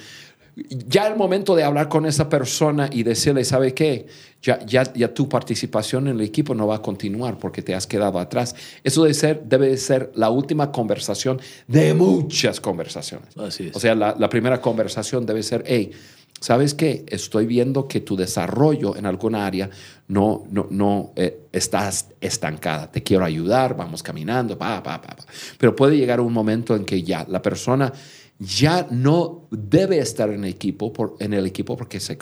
ya 0.55 1.07
el 1.07 1.17
momento 1.17 1.55
de 1.55 1.65
hablar 1.65 1.89
con 1.89 2.05
esa 2.05 2.29
persona 2.29 2.89
y 2.93 3.03
decirle, 3.03 3.45
¿sabe 3.45 3.73
qué? 3.73 4.07
Ya, 4.43 4.65
ya, 4.67 4.83
ya, 4.93 5.15
tu 5.15 5.29
participación 5.29 6.09
en 6.09 6.17
el 6.17 6.21
equipo 6.21 6.55
no 6.55 6.67
va 6.67 6.77
a 6.77 6.83
continuar 6.83 7.39
porque 7.39 7.63
te 7.63 7.75
has 7.75 7.87
quedado 7.87 8.19
atrás. 8.19 8.55
Eso 8.85 9.03
debe 9.03 9.15
ser, 9.15 9.43
debe 9.45 9.77
ser 9.77 10.13
la 10.15 10.31
última 10.31 10.71
conversación 10.71 11.41
de 11.69 11.95
muchas 11.95 12.61
conversaciones. 12.61 13.37
Así 13.37 13.69
es. 13.69 13.77
O 13.77 13.81
sea, 13.81 13.95
la, 13.95 14.29
primera 14.29 14.61
conversación 14.61 15.25
debe 15.25 15.43
ser, 15.43 15.63
hey, 15.67 15.93
¿sabes 16.41 16.75
qué? 16.75 17.05
Estoy 17.09 17.47
viendo 17.47 17.87
que 17.87 18.01
tu 18.01 18.17
desarrollo 18.17 18.97
en 18.97 19.07
alguna 19.07 19.47
área 19.47 19.71
no, 20.09 20.45
no, 20.51 20.67
no 20.71 21.13
eh, 21.17 21.47
estás 21.53 22.09
estancada. 22.21 22.91
Te 22.91 23.03
quiero 23.03 23.25
ayudar, 23.25 23.77
vamos 23.77 24.03
caminando, 24.03 24.59
pa, 24.59 24.83
pa, 24.83 25.01
pa, 25.01 25.17
pa. 25.17 25.25
Pero 25.57 25.75
puede 25.75 25.97
llegar 25.97 26.21
un 26.21 26.33
momento 26.33 26.75
en 26.75 26.85
que 26.85 27.03
ya 27.03 27.25
la 27.29 27.41
persona 27.41 27.93
ya 28.39 28.87
no 28.91 29.47
debe 29.51 29.99
estar 29.99 30.31
en 30.31 30.45
el 30.45 30.51
equipo, 30.51 30.93
por, 30.93 31.17
en 31.21 31.33
el 31.33 31.47
equipo 31.47 31.77
porque 31.77 32.01
se, 32.01 32.19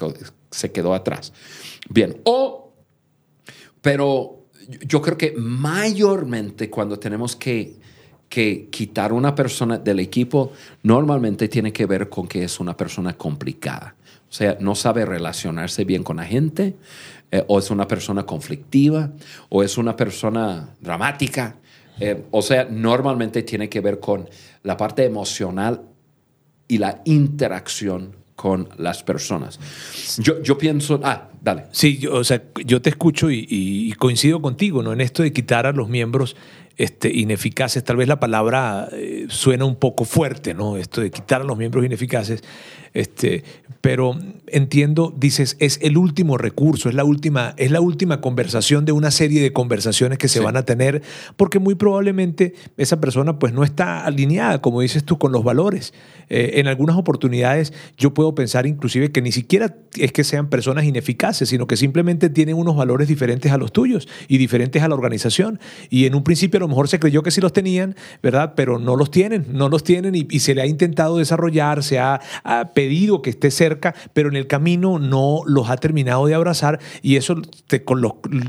se 0.51 0.73
quedó 0.73 0.95
atrás. 0.95 1.33
Bien, 1.89 2.21
o, 2.25 2.73
pero 3.81 4.47
yo 4.87 5.01
creo 5.01 5.17
que 5.17 5.35
mayormente 5.37 6.69
cuando 6.71 6.99
tenemos 6.99 7.37
que, 7.37 7.77
que 8.29 8.69
quitar 8.71 9.13
una 9.13 9.35
persona 9.35 9.79
del 9.79 9.99
equipo, 10.01 10.53
normalmente 10.83 11.49
tiene 11.49 11.73
que 11.73 11.87
ver 11.87 12.09
con 12.09 12.29
que 12.29 12.45
es 12.45 12.61
una 12.61 12.77
persona 12.77 13.17
complicada. 13.17 13.97
O 14.29 14.33
sea, 14.33 14.57
no 14.61 14.77
sabe 14.77 15.05
relacionarse 15.05 15.85
bien 15.85 16.05
con 16.05 16.19
la 16.19 16.25
gente, 16.25 16.77
eh, 17.33 17.45
o 17.49 17.59
es 17.59 17.71
una 17.71 17.89
persona 17.89 18.25
conflictiva, 18.25 19.11
o 19.49 19.65
es 19.65 19.77
una 19.77 19.97
persona 19.97 20.71
dramática. 20.81 21.57
Eh, 21.99 22.25
o 22.31 22.41
sea, 22.41 22.65
normalmente 22.65 23.43
tiene 23.43 23.69
que 23.69 23.81
ver 23.81 23.99
con 23.99 24.29
la 24.63 24.77
parte 24.77 25.05
emocional 25.05 25.83
y 26.71 26.79
la 26.79 27.03
interacción 27.05 28.17
con 28.37 28.69
las 28.79 29.03
personas. 29.03 29.59
Yo, 30.19 30.57
pienso, 30.57 31.01
ah, 31.03 31.29
dale. 31.43 31.65
Sí, 31.73 31.99
yo, 31.99 32.15
o 32.15 32.25
sea, 32.25 32.43
yo 32.65 32.81
te 32.81 32.89
escucho 32.89 33.29
y, 33.31 33.93
coincido 33.99 34.41
contigo, 34.41 34.83
¿no? 34.83 34.93
En 34.93 35.01
esto 35.01 35.23
de 35.23 35.33
quitar 35.33 35.67
a 35.67 35.73
los 35.73 35.89
miembros 35.89 36.37
este, 36.77 37.15
ineficaces, 37.15 37.85
tal 37.85 37.97
vez 37.97 38.09
la 38.09 38.21
palabra 38.21 38.89
eh, 38.93 39.27
suena 39.29 39.67
un 39.67 39.77
poco 39.77 40.05
fuerte, 40.05 40.55
¿no? 40.55 40.77
Esto 40.77 41.01
de 41.03 41.11
quitar 41.11 41.43
a 41.43 41.45
los 41.45 41.59
miembros 41.59 41.85
ineficaces, 41.85 42.43
este, 42.93 43.45
pero 43.81 44.19
entiendo, 44.47 45.15
dices, 45.17 45.57
es 45.59 45.79
el 45.83 45.97
último 45.97 46.37
recurso, 46.37 46.89
es 46.89 46.95
la 46.95 47.05
última, 47.05 47.55
es 47.57 47.71
la 47.71 47.81
última 47.81 48.21
conversación 48.21 48.85
de 48.85 48.93
una 48.93 49.11
serie 49.11 49.41
de 49.41 49.53
conversaciones 49.53 50.19
que 50.19 50.29
se 50.29 50.41
van 50.41 50.57
a 50.57 50.65
tener, 50.65 51.03
porque 51.37 51.59
muy 51.59 51.75
probablemente 51.77 52.55
esa 52.77 53.01
persona 53.01 53.39
pues 53.39 53.55
no 53.55 53.65
está 53.65 54.05
alineada, 54.05 54.61
como 54.61 54.83
dices 54.83 55.05
tú, 55.05 55.19
con 55.19 55.33
los 55.33 55.45
valores. 55.45 55.95
Eh, 56.29 56.61
en 56.61 56.69
algunas 56.69 56.97
oportunidades 56.97 57.73
yo 57.97 58.15
puedo 58.15 58.35
pensar 58.35 58.67
inclusive 58.67 59.11
que 59.11 59.23
ni 59.23 59.33
siquiera 59.33 59.77
es 59.97 60.13
que 60.13 60.25
sean 60.25 60.49
personas 60.49 60.85
ineficaces, 60.85 61.49
sino 61.49 61.67
que 61.67 61.77
simplemente 61.77 62.29
tienen 62.29 62.57
unos 62.57 62.77
valores 62.77 63.09
diferentes 63.09 63.51
a 63.51 63.57
los 63.57 63.73
tuyos 63.73 64.09
y 64.29 64.39
diferentes 64.39 64.83
a 64.83 64.89
la 64.89 64.95
organización. 64.95 65.59
Y 65.89 66.07
en 66.07 66.15
un 66.15 66.23
principio 66.23 66.59
a 66.59 66.61
lo 66.61 66.69
mejor 66.69 66.89
se 66.89 67.01
creyó 67.01 67.23
que 67.23 67.31
sí 67.31 67.41
los 67.41 67.53
tenían, 67.53 67.97
¿verdad? 68.23 68.53
Pero 68.55 68.79
no 68.79 68.95
los 68.95 69.11
tienen, 69.11 69.47
no 69.51 69.69
los 69.69 69.85
tienen 69.85 70.15
y, 70.15 70.41
se 70.41 70.55
le 70.55 70.63
ha 70.63 70.67
intentado 70.67 71.19
desarrollar, 71.19 71.83
se 71.83 71.99
ha, 71.99 72.21
ha 72.45 72.73
pedido 72.81 73.21
que 73.21 73.29
esté 73.29 73.51
cerca, 73.51 73.95
pero 74.15 74.31
en 74.31 74.37
el 74.37 74.47
camino 74.47 74.99
no 74.99 75.43
los 75.45 75.69
ha 75.69 75.77
terminado 75.77 76.25
de 76.25 76.35
abrazar 76.35 76.81
y 77.03 77.17
eso 77.17 77.37
te, 77.67 77.85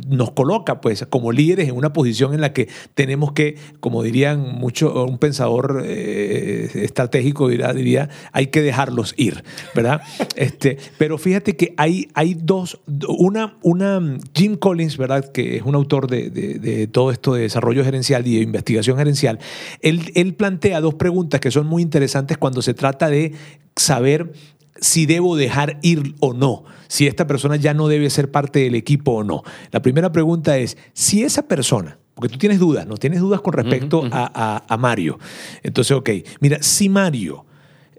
nos 0.07 0.31
coloca 0.31 0.79
pues 0.79 1.05
como 1.09 1.33
líderes 1.33 1.67
en 1.67 1.75
una 1.75 1.91
posición 1.91 2.33
en 2.33 2.39
la 2.39 2.53
que 2.53 2.69
tenemos 2.93 3.33
que, 3.33 3.57
como 3.81 4.03
dirían 4.03 4.39
mucho, 4.39 5.03
un 5.03 5.17
pensador 5.17 5.83
eh, 5.85 6.69
estratégico 6.75 7.49
diría, 7.49 8.07
hay 8.31 8.47
que 8.47 8.61
dejarlos 8.61 9.13
ir, 9.17 9.43
¿verdad? 9.75 9.99
este, 10.37 10.77
pero 10.97 11.17
fíjate 11.17 11.57
que 11.57 11.73
hay, 11.75 12.07
hay 12.13 12.33
dos, 12.33 12.79
una, 13.09 13.57
una, 13.63 14.17
Jim 14.33 14.55
Collins, 14.55 14.95
¿verdad? 14.95 15.29
Que 15.29 15.57
es 15.57 15.63
un 15.63 15.75
autor 15.75 16.09
de, 16.09 16.29
de, 16.29 16.87
todo 16.87 17.11
esto 17.11 17.33
de 17.33 17.41
desarrollo 17.41 17.83
gerencial 17.83 18.25
y 18.25 18.37
de 18.37 18.43
investigación 18.43 18.97
gerencial, 18.97 19.39
él, 19.81 20.09
él 20.15 20.35
plantea 20.35 20.79
dos 20.79 20.93
preguntas 20.93 21.41
que 21.41 21.51
son 21.51 21.67
muy 21.67 21.81
interesantes 21.81 22.37
cuando 22.37 22.61
se 22.61 22.73
trata 22.73 23.09
de 23.09 23.33
saber 23.75 24.33
si 24.79 25.05
debo 25.05 25.35
dejar 25.35 25.79
ir 25.81 26.15
o 26.19 26.33
no, 26.33 26.63
si 26.87 27.07
esta 27.07 27.27
persona 27.27 27.55
ya 27.55 27.73
no 27.73 27.87
debe 27.87 28.09
ser 28.09 28.31
parte 28.31 28.59
del 28.59 28.75
equipo 28.75 29.11
o 29.11 29.23
no. 29.23 29.43
La 29.71 29.81
primera 29.81 30.11
pregunta 30.11 30.57
es, 30.57 30.77
si 30.93 31.23
esa 31.23 31.47
persona, 31.47 31.99
porque 32.15 32.29
tú 32.29 32.37
tienes 32.37 32.59
dudas, 32.59 32.87
¿no? 32.87 32.97
Tienes 32.97 33.19
dudas 33.19 33.41
con 33.41 33.53
respecto 33.53 34.03
a, 34.11 34.77
Mario. 34.79 35.19
Entonces, 35.63 35.95
ok, 35.95 36.09
mira, 36.39 36.61
si 36.61 36.89
Mario 36.89 37.45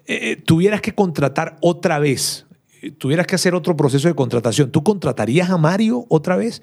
eh, 0.06 0.32
eh, 0.32 0.36
tuvieras 0.36 0.80
que 0.80 0.94
contratar 0.94 1.56
otra 1.60 1.98
vez, 1.98 2.46
tuvieras 2.98 3.26
que 3.26 3.36
hacer 3.36 3.54
otro 3.54 3.76
proceso 3.76 4.08
de 4.08 4.14
contratación, 4.14 4.70
¿tú 4.70 4.82
contratarías 4.82 5.50
a 5.50 5.58
Mario 5.58 6.04
otra 6.08 6.36
vez? 6.36 6.62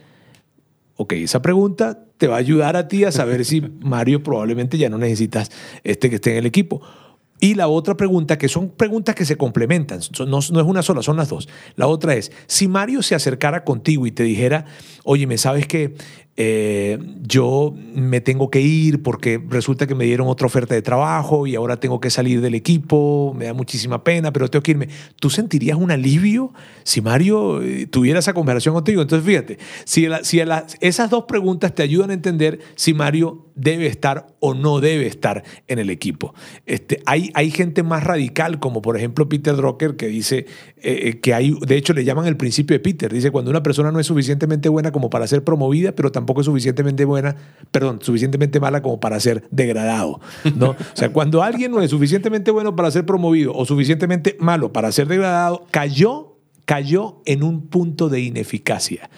Ok, 0.98 1.14
esa 1.14 1.42
pregunta 1.42 2.06
te 2.18 2.28
va 2.28 2.36
a 2.36 2.40
ayudar 2.40 2.76
a 2.76 2.90
ti 2.90 3.06
a 3.06 3.12
saber 3.14 3.46
si 3.46 3.62
Mario 3.80 4.22
probablemente 4.22 4.78
ya 4.78 4.90
no 4.90 4.98
necesitas 4.98 5.50
este 5.86 6.10
que 6.10 6.18
esté 6.18 6.32
en 6.32 6.38
el 6.40 6.46
equipo. 6.46 6.82
Y 7.40 7.56
la 7.56 7.68
otra 7.70 7.96
pregunta, 7.96 8.38
que 8.38 8.50
son 8.50 8.70
preguntas 8.70 9.16
que 9.16 9.26
se 9.26 9.38
complementan, 9.38 10.02
no, 10.20 10.26
no, 10.26 10.40
es 10.40 10.50
una 10.50 10.82
sola, 10.82 11.02
son 11.02 11.16
las 11.18 11.30
dos. 11.30 11.48
La 11.76 11.88
otra 11.88 12.16
es, 12.16 12.32
si 12.48 12.68
Mario 12.68 13.02
se 13.02 13.16
acercara 13.16 13.64
contigo 13.64 14.06
y 14.06 14.12
te 14.12 14.24
dijera, 14.24 14.66
oye, 15.04 15.26
¿me 15.26 15.38
sabes 15.38 15.66
que 15.66 15.96
eh, 16.42 16.98
yo 17.22 17.74
me 17.94 18.22
tengo 18.22 18.50
que 18.50 18.62
ir 18.62 19.04
porque 19.04 19.44
resulta 19.50 19.88
que 19.88 19.94
me 19.94 20.06
dieron 20.06 20.30
otra 20.30 20.48
oferta 20.48 20.74
de 20.74 20.82
trabajo 20.82 21.46
y 21.48 21.56
ahora 21.56 21.82
tengo 21.82 22.00
que 22.00 22.10
salir 22.10 22.40
del 22.40 22.56
equipo, 22.56 23.36
me 23.38 23.46
da 23.46 23.54
muchísima 23.54 24.06
pena, 24.06 24.32
pero 24.32 24.48
tengo 24.48 24.64
que 24.64 24.72
irme. 24.72 24.88
¿Tú 25.20 25.30
sentirías 25.30 25.78
un 25.78 25.92
alivio 25.92 26.54
si 26.84 27.02
Mario 27.02 27.62
eh, 27.62 27.88
tuviera 27.88 28.20
esa 28.20 28.34
conversación 28.34 28.74
contigo? 28.74 29.02
Entonces, 29.02 29.28
fíjate, 29.28 29.60
si, 29.84 30.08
si 30.22 30.42
esas 30.80 31.10
dos 31.10 31.26
preguntas 31.26 31.76
te 31.76 31.84
ayudan 31.84 32.12
a 32.12 32.14
entender 32.14 32.60
si 32.76 32.94
Mario 32.94 33.46
debe 33.56 33.88
estar 33.88 34.28
o 34.40 34.54
no 34.54 34.80
debe 34.80 35.08
estar 35.08 35.44
en 35.68 35.80
el 35.80 35.90
equipo. 35.90 36.34
Este, 36.66 37.02
hay, 37.06 37.32
hay 37.34 37.52
gente 37.52 37.84
más 37.84 38.06
radical, 38.06 38.60
como 38.60 38.82
por 38.82 38.96
ejemplo 38.96 39.28
Peter 39.28 39.54
Drucker, 39.54 39.98
que 39.98 40.08
dice 40.08 40.46
eh, 40.78 41.20
que 41.20 41.34
hay, 41.34 41.58
de 41.68 41.76
hecho 41.76 41.92
le 41.92 42.06
llaman 42.06 42.28
el 42.28 42.38
principio 42.38 42.76
de 42.76 42.80
Peter, 42.80 43.12
dice 43.12 43.32
cuando 43.32 43.52
una 43.52 43.62
persona 43.62 43.92
no 43.92 44.00
es 44.00 44.08
suficientemente 44.08 44.70
buena 44.70 44.94
como 44.94 45.10
para 45.10 45.28
ser 45.28 45.44
promovida, 45.44 45.92
pero 45.92 46.10
tampoco 46.14 46.19
tampoco 46.20 46.42
es 46.42 46.46
suficientemente 46.46 47.06
buena, 47.06 47.36
perdón, 47.72 48.00
suficientemente 48.02 48.60
mala 48.60 48.82
como 48.82 49.00
para 49.00 49.20
ser 49.20 49.48
degradado, 49.52 50.20
¿no? 50.56 50.72
O 50.72 50.76
sea, 50.94 51.14
cuando 51.14 51.42
alguien 51.42 51.72
no 51.72 51.82
es 51.82 51.90
suficientemente 51.90 52.52
bueno 52.52 52.76
para 52.76 52.92
ser 52.92 53.06
promovido 53.06 53.54
o 53.56 53.66
suficientemente 53.66 54.36
malo 54.40 54.74
para 54.74 54.92
ser 54.92 55.08
degradado, 55.08 55.66
cayó, 55.72 56.38
cayó 56.66 57.22
en 57.26 57.44
un 57.44 57.68
punto 57.68 58.10
de 58.10 58.20
ineficacia. 58.20 59.10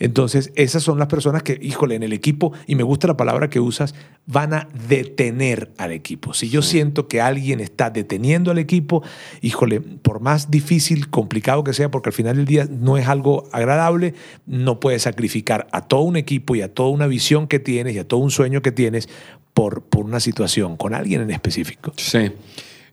Entonces, 0.00 0.50
esas 0.56 0.82
son 0.82 0.98
las 0.98 1.08
personas 1.08 1.42
que, 1.42 1.58
híjole, 1.60 1.94
en 1.94 2.02
el 2.02 2.14
equipo, 2.14 2.52
y 2.66 2.74
me 2.74 2.82
gusta 2.82 3.06
la 3.06 3.18
palabra 3.18 3.50
que 3.50 3.60
usas, 3.60 3.94
van 4.26 4.54
a 4.54 4.68
detener 4.88 5.70
al 5.76 5.92
equipo. 5.92 6.32
Si 6.32 6.48
yo 6.48 6.62
siento 6.62 7.06
que 7.06 7.20
alguien 7.20 7.60
está 7.60 7.90
deteniendo 7.90 8.50
al 8.50 8.58
equipo, 8.58 9.02
híjole, 9.42 9.80
por 9.80 10.20
más 10.20 10.50
difícil, 10.50 11.10
complicado 11.10 11.62
que 11.64 11.74
sea, 11.74 11.90
porque 11.90 12.08
al 12.08 12.14
final 12.14 12.36
del 12.36 12.46
día 12.46 12.66
no 12.68 12.96
es 12.96 13.08
algo 13.08 13.48
agradable, 13.52 14.14
no 14.46 14.80
puedes 14.80 15.02
sacrificar 15.02 15.68
a 15.70 15.86
todo 15.86 16.00
un 16.00 16.16
equipo 16.16 16.56
y 16.56 16.62
a 16.62 16.72
toda 16.72 16.88
una 16.88 17.06
visión 17.06 17.46
que 17.46 17.58
tienes 17.58 17.94
y 17.94 17.98
a 17.98 18.08
todo 18.08 18.20
un 18.20 18.30
sueño 18.30 18.62
que 18.62 18.72
tienes 18.72 19.08
por, 19.52 19.82
por 19.82 20.06
una 20.06 20.18
situación 20.18 20.78
con 20.78 20.94
alguien 20.94 21.20
en 21.20 21.30
específico. 21.30 21.92
Sí. 21.96 22.32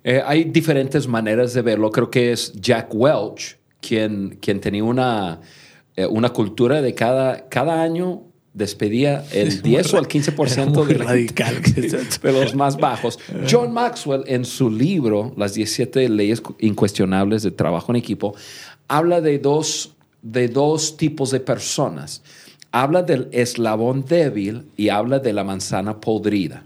Eh, 0.04 0.22
hay 0.26 0.44
diferentes 0.44 1.08
maneras 1.08 1.54
de 1.54 1.62
verlo. 1.62 1.90
Creo 1.90 2.12
que 2.12 2.34
es 2.34 2.52
Jack 2.54 2.94
Welch 2.94 3.58
quien, 3.80 4.38
quien 4.42 4.60
tenía 4.60 4.84
una 4.84 5.40
una 6.10 6.30
cultura 6.30 6.82
de 6.82 6.94
cada, 6.94 7.50
cada 7.50 7.82
año 7.82 8.24
despedía 8.58 9.24
el 9.32 9.62
10 9.62 9.94
o 9.94 10.00
el 10.00 10.08
15% 10.08 10.86
de, 10.86 10.94
radical. 10.96 11.62
de 12.22 12.32
los 12.32 12.56
más 12.56 12.78
bajos. 12.78 13.20
John 13.50 13.72
Maxwell, 13.72 14.24
en 14.26 14.44
su 14.46 14.70
libro, 14.70 15.34
Las 15.38 15.54
17 15.54 16.10
leyes 16.10 16.42
incuestionables 16.60 17.44
de 17.44 17.52
trabajo 17.52 17.92
en 17.92 17.98
equipo, 17.98 18.36
habla 18.88 19.22
de 19.22 19.40
dos, 19.40 19.96
de 20.22 20.48
dos 20.48 20.98
tipos 20.98 21.32
de 21.32 21.40
personas. 21.40 22.24
Habla 22.72 23.04
del 23.04 23.30
eslabón 23.32 24.04
débil 24.06 24.66
y 24.76 24.90
habla 24.90 25.20
de 25.20 25.34
la 25.34 25.44
manzana 25.44 26.02
podrida. 26.02 26.66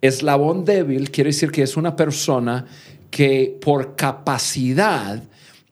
Eslabón 0.00 0.64
débil 0.64 1.10
quiere 1.10 1.28
decir 1.28 1.52
que 1.52 1.62
es 1.62 1.76
una 1.76 1.94
persona 1.94 2.66
que 3.10 3.58
por 3.60 3.96
capacidad 3.96 5.22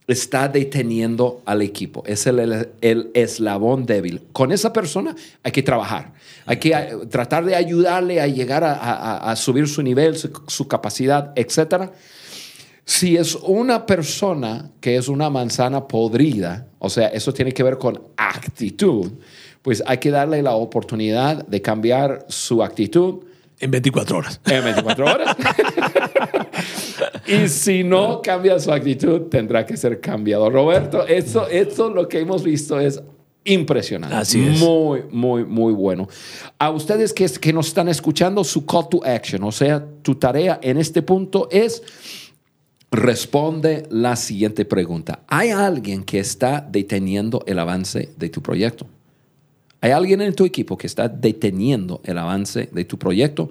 está 0.09 0.49
deteniendo 0.49 1.43
al 1.45 1.61
equipo. 1.61 2.03
Es 2.07 2.27
el, 2.27 2.71
el, 2.81 3.11
eslabón 3.13 3.85
débil. 3.85 4.23
Con 4.33 4.53
esa 4.53 4.73
persona 4.73 5.15
hay 5.43 5.53
que 5.53 5.63
trabajar. 5.63 6.15
Hay 6.47 6.57
que 6.57 6.71
eh, 6.71 6.97
tratar 7.11 7.45
de 7.45 7.55
ayudarle 7.55 8.21
a 8.21 8.27
llegar 8.27 8.65
a, 8.65 9.37
subir 9.37 9.69
su 9.69 9.83
nivel, 9.83 10.17
su, 10.17 10.67
capacidad, 10.67 11.33
etc. 11.37 11.91
Si 12.87 13.17
es 13.17 13.35
una 13.35 13.85
persona 13.85 14.71
que 14.81 14.97
es 14.97 15.09
una 15.09 15.29
manzana 15.29 15.87
podrida, 15.87 16.67
o 16.79 16.89
sea, 16.89 17.09
eso 17.09 17.35
tiene 17.35 17.53
que 17.53 17.63
ver 17.63 17.77
con 17.77 18.01
actitud, 18.17 19.13
pues 19.61 19.83
hay 19.87 19.99
que 19.99 20.11
darle 20.11 20.43
la 20.43 20.55
oportunidad 20.55 21.47
de 21.47 21.61
cambiar 21.61 22.25
su 22.29 22.63
actitud. 22.63 23.25
En 23.61 23.71
24 23.71 24.17
horas. 24.17 24.41
En 24.47 24.65
24 24.65 25.05
horas. 25.05 25.37
y 27.27 27.49
si 27.49 27.85
no 27.85 28.21
cambia 28.23 28.59
su 28.59 28.73
actitud, 28.73 29.23
tendrá 29.23 29.65
que 29.65 29.77
ser 29.77 30.01
cambiado. 30.01 30.51
Roberto, 30.51 31.07
esto, 31.07 31.49
esto 31.49 31.91
lo 31.91 32.09
que 32.09 32.21
hemos 32.21 32.43
visto 32.43 32.79
es 32.81 33.03
impresionante. 33.45 34.17
Así 34.17 34.47
es. 34.47 34.61
Muy, 34.61 35.05
muy, 35.11 35.45
muy 35.45 35.73
bueno. 35.73 36.09
A 36.59 36.71
ustedes 36.71 37.13
que, 37.13 37.27
que 37.27 37.53
nos 37.53 37.69
están 37.69 37.89
escuchando, 37.89 38.45
su 38.45 38.67
call 38.67 38.89
to 38.89 39.05
action, 39.05 39.43
o 39.45 39.53
sea, 39.53 39.85
tu 40.03 40.15
tarea 40.15 40.59
en 40.63 40.79
este 40.79 41.03
punto 41.03 41.49
es 41.51 41.83
responde 42.91 43.85
la 43.91 44.17
siguiente 44.17 44.65
pregunta. 44.65 45.23
¿Hay 45.29 45.51
alguien 45.51 46.05
que 46.05 46.21
está 46.21 46.67
deteniendo 46.71 47.43
el 47.47 47.59
avance 47.59 48.11
de 48.17 48.29
tu 48.29 48.43
proyecto? 48.43 48.87
Hay 49.81 49.93
alguien 49.93 50.21
en 50.21 50.35
tu 50.35 50.45
equipo 50.45 50.77
que 50.77 50.87
está 50.87 51.09
deteniendo 51.09 52.01
el 52.05 52.19
avance 52.19 52.69
de 52.73 52.85
tu 52.85 52.99
proyecto. 52.99 53.51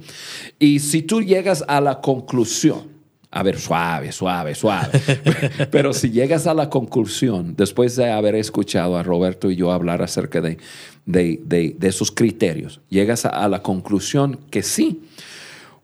Y 0.59 0.79
si 0.79 1.01
tú 1.01 1.21
llegas 1.21 1.63
a 1.67 1.79
la 1.79 2.01
conclusión, 2.01 2.97
a 3.31 3.43
ver, 3.43 3.59
suave, 3.59 4.11
suave, 4.11 4.55
suave. 4.55 4.99
Pero 5.71 5.93
si 5.93 6.11
llegas 6.11 6.47
a 6.47 6.53
la 6.53 6.69
conclusión, 6.69 7.55
después 7.55 7.95
de 7.95 8.09
haber 8.09 8.35
escuchado 8.35 8.97
a 8.97 9.03
Roberto 9.03 9.51
y 9.51 9.55
yo 9.55 9.71
hablar 9.71 10.01
acerca 10.01 10.41
de, 10.41 10.57
de, 11.05 11.77
esos 11.81 12.11
criterios, 12.11 12.81
llegas 12.89 13.25
a, 13.25 13.47
la 13.47 13.61
conclusión 13.61 14.39
que 14.49 14.63
sí, 14.63 15.01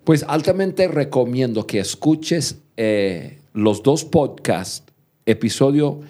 pues 0.04 0.26
altamente 0.28 0.88
recomiendo 0.88 1.68
que 1.68 1.80
escuches 1.80 2.58
eh, 2.76 3.40
los 3.54 3.84
dos 3.84 4.04
podcasts, 4.04 4.84
episodio 5.26 6.02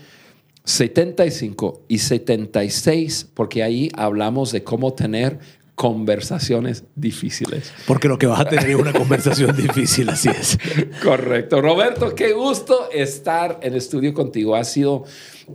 75 0.66 1.84
y 1.88 2.00
76, 2.00 3.28
porque 3.34 3.64
ahí 3.64 3.92
hablamos 3.96 4.52
de 4.52 4.64
cómo 4.64 4.94
tener 4.94 5.40
conversaciones 5.76 6.84
difíciles. 6.96 7.74
Porque 7.88 8.08
lo 8.08 8.18
que 8.18 8.28
vas 8.28 8.42
a 8.42 8.46
tener 8.46 8.70
es 8.70 8.76
una 8.76 8.94
conversación 8.94 9.56
difícil, 9.58 10.10
así 10.10 10.30
es. 10.30 10.58
Correcto. 11.02 11.62
Roberto, 11.62 12.14
qué 12.16 12.32
gusto 12.32 12.90
estar 12.92 13.60
en 13.62 13.76
estudio 13.76 14.14
contigo. 14.14 14.56
Ha 14.56 14.64
sido 14.64 15.04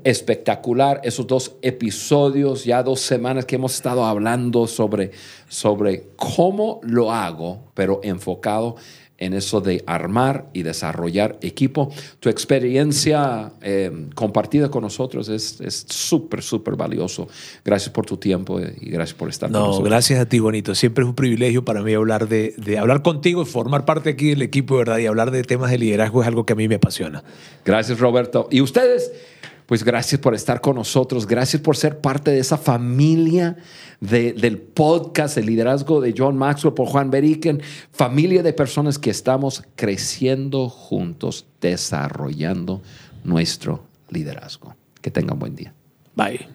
espectacular 0.05 1.01
esos 1.05 1.27
dos 1.27 1.57
episodios, 1.63 2.65
ya 2.65 2.83
dos 2.83 3.01
semanas 3.01 3.47
que 3.47 3.57
hemos 3.57 3.75
estado 3.75 4.05
hablando 4.05 4.67
sobre, 4.67 5.13
sobre 5.49 6.09
cómo 6.17 6.81
lo 6.83 7.13
hago, 7.13 7.71
pero 7.75 8.01
enfocado 8.03 8.77
en 9.19 9.35
eso 9.35 9.61
de 9.61 9.83
armar 9.87 10.49
y 10.53 10.63
desarrollar 10.63 11.39
equipo. 11.43 11.93
Tu 12.21 12.29
experiencia 12.29 13.53
eh, 13.63 14.07
compartida 14.15 14.71
con 14.71 14.83
nosotros 14.83 15.29
es 15.29 15.87
súper, 15.89 16.43
súper 16.43 16.77
valioso. 16.77 17.29
Gracias 17.65 17.91
por 17.91 18.07
tu 18.07 18.17
tiempo 18.17 18.61
y 18.61 18.91
gracias 18.91 19.19
por 19.19 19.29
estar 19.29 19.51
no, 19.51 19.59
con 19.59 19.69
nosotros. 19.69 19.91
gracias 19.91 20.21
a 20.21 20.27
ti, 20.27 20.39
Bonito. 20.39 20.75
Siempre 20.75 21.03
es 21.03 21.09
un 21.09 21.15
privilegio 21.15 21.65
para 21.65 21.83
mí 21.83 21.93
hablar 21.95 22.29
de, 22.29 22.55
de 22.57 22.79
hablar 22.79 23.03
contigo 23.03 23.43
y 23.43 23.45
formar 23.45 23.85
parte 23.85 24.11
aquí 24.11 24.31
del 24.31 24.43
equipo, 24.43 24.77
¿verdad? 24.77 24.99
Y 24.99 25.07
hablar 25.07 25.31
de 25.31 25.43
temas 25.43 25.71
de 25.71 25.79
liderazgo 25.79 26.23
es 26.23 26.29
algo 26.29 26.47
que 26.47 26.53
a 26.53 26.57
mí 26.57 26.69
me 26.69 26.77
apasiona. 26.77 27.25
Gracias, 27.65 27.99
Roberto. 27.99 28.49
Y 28.51 28.61
ustedes 28.61 29.13
pues 29.69 29.85
gracias 29.85 30.19
por 30.19 30.35
estar 30.35 30.63
con 30.63 30.77
nosotros, 30.77 31.27
gracias 31.27 31.61
por 31.61 31.77
ser 31.77 32.01
parte 32.01 32.31
de 32.31 32.39
esa 32.39 32.57
familia 32.57 33.59
del 34.01 34.57
podcast, 34.57 35.37
el 35.37 35.45
liderazgo 35.45 36.01
de 36.01 36.15
John 36.17 36.39
Maxwell 36.39 36.73
por 36.73 36.89
Juan 36.89 37.11
Beriken, 37.11 37.61
familia 37.93 38.43
de 38.43 38.55
personas 38.55 38.99
que 38.99 39.11
estamos 39.11 39.63
creciendo 39.77 40.71
juntos, 40.71 41.47
desarrollando 41.61 42.81
nuestro 43.25 43.85
liderazgo. 44.09 44.75
Que 45.03 45.11
tengan 45.11 45.39
buen 45.39 45.55
día. 45.55 45.75
Bye. 46.17 46.49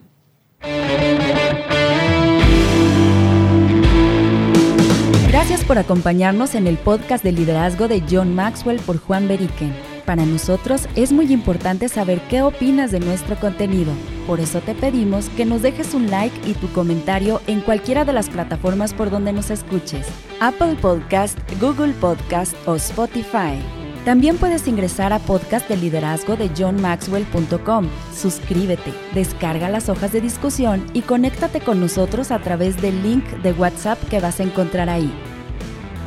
Gracias 5.27 5.63
por 5.65 5.77
acompañarnos 5.77 6.55
en 6.55 6.65
el 6.65 6.79
podcast 6.79 7.23
de 7.23 7.31
liderazgo 7.31 7.87
de 7.87 8.01
John 8.09 8.33
Maxwell 8.33 8.79
por 8.79 8.97
Juan 8.97 9.27
Beriken. 9.27 9.92
Para 10.05 10.25
nosotros 10.25 10.87
es 10.95 11.13
muy 11.13 11.31
importante 11.31 11.87
saber 11.87 12.19
qué 12.29 12.41
opinas 12.41 12.91
de 12.91 12.99
nuestro 12.99 13.37
contenido. 13.37 13.93
Por 14.27 14.41
eso 14.41 14.59
te 14.59 14.75
pedimos 14.75 15.29
que 15.29 15.45
nos 15.45 15.61
dejes 15.61 15.93
un 15.93 16.11
like 16.11 16.35
y 16.45 16.53
tu 16.53 16.67
comentario 16.73 17.41
en 17.47 17.61
cualquiera 17.61 18.03
de 18.03 18.11
las 18.11 18.29
plataformas 18.29 18.93
por 18.93 19.09
donde 19.09 19.31
nos 19.31 19.49
escuches. 19.49 20.05
Apple 20.41 20.75
Podcast, 20.81 21.39
Google 21.61 21.93
Podcast 21.93 22.53
o 22.67 22.75
Spotify. 22.75 23.57
También 24.03 24.35
puedes 24.35 24.67
ingresar 24.67 25.13
a 25.13 25.19
podcast 25.19 25.69
de 25.69 25.77
liderazgo 25.77 26.35
de 26.35 26.49
johnmaxwell.com. 26.49 27.87
Suscríbete, 28.13 28.93
descarga 29.13 29.69
las 29.69 29.87
hojas 29.87 30.11
de 30.11 30.19
discusión 30.19 30.85
y 30.93 31.03
conéctate 31.03 31.61
con 31.61 31.79
nosotros 31.79 32.31
a 32.31 32.39
través 32.39 32.81
del 32.81 33.01
link 33.01 33.23
de 33.41 33.53
WhatsApp 33.53 33.97
que 34.09 34.19
vas 34.19 34.41
a 34.41 34.43
encontrar 34.43 34.89
ahí. 34.89 35.09